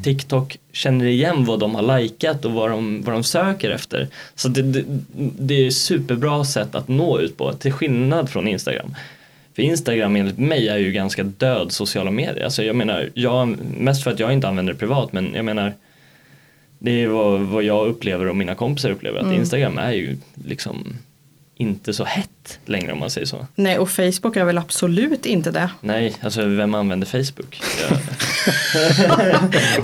TikTok 0.03 0.57
känner 0.71 1.05
igen 1.05 1.45
vad 1.45 1.59
de 1.59 1.75
har 1.75 1.99
likat 1.99 2.45
och 2.45 2.51
vad 2.51 2.69
de, 2.69 3.01
vad 3.01 3.15
de 3.15 3.23
söker 3.23 3.71
efter. 3.71 4.07
Så 4.35 4.49
det, 4.49 4.61
det, 4.61 4.83
det 5.39 5.67
är 5.67 5.71
superbra 5.71 6.43
sätt 6.43 6.75
att 6.75 6.87
nå 6.87 7.19
ut 7.19 7.37
på, 7.37 7.53
till 7.53 7.71
skillnad 7.71 8.29
från 8.29 8.47
Instagram. 8.47 8.95
För 9.55 9.61
Instagram 9.61 10.15
enligt 10.15 10.37
mig 10.37 10.67
är 10.67 10.77
ju 10.77 10.91
ganska 10.91 11.23
död 11.23 11.71
sociala 11.71 12.11
medier. 12.11 12.43
Alltså 12.43 12.63
jag 12.63 12.75
menar, 12.75 13.09
jag, 13.13 13.57
mest 13.77 14.03
för 14.03 14.11
att 14.11 14.19
jag 14.19 14.33
inte 14.33 14.47
använder 14.47 14.73
det 14.73 14.79
privat 14.79 15.13
men 15.13 15.33
jag 15.33 15.45
menar 15.45 15.73
det 16.79 17.03
är 17.03 17.07
vad, 17.07 17.41
vad 17.41 17.63
jag 17.63 17.87
upplever 17.87 18.27
och 18.27 18.35
mina 18.35 18.55
kompisar 18.55 18.89
upplever 18.89 19.19
att 19.19 19.25
mm. 19.25 19.37
Instagram 19.37 19.77
är 19.77 19.91
ju 19.91 20.17
liksom 20.45 20.93
inte 21.61 21.93
så 21.93 22.03
hett 22.03 22.59
längre 22.65 22.91
om 22.91 22.99
man 22.99 23.09
säger 23.09 23.27
så. 23.27 23.47
Nej 23.55 23.79
och 23.79 23.89
Facebook 23.89 24.35
är 24.35 24.45
väl 24.45 24.57
absolut 24.57 25.25
inte 25.25 25.51
det. 25.51 25.69
Nej, 25.81 26.15
alltså 26.21 26.45
vem 26.45 26.75
använder 26.75 27.07
Facebook? 27.07 27.55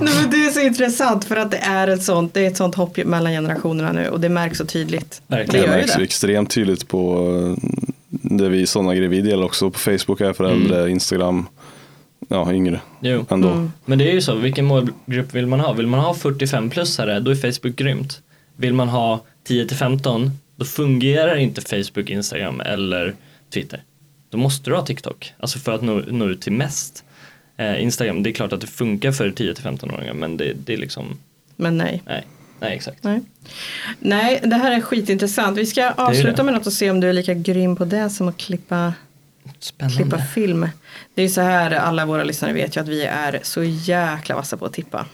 men 0.00 0.30
det 0.30 0.36
är 0.36 0.50
så 0.50 0.60
intressant 0.60 1.24
för 1.24 1.36
att 1.36 1.50
det 1.50 1.56
är 1.56 1.88
ett 1.88 2.02
sånt, 2.02 2.34
det 2.34 2.40
är 2.40 2.46
ett 2.46 2.56
sånt 2.56 2.74
hopp 2.74 2.96
mellan 2.96 3.32
generationerna 3.32 3.92
nu 3.92 4.08
och 4.08 4.20
det 4.20 4.28
märks 4.28 4.58
så 4.58 4.66
tydligt. 4.66 5.22
Verkligen. 5.26 5.70
Det, 5.70 5.76
märks 5.76 5.98
ju 5.98 6.02
extremt 6.02 6.50
tydligt 6.50 6.88
på 6.88 7.28
eh, 7.58 7.68
det 8.08 8.48
vi 8.48 8.66
sådana 8.66 8.94
grejer 8.94 9.08
vi 9.08 9.20
delar 9.20 9.44
också 9.44 9.70
på 9.70 9.78
Facebook 9.78 10.20
är 10.20 10.32
för 10.32 10.44
äldre, 10.44 10.78
mm. 10.78 10.90
Instagram, 10.90 11.46
ja 12.28 12.52
yngre 12.52 12.80
jo. 13.00 13.26
ändå. 13.30 13.48
Mm. 13.48 13.72
Men 13.84 13.98
det 13.98 14.10
är 14.10 14.12
ju 14.12 14.22
så, 14.22 14.34
vilken 14.34 14.64
målgrupp 14.64 15.34
vill 15.34 15.46
man 15.46 15.60
ha? 15.60 15.72
Vill 15.72 15.86
man 15.86 16.00
ha 16.00 16.14
45 16.14 16.70
plus 16.70 16.98
här 16.98 17.20
då 17.20 17.30
är 17.30 17.34
Facebook 17.34 17.76
grymt. 17.76 18.20
Vill 18.56 18.74
man 18.74 18.88
ha 18.88 19.20
10 19.44 19.68
till 19.68 19.76
15 19.76 20.30
då 20.56 20.64
fungerar 20.64 21.36
inte 21.36 21.60
Facebook, 21.60 22.10
Instagram 22.10 22.60
eller 22.60 23.14
Twitter. 23.50 23.82
Då 24.30 24.38
måste 24.38 24.70
du 24.70 24.76
ha 24.76 24.86
TikTok, 24.86 25.34
alltså 25.38 25.58
för 25.58 25.74
att 25.74 25.82
nå, 25.82 26.02
nå 26.08 26.28
ut 26.28 26.40
till 26.40 26.52
mest. 26.52 27.04
Eh, 27.56 27.82
Instagram, 27.82 28.22
det 28.22 28.30
är 28.30 28.34
klart 28.34 28.52
att 28.52 28.60
det 28.60 28.66
funkar 28.66 29.12
för 29.12 29.30
10-15-åringar 29.30 30.14
men 30.14 30.36
det, 30.36 30.52
det 30.52 30.72
är 30.72 30.76
liksom, 30.76 31.18
Men 31.56 31.78
nej. 31.78 32.02
nej, 32.06 32.26
nej 32.60 32.76
exakt. 32.76 33.04
Nej. 33.04 33.20
Nej, 33.98 34.40
det 34.44 34.56
här 34.56 34.72
är 34.72 34.80
skitintressant. 34.80 35.58
Vi 35.58 35.66
ska 35.66 35.90
avsluta 35.90 36.42
med 36.42 36.54
något 36.54 36.66
och 36.66 36.72
se 36.72 36.90
om 36.90 37.00
du 37.00 37.08
är 37.08 37.12
lika 37.12 37.34
grym 37.34 37.76
på 37.76 37.84
det 37.84 38.10
som 38.10 38.28
att 38.28 38.36
klippa, 38.36 38.94
klippa 39.96 40.18
film. 40.18 40.68
Det 41.14 41.22
är 41.22 41.28
så 41.28 41.40
här, 41.40 41.70
alla 41.70 42.06
våra 42.06 42.24
lyssnare 42.24 42.52
vet 42.52 42.76
ju 42.76 42.80
att 42.80 42.88
vi 42.88 43.04
är 43.04 43.40
så 43.42 43.62
jäkla 43.62 44.36
vassa 44.36 44.56
på 44.56 44.66
att 44.66 44.72
tippa. 44.72 45.06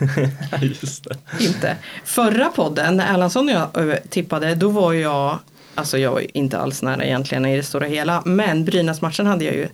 Just 0.60 1.04
det. 1.04 1.44
Inte. 1.44 1.76
Förra 2.04 2.48
podden, 2.48 2.96
när 2.96 3.14
Erlandsson 3.14 3.48
och 3.48 3.54
jag 3.54 3.68
ö, 3.74 3.98
tippade, 4.08 4.54
då 4.54 4.68
var 4.68 4.92
jag, 4.92 5.38
alltså 5.74 5.98
jag 5.98 6.12
var 6.12 6.36
inte 6.36 6.58
alls 6.58 6.82
nära 6.82 7.04
egentligen 7.04 7.46
i 7.46 7.56
det 7.56 7.62
stora 7.62 7.86
hela, 7.86 8.22
men 8.24 8.64
Brynäs-matchen 8.64 9.26
hade 9.26 9.44
jag 9.44 9.54
ju 9.54 9.68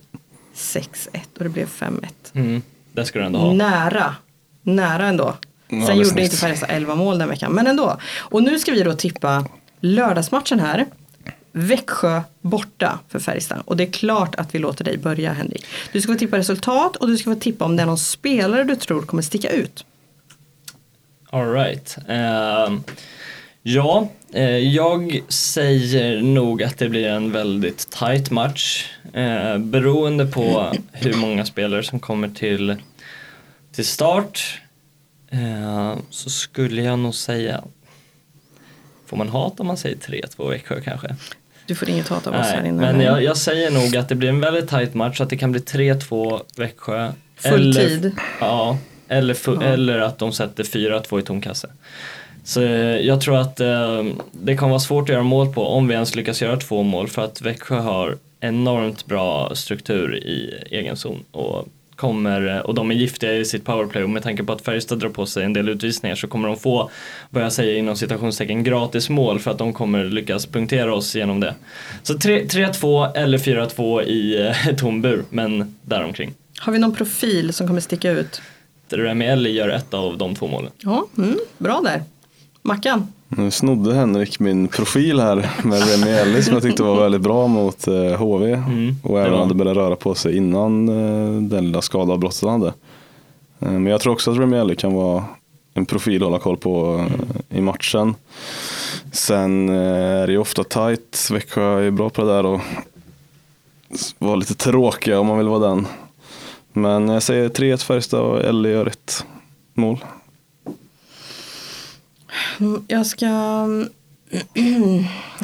6-1 0.55 0.85
och 1.37 1.43
det 1.43 1.49
blev 1.49 1.67
5-1. 1.67 2.05
Mm, 2.33 2.61
det 2.93 3.05
ska 3.05 3.19
du 3.19 3.25
ändå 3.25 3.39
ha. 3.39 3.53
Nära, 3.53 4.15
nära 4.61 5.07
ändå. 5.07 5.37
Sen 5.69 5.81
Ja, 5.81 5.93
gjorde 5.93 6.21
inte 6.21 6.37
Färjestad 6.37 6.69
11 6.71 6.95
mål 6.95 7.17
den 7.19 7.29
veckan, 7.29 7.51
men 7.51 7.67
ändå. 7.67 7.97
Och 8.17 8.43
nu 8.43 8.59
ska 8.59 8.71
vi 8.71 8.83
då 8.83 8.93
tippa 8.93 9.45
lördagsmatchen 9.79 10.59
här. 10.59 10.85
Växjö 11.51 12.21
borta 12.41 12.99
för 13.09 13.19
Färjestad. 13.19 13.61
Och 13.65 13.77
det 13.77 13.83
är 13.83 13.91
klart 13.91 14.35
att 14.35 14.55
vi 14.55 14.59
låter 14.59 14.83
dig 14.85 14.97
börja 14.97 15.33
Henrik. 15.33 15.65
Du 15.91 16.01
ska 16.01 16.13
få 16.13 16.19
tippa 16.19 16.37
resultat 16.37 16.95
och 16.95 17.07
du 17.07 17.17
ska 17.17 17.33
få 17.33 17.39
tippa 17.39 17.65
om 17.65 17.75
det 17.75 17.81
är 17.81 17.87
någon 17.87 17.97
spelare 17.97 18.63
du 18.63 18.75
tror 18.75 19.01
kommer 19.01 19.23
sticka 19.23 19.49
ut. 19.49 19.85
All 21.37 21.53
right. 21.53 21.97
Ehm, 22.07 22.83
ja, 23.61 24.09
eh, 24.33 24.57
jag 24.57 25.21
säger 25.27 26.21
nog 26.21 26.63
att 26.63 26.77
det 26.77 26.89
blir 26.89 27.07
en 27.07 27.31
väldigt 27.31 27.91
tight 27.91 28.31
match. 28.31 28.85
Uh, 29.17 29.57
beroende 29.57 30.25
på 30.25 30.73
hur 30.91 31.13
många 31.13 31.45
spelare 31.45 31.83
som 31.83 31.99
kommer 31.99 32.29
till, 32.29 32.75
till 33.71 33.85
start 33.85 34.61
eh, 35.31 35.95
så 36.09 36.29
skulle 36.29 36.81
jag 36.81 36.99
nog 36.99 37.15
säga 37.15 37.63
Får 39.05 39.17
man 39.17 39.29
hat 39.29 39.59
om 39.59 39.67
man 39.67 39.77
säger 39.77 39.95
3-2 39.95 40.49
Växjö 40.49 40.81
kanske? 40.81 41.15
Du 41.65 41.75
får 41.75 41.89
inget 41.89 42.07
hat 42.07 42.27
av 42.27 42.33
oss 42.33 42.47
här 42.47 42.61
Nej, 42.61 42.69
inne. 42.69 42.81
men 42.81 43.01
jag, 43.01 43.23
jag 43.23 43.37
säger 43.37 43.71
nog 43.71 43.97
att 43.97 44.09
det 44.09 44.15
blir 44.15 44.29
en 44.29 44.39
väldigt 44.39 44.69
tight 44.69 44.93
match, 44.93 45.21
att 45.21 45.29
det 45.29 45.37
kan 45.37 45.51
bli 45.51 45.61
3-2 45.61 46.41
Växjö. 46.57 47.11
Full 47.35 47.75
tid. 47.75 48.15
Ja, 48.39 48.77
eller, 49.07 49.37
Ja. 49.45 49.63
eller 49.63 49.99
att 49.99 50.17
de 50.19 50.31
sätter 50.33 50.63
4-2 50.63 51.19
i 51.19 51.21
tomkasse. 51.23 51.69
Så 52.43 52.61
eh, 52.61 52.97
jag 52.97 53.21
tror 53.21 53.37
att 53.37 53.59
eh, 53.59 54.03
det 54.31 54.55
kommer 54.55 54.69
vara 54.69 54.79
svårt 54.79 55.03
att 55.03 55.13
göra 55.13 55.23
mål 55.23 55.53
på 55.53 55.67
om 55.67 55.87
vi 55.87 55.93
ens 55.93 56.15
lyckas 56.15 56.41
göra 56.41 56.57
två 56.57 56.83
mål 56.83 57.07
för 57.07 57.21
att 57.25 57.41
Växjö 57.41 57.75
har 57.75 58.17
enormt 58.39 59.05
bra 59.05 59.55
struktur 59.55 60.15
i 60.15 60.63
egen 60.71 60.97
zon 60.97 61.23
och 61.31 61.67
kommer, 61.95 62.55
eh, 62.55 62.57
och 62.57 62.73
de 62.75 62.91
är 62.91 62.95
giftiga 62.95 63.33
i 63.33 63.45
sitt 63.45 63.65
powerplay 63.65 64.03
och 64.03 64.09
med 64.09 64.23
tanke 64.23 64.43
på 64.43 64.53
att 64.53 64.61
Färjestad 64.61 64.99
drar 64.99 65.09
på 65.09 65.25
sig 65.25 65.43
en 65.43 65.53
del 65.53 65.69
utvisningar 65.69 66.15
så 66.15 66.27
kommer 66.27 66.47
de 66.47 66.57
få, 66.57 66.89
vad 67.29 67.43
jag 67.43 67.53
säger 67.53 67.75
inom 67.77 67.95
citationstecken, 67.95 68.63
gratis 68.63 69.09
mål 69.09 69.39
för 69.39 69.51
att 69.51 69.57
de 69.57 69.73
kommer 69.73 70.03
lyckas 70.03 70.45
punktera 70.45 70.93
oss 70.95 71.15
genom 71.15 71.39
det. 71.39 71.55
Så 72.03 72.17
3 72.19 72.43
3-2 72.43 73.11
eller 73.15 73.37
4-2 73.37 74.03
i 74.03 74.47
eh, 74.47 74.75
tom 74.77 75.01
bur, 75.01 75.23
men 75.29 75.75
däromkring. 75.81 76.33
Har 76.59 76.73
vi 76.73 76.79
någon 76.79 76.95
profil 76.95 77.53
som 77.53 77.67
kommer 77.67 77.81
sticka 77.81 78.11
ut? 78.11 78.41
Remi 78.93 79.25
Elli 79.25 79.51
gör 79.51 79.69
ett 79.69 79.93
av 79.93 80.17
de 80.17 80.35
två 80.35 80.47
målen. 80.47 80.71
Ja, 80.77 81.05
mm, 81.17 81.37
bra 81.57 81.81
där. 81.83 82.03
Mackan? 82.61 83.07
Nu 83.29 83.51
snodde 83.51 83.93
Henrik 83.95 84.39
min 84.39 84.67
profil 84.67 85.19
här 85.19 85.49
med 85.63 85.89
Remi 85.89 86.11
Elli 86.11 86.43
som 86.43 86.53
jag 86.53 86.63
tyckte 86.63 86.83
var 86.83 87.01
väldigt 87.01 87.21
bra 87.21 87.47
mot 87.47 87.87
eh, 87.87 87.93
HV. 87.93 88.53
Mm, 88.53 88.95
och 89.03 89.17
det 89.17 89.25
även 89.25 89.39
hade 89.39 89.53
börjat 89.53 89.77
röra 89.77 89.95
på 89.95 90.15
sig 90.15 90.37
innan 90.37 90.89
eh, 90.89 91.41
den 91.41 91.65
lilla 91.65 91.81
skadeavbrottet 91.81 92.41
han 92.41 92.61
hade. 92.61 92.73
Eh, 93.59 93.71
men 93.71 93.85
jag 93.85 94.01
tror 94.01 94.13
också 94.13 94.31
att 94.31 94.37
Remi 94.37 94.57
Elli 94.57 94.75
kan 94.75 94.93
vara 94.93 95.23
en 95.73 95.85
profil 95.85 96.15
att 96.15 96.25
hålla 96.27 96.39
koll 96.39 96.57
på 96.57 97.05
eh, 97.49 97.57
i 97.57 97.61
matchen. 97.61 98.15
Sen 99.11 99.69
eh, 99.69 100.21
är 100.21 100.27
det 100.27 100.33
ju 100.33 100.39
ofta 100.39 100.63
tight. 100.63 101.29
Växjö 101.31 101.79
är 101.79 101.91
bra 101.91 102.09
på 102.09 102.21
det 102.21 102.33
där 102.33 102.45
och 102.45 102.61
vara 104.17 104.35
lite 104.35 104.53
tråkiga 104.53 105.19
om 105.19 105.27
man 105.27 105.37
vill 105.37 105.47
vara 105.47 105.69
den. 105.69 105.87
Men 106.77 107.07
jag 107.09 107.23
säger 107.23 107.49
3-1 107.49 107.77
Färjestad 107.77 108.19
och 108.19 108.43
Elli 108.43 108.69
gör 108.69 108.85
ett 108.85 109.25
mål. 109.73 110.05
Jag 112.87 113.05
ska, 113.05 113.25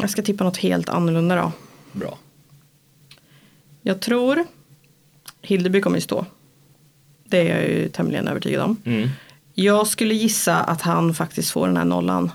jag 0.01 0.09
ska 0.09 0.21
tippa 0.21 0.43
något 0.43 0.57
helt 0.57 0.89
annorlunda 0.89 1.35
då. 1.35 1.51
Bra. 1.91 2.17
Jag 3.81 3.99
tror 3.99 4.45
Hildeby 5.41 5.81
kommer 5.81 5.97
ju 5.97 6.01
stå. 6.01 6.25
Det 7.23 7.49
är 7.49 7.59
jag 7.59 7.69
ju 7.69 7.89
tämligen 7.89 8.27
övertygad 8.27 8.61
om. 8.61 8.77
Mm. 8.85 9.09
Jag 9.53 9.87
skulle 9.87 10.13
gissa 10.13 10.55
att 10.57 10.81
han 10.81 11.13
faktiskt 11.13 11.51
får 11.51 11.67
den 11.67 11.77
här 11.77 11.85
nollan. 11.85 12.31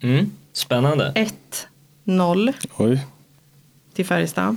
Mm. 0.00 0.30
Spännande. 0.52 1.28
1-0 2.04 2.52
Oj. 2.76 3.06
till 3.94 4.06
Färjestad. 4.06 4.56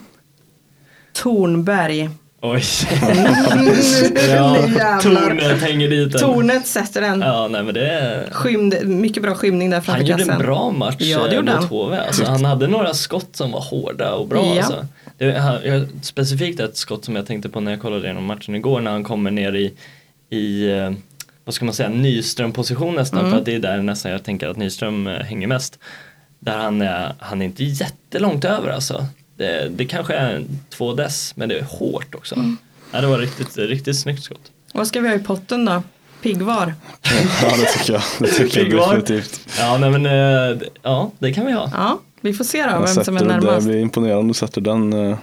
Tornberg. 1.14 2.10
Oj. 2.52 2.64
Ja. 4.30 5.00
Tornet 5.02 5.62
hänger 5.62 5.89
dit 5.89 6.12
den. 6.12 6.22
Tornet 6.22 6.68
sätter 6.68 7.02
den. 7.02 7.22
Ja, 7.22 7.48
nej 7.48 7.64
men 7.64 7.74
det 7.74 7.89
är... 7.89 8.30
Skymd, 8.32 8.76
mycket 8.84 9.24
bra 9.24 9.36
skymning 9.36 9.70
där 9.70 9.82
framför 9.82 9.91
Han 9.91 10.06
gjorde 10.06 10.24
kassen. 10.24 10.36
en 10.36 10.46
bra 10.46 10.72
match 10.72 10.96
Ja, 11.00 11.24
det 11.24 11.30
eh, 11.30 11.36
gjorde 11.36 11.52
mot 11.52 11.62
han. 11.62 11.70
HV. 11.70 11.98
Alltså, 11.98 12.26
han 12.26 12.46
hade 12.46 12.68
några 12.68 12.93
skott 12.93 13.36
som 13.36 13.52
var 13.52 13.60
hårda 13.62 14.14
och 14.14 14.28
bra. 14.28 14.46
Ja. 14.56 14.58
Alltså. 14.58 14.88
Det, 15.18 15.32
han, 15.39 15.60
jag, 15.66 15.88
specifikt 16.02 16.60
ett 16.60 16.78
skott 16.78 17.06
som 17.06 17.16
jag 17.16 17.28
tänkte 17.28 17.50
på 17.50 17.60
när 17.60 17.72
jag 17.72 17.82
kollade 17.82 18.04
igenom 18.04 18.26
matchen 18.26 18.56
igår 18.56 18.82
när 18.82 18.91
han 18.91 19.04
kommer 19.04 19.32
ner 19.32 19.54
i, 19.56 19.74
i 20.30 20.72
eh, 20.72 20.91
vad 21.46 21.56
ska 21.56 21.66
man 21.66 21.74
säga, 21.74 21.89
Nyström-position 21.89 22.96
nästan. 22.96 23.20
Mm. 23.20 23.32
För 23.32 23.39
att 23.39 23.46
det 23.46 23.56
är 23.56 23.60
där 23.60 23.78
nästan 23.78 24.12
jag 24.12 24.24
tänker 24.24 24.48
att 24.48 24.58
Nyström 24.58 25.08
eh, 25.08 25.20
hänger 25.20 25.48
mest. 25.48 25.80
Där 26.39 26.58
han 26.58 26.82
är, 26.82 27.14
han 27.20 27.41
är 27.41 27.46
inte 27.46 27.64
jättelångt 27.64 28.46
över 28.46 28.70
alltså. 28.70 29.06
Det, 29.38 29.70
det 29.70 29.86
kanske 29.86 30.14
är 30.14 30.44
två 30.70 30.94
dess 30.94 31.36
men 31.36 31.50
det 31.50 31.60
är 31.60 31.64
hårt 31.64 32.16
också. 32.16 32.36
Mm. 32.36 32.58
Ja, 32.92 33.02
det 33.02 33.08
var 33.08 33.18
riktigt, 33.18 33.58
riktigt 33.58 34.00
snyggt 34.00 34.24
skott. 34.24 34.52
Vad 34.74 34.88
ska 34.88 35.00
vi 35.02 35.08
ha 35.08 35.16
i 35.16 35.20
potten 35.20 35.66
då? 35.66 35.84
Piggvar. 36.22 36.74
Ja, 37.42 37.58
det 37.58 37.66
tycker 37.66 37.94
jag. 37.94 38.02
Det 38.20 38.28
tycker 38.28 38.62
jag 38.76 38.90
definitivt. 38.90 39.40
Ja, 39.60 39.78
nej, 39.78 39.90
men 39.90 40.06
eh, 40.06 40.58
det- 40.58 40.70
ja, 40.82 41.12
det 41.20 41.34
kan 41.34 41.46
vi 41.46 41.52
ha. 41.52 41.72
Ja, 41.74 42.00
vi 42.22 42.34
får 42.34 42.44
se 42.44 42.64
då 42.64 42.70
Jag 42.70 42.78
vem 42.80 42.88
sätter 42.88 43.04
som 43.04 43.16
är 43.18 43.20
det, 43.20 43.26
det 43.26 43.32
närmast. 43.42 43.68
blir 43.68 43.78
imponerande 43.80 44.20
om 44.20 44.28
du 44.28 44.34
sätter 44.34 44.62
den. 44.62 44.94
eh, 44.94 45.18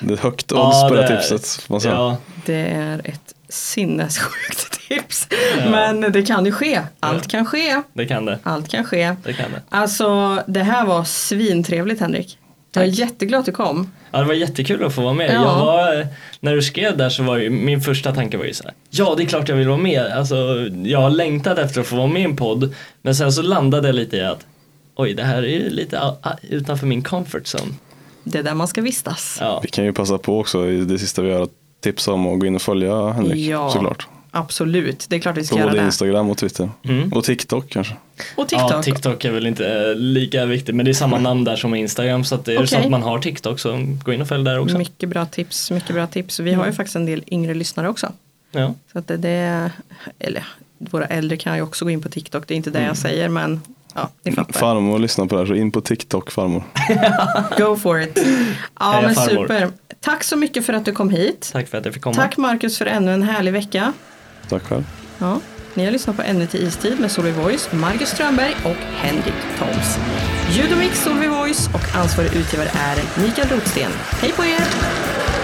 Det 0.00 0.12
är 0.12 0.16
högt 0.16 0.52
odds 0.52 0.76
Ja, 0.82 0.86
på 0.88 0.94
det 0.94 1.08
tipset. 1.08 1.64
man 1.70 1.80
säga. 1.80 1.94
Ja, 1.94 2.16
Det 2.46 2.54
är 2.66 3.00
ett 3.04 3.34
sinnessjukt 3.48 4.80
tips. 4.88 5.28
Ja. 5.58 5.70
Men 5.70 6.00
det 6.12 6.22
kan 6.22 6.44
ju 6.44 6.52
ske. 6.52 6.80
Allt 7.00 7.28
kan 7.28 7.46
ske. 7.46 7.82
det 7.92 8.06
kan 8.06 8.24
det. 8.24 8.38
Allt 8.42 8.68
kan 8.68 8.84
ske. 8.84 9.16
Det 9.24 9.32
kan 9.32 9.50
det. 9.52 9.62
Alltså 9.68 10.38
det 10.46 10.62
här 10.62 10.86
var 10.86 11.04
svintrevligt 11.04 12.00
Henrik. 12.00 12.38
Jag 12.72 12.84
är 12.84 12.88
jätteglad 12.88 13.38
att 13.40 13.46
du 13.46 13.52
kom. 13.52 13.90
Ja, 14.10 14.18
det 14.18 14.24
var 14.24 14.34
jättekul 14.34 14.84
att 14.84 14.94
få 14.94 15.02
vara 15.02 15.12
med. 15.14 15.30
Ja. 15.30 15.32
Jag 15.42 15.64
var, 15.66 16.06
när 16.40 16.54
du 16.54 16.62
skrev 16.62 16.96
där 16.96 17.08
så 17.08 17.22
var 17.22 17.36
ju 17.36 17.50
min 17.50 17.80
första 17.80 18.14
tanke 18.14 18.36
var 18.36 18.44
ju 18.44 18.52
så 18.54 18.64
här. 18.64 18.72
Ja, 18.90 19.14
det 19.16 19.22
är 19.22 19.26
klart 19.26 19.48
jag 19.48 19.56
vill 19.56 19.68
vara 19.68 19.78
med. 19.78 20.02
Alltså, 20.06 20.36
jag 20.84 21.00
har 21.00 21.10
längtat 21.10 21.58
efter 21.58 21.80
att 21.80 21.86
få 21.86 21.96
vara 21.96 22.06
med 22.06 22.22
i 22.22 22.24
en 22.24 22.36
podd. 22.36 22.74
Men 23.02 23.14
sen 23.14 23.32
så 23.32 23.42
landade 23.42 23.88
jag 23.88 23.94
lite 23.94 24.16
i 24.16 24.24
att 24.24 24.46
oj, 24.96 25.14
det 25.14 25.22
här 25.24 25.42
är 25.42 25.46
ju 25.48 25.70
lite 25.70 26.00
utanför 26.42 26.86
min 26.86 27.02
comfort 27.02 27.42
zone. 27.54 27.72
Det 28.24 28.38
är 28.38 28.42
där 28.42 28.54
man 28.54 28.68
ska 28.68 28.80
vistas. 28.80 29.38
Ja, 29.40 29.60
Vi 29.62 29.68
kan 29.68 29.84
ju 29.84 29.92
passa 29.92 30.18
på 30.18 30.38
också 30.40 30.66
det 30.66 30.98
sista 30.98 31.22
vi 31.22 31.28
gör 31.30 31.42
att 31.42 31.50
tipsa 31.80 32.12
om 32.12 32.26
att 32.26 32.40
gå 32.40 32.46
in 32.46 32.54
och 32.54 32.62
följa 32.62 33.08
Henrik 33.10 33.38
Ja. 33.50 33.70
såklart. 33.70 34.08
Absolut, 34.30 35.06
det 35.08 35.16
är 35.16 35.20
klart 35.20 35.36
vi 35.36 35.40
På 35.40 35.46
ska 35.46 35.56
göra 35.56 35.68
både 35.68 35.80
det. 35.80 35.86
Instagram 35.86 36.30
och 36.30 36.38
Twitter. 36.38 36.70
Mm. 36.84 37.12
Och 37.12 37.24
TikTok 37.24 37.68
kanske. 37.68 37.94
Och 38.36 38.48
TikTok. 38.48 38.72
ja, 38.72 38.82
TikTok 38.82 39.24
är 39.24 39.32
väl 39.32 39.46
inte 39.46 39.66
eh, 39.66 39.94
lika 39.94 40.44
viktigt 40.46 40.74
men 40.74 40.84
det 40.84 40.90
är 40.90 40.94
samma 40.94 41.18
namn 41.18 41.44
där 41.44 41.56
som 41.56 41.74
Instagram 41.74 42.24
så 42.24 42.34
att 42.34 42.48
är 42.48 42.60
det 42.60 42.66
så 42.66 42.78
att 42.78 42.90
man 42.90 43.02
har 43.02 43.18
TikTok 43.18 43.58
så 43.58 43.84
gå 44.04 44.12
in 44.12 44.20
och 44.20 44.28
följ 44.28 44.44
där 44.44 44.58
också. 44.58 44.78
Mycket 44.78 45.08
bra 45.08 45.26
tips, 45.26 45.70
mycket 45.70 45.94
bra 45.94 46.06
tips. 46.06 46.40
Vi 46.40 46.52
har 46.52 46.66
ju 46.66 46.72
faktiskt 46.72 46.96
en 46.96 47.06
del 47.06 47.24
yngre 47.26 47.54
lyssnare 47.54 47.88
också. 47.88 48.12
Ja. 48.52 48.74
Så 48.92 48.98
att 48.98 49.08
det, 49.08 49.16
det 49.16 49.70
eller 50.18 50.46
våra 50.78 51.06
äldre 51.06 51.36
kan 51.36 51.56
ju 51.56 51.62
också 51.62 51.84
gå 51.84 51.90
in 51.90 52.02
på 52.02 52.08
TikTok, 52.08 52.44
det 52.46 52.54
är 52.54 52.56
inte 52.56 52.70
det 52.70 52.82
jag 52.82 52.96
säger 52.96 53.28
men 53.28 53.60
ja, 53.94 54.10
ni 54.22 54.32
fattar. 54.32 54.52
Farmor 54.52 54.98
lyssnar 54.98 55.26
på 55.26 55.34
det 55.34 55.40
här 55.40 55.46
så 55.46 55.54
in 55.54 55.70
på 55.70 55.80
TikTok 55.80 56.30
farmor. 56.30 56.62
Go 57.58 57.76
for 57.76 58.00
it. 58.00 58.18
Ja 58.80 58.90
Heja 58.90 59.06
men 59.06 59.14
farmor. 59.14 59.42
super. 59.42 59.68
Tack 60.00 60.24
så 60.24 60.36
mycket 60.36 60.66
för 60.66 60.72
att 60.72 60.84
du 60.84 60.92
kom 60.92 61.10
hit. 61.10 61.50
Tack 61.52 61.68
för 61.68 61.78
att 61.78 61.84
jag 61.84 61.94
fick 61.94 62.02
komma. 62.02 62.16
Tack 62.16 62.36
Marcus 62.36 62.78
för 62.78 62.86
ännu 62.86 63.12
en 63.12 63.22
härlig 63.22 63.52
vecka. 63.52 63.92
Tack 64.48 64.62
själv. 64.62 64.84
Ja, 65.18 65.40
ni 65.74 65.84
har 65.84 65.92
lyssnat 65.92 66.16
på 66.16 66.22
Ännu 66.22 66.46
till 66.46 66.66
istid 66.66 67.00
med 67.00 67.10
Solveig 67.10 67.34
Voice, 67.34 67.72
Marcus 67.72 68.08
Strömberg 68.08 68.54
och 68.64 68.76
Henrik 68.76 69.34
Toms. 69.58 69.98
Ljud 70.50 70.72
och 70.72 70.78
mix 70.78 71.04
Solveig 71.04 71.30
Voice 71.30 71.68
och 71.74 71.96
ansvarig 71.96 72.34
utgivare 72.34 72.68
är 72.74 73.22
Mikael 73.22 73.48
Rotsten. 73.48 73.90
Hej 74.20 74.32
på 74.32 74.44
er! 74.44 75.37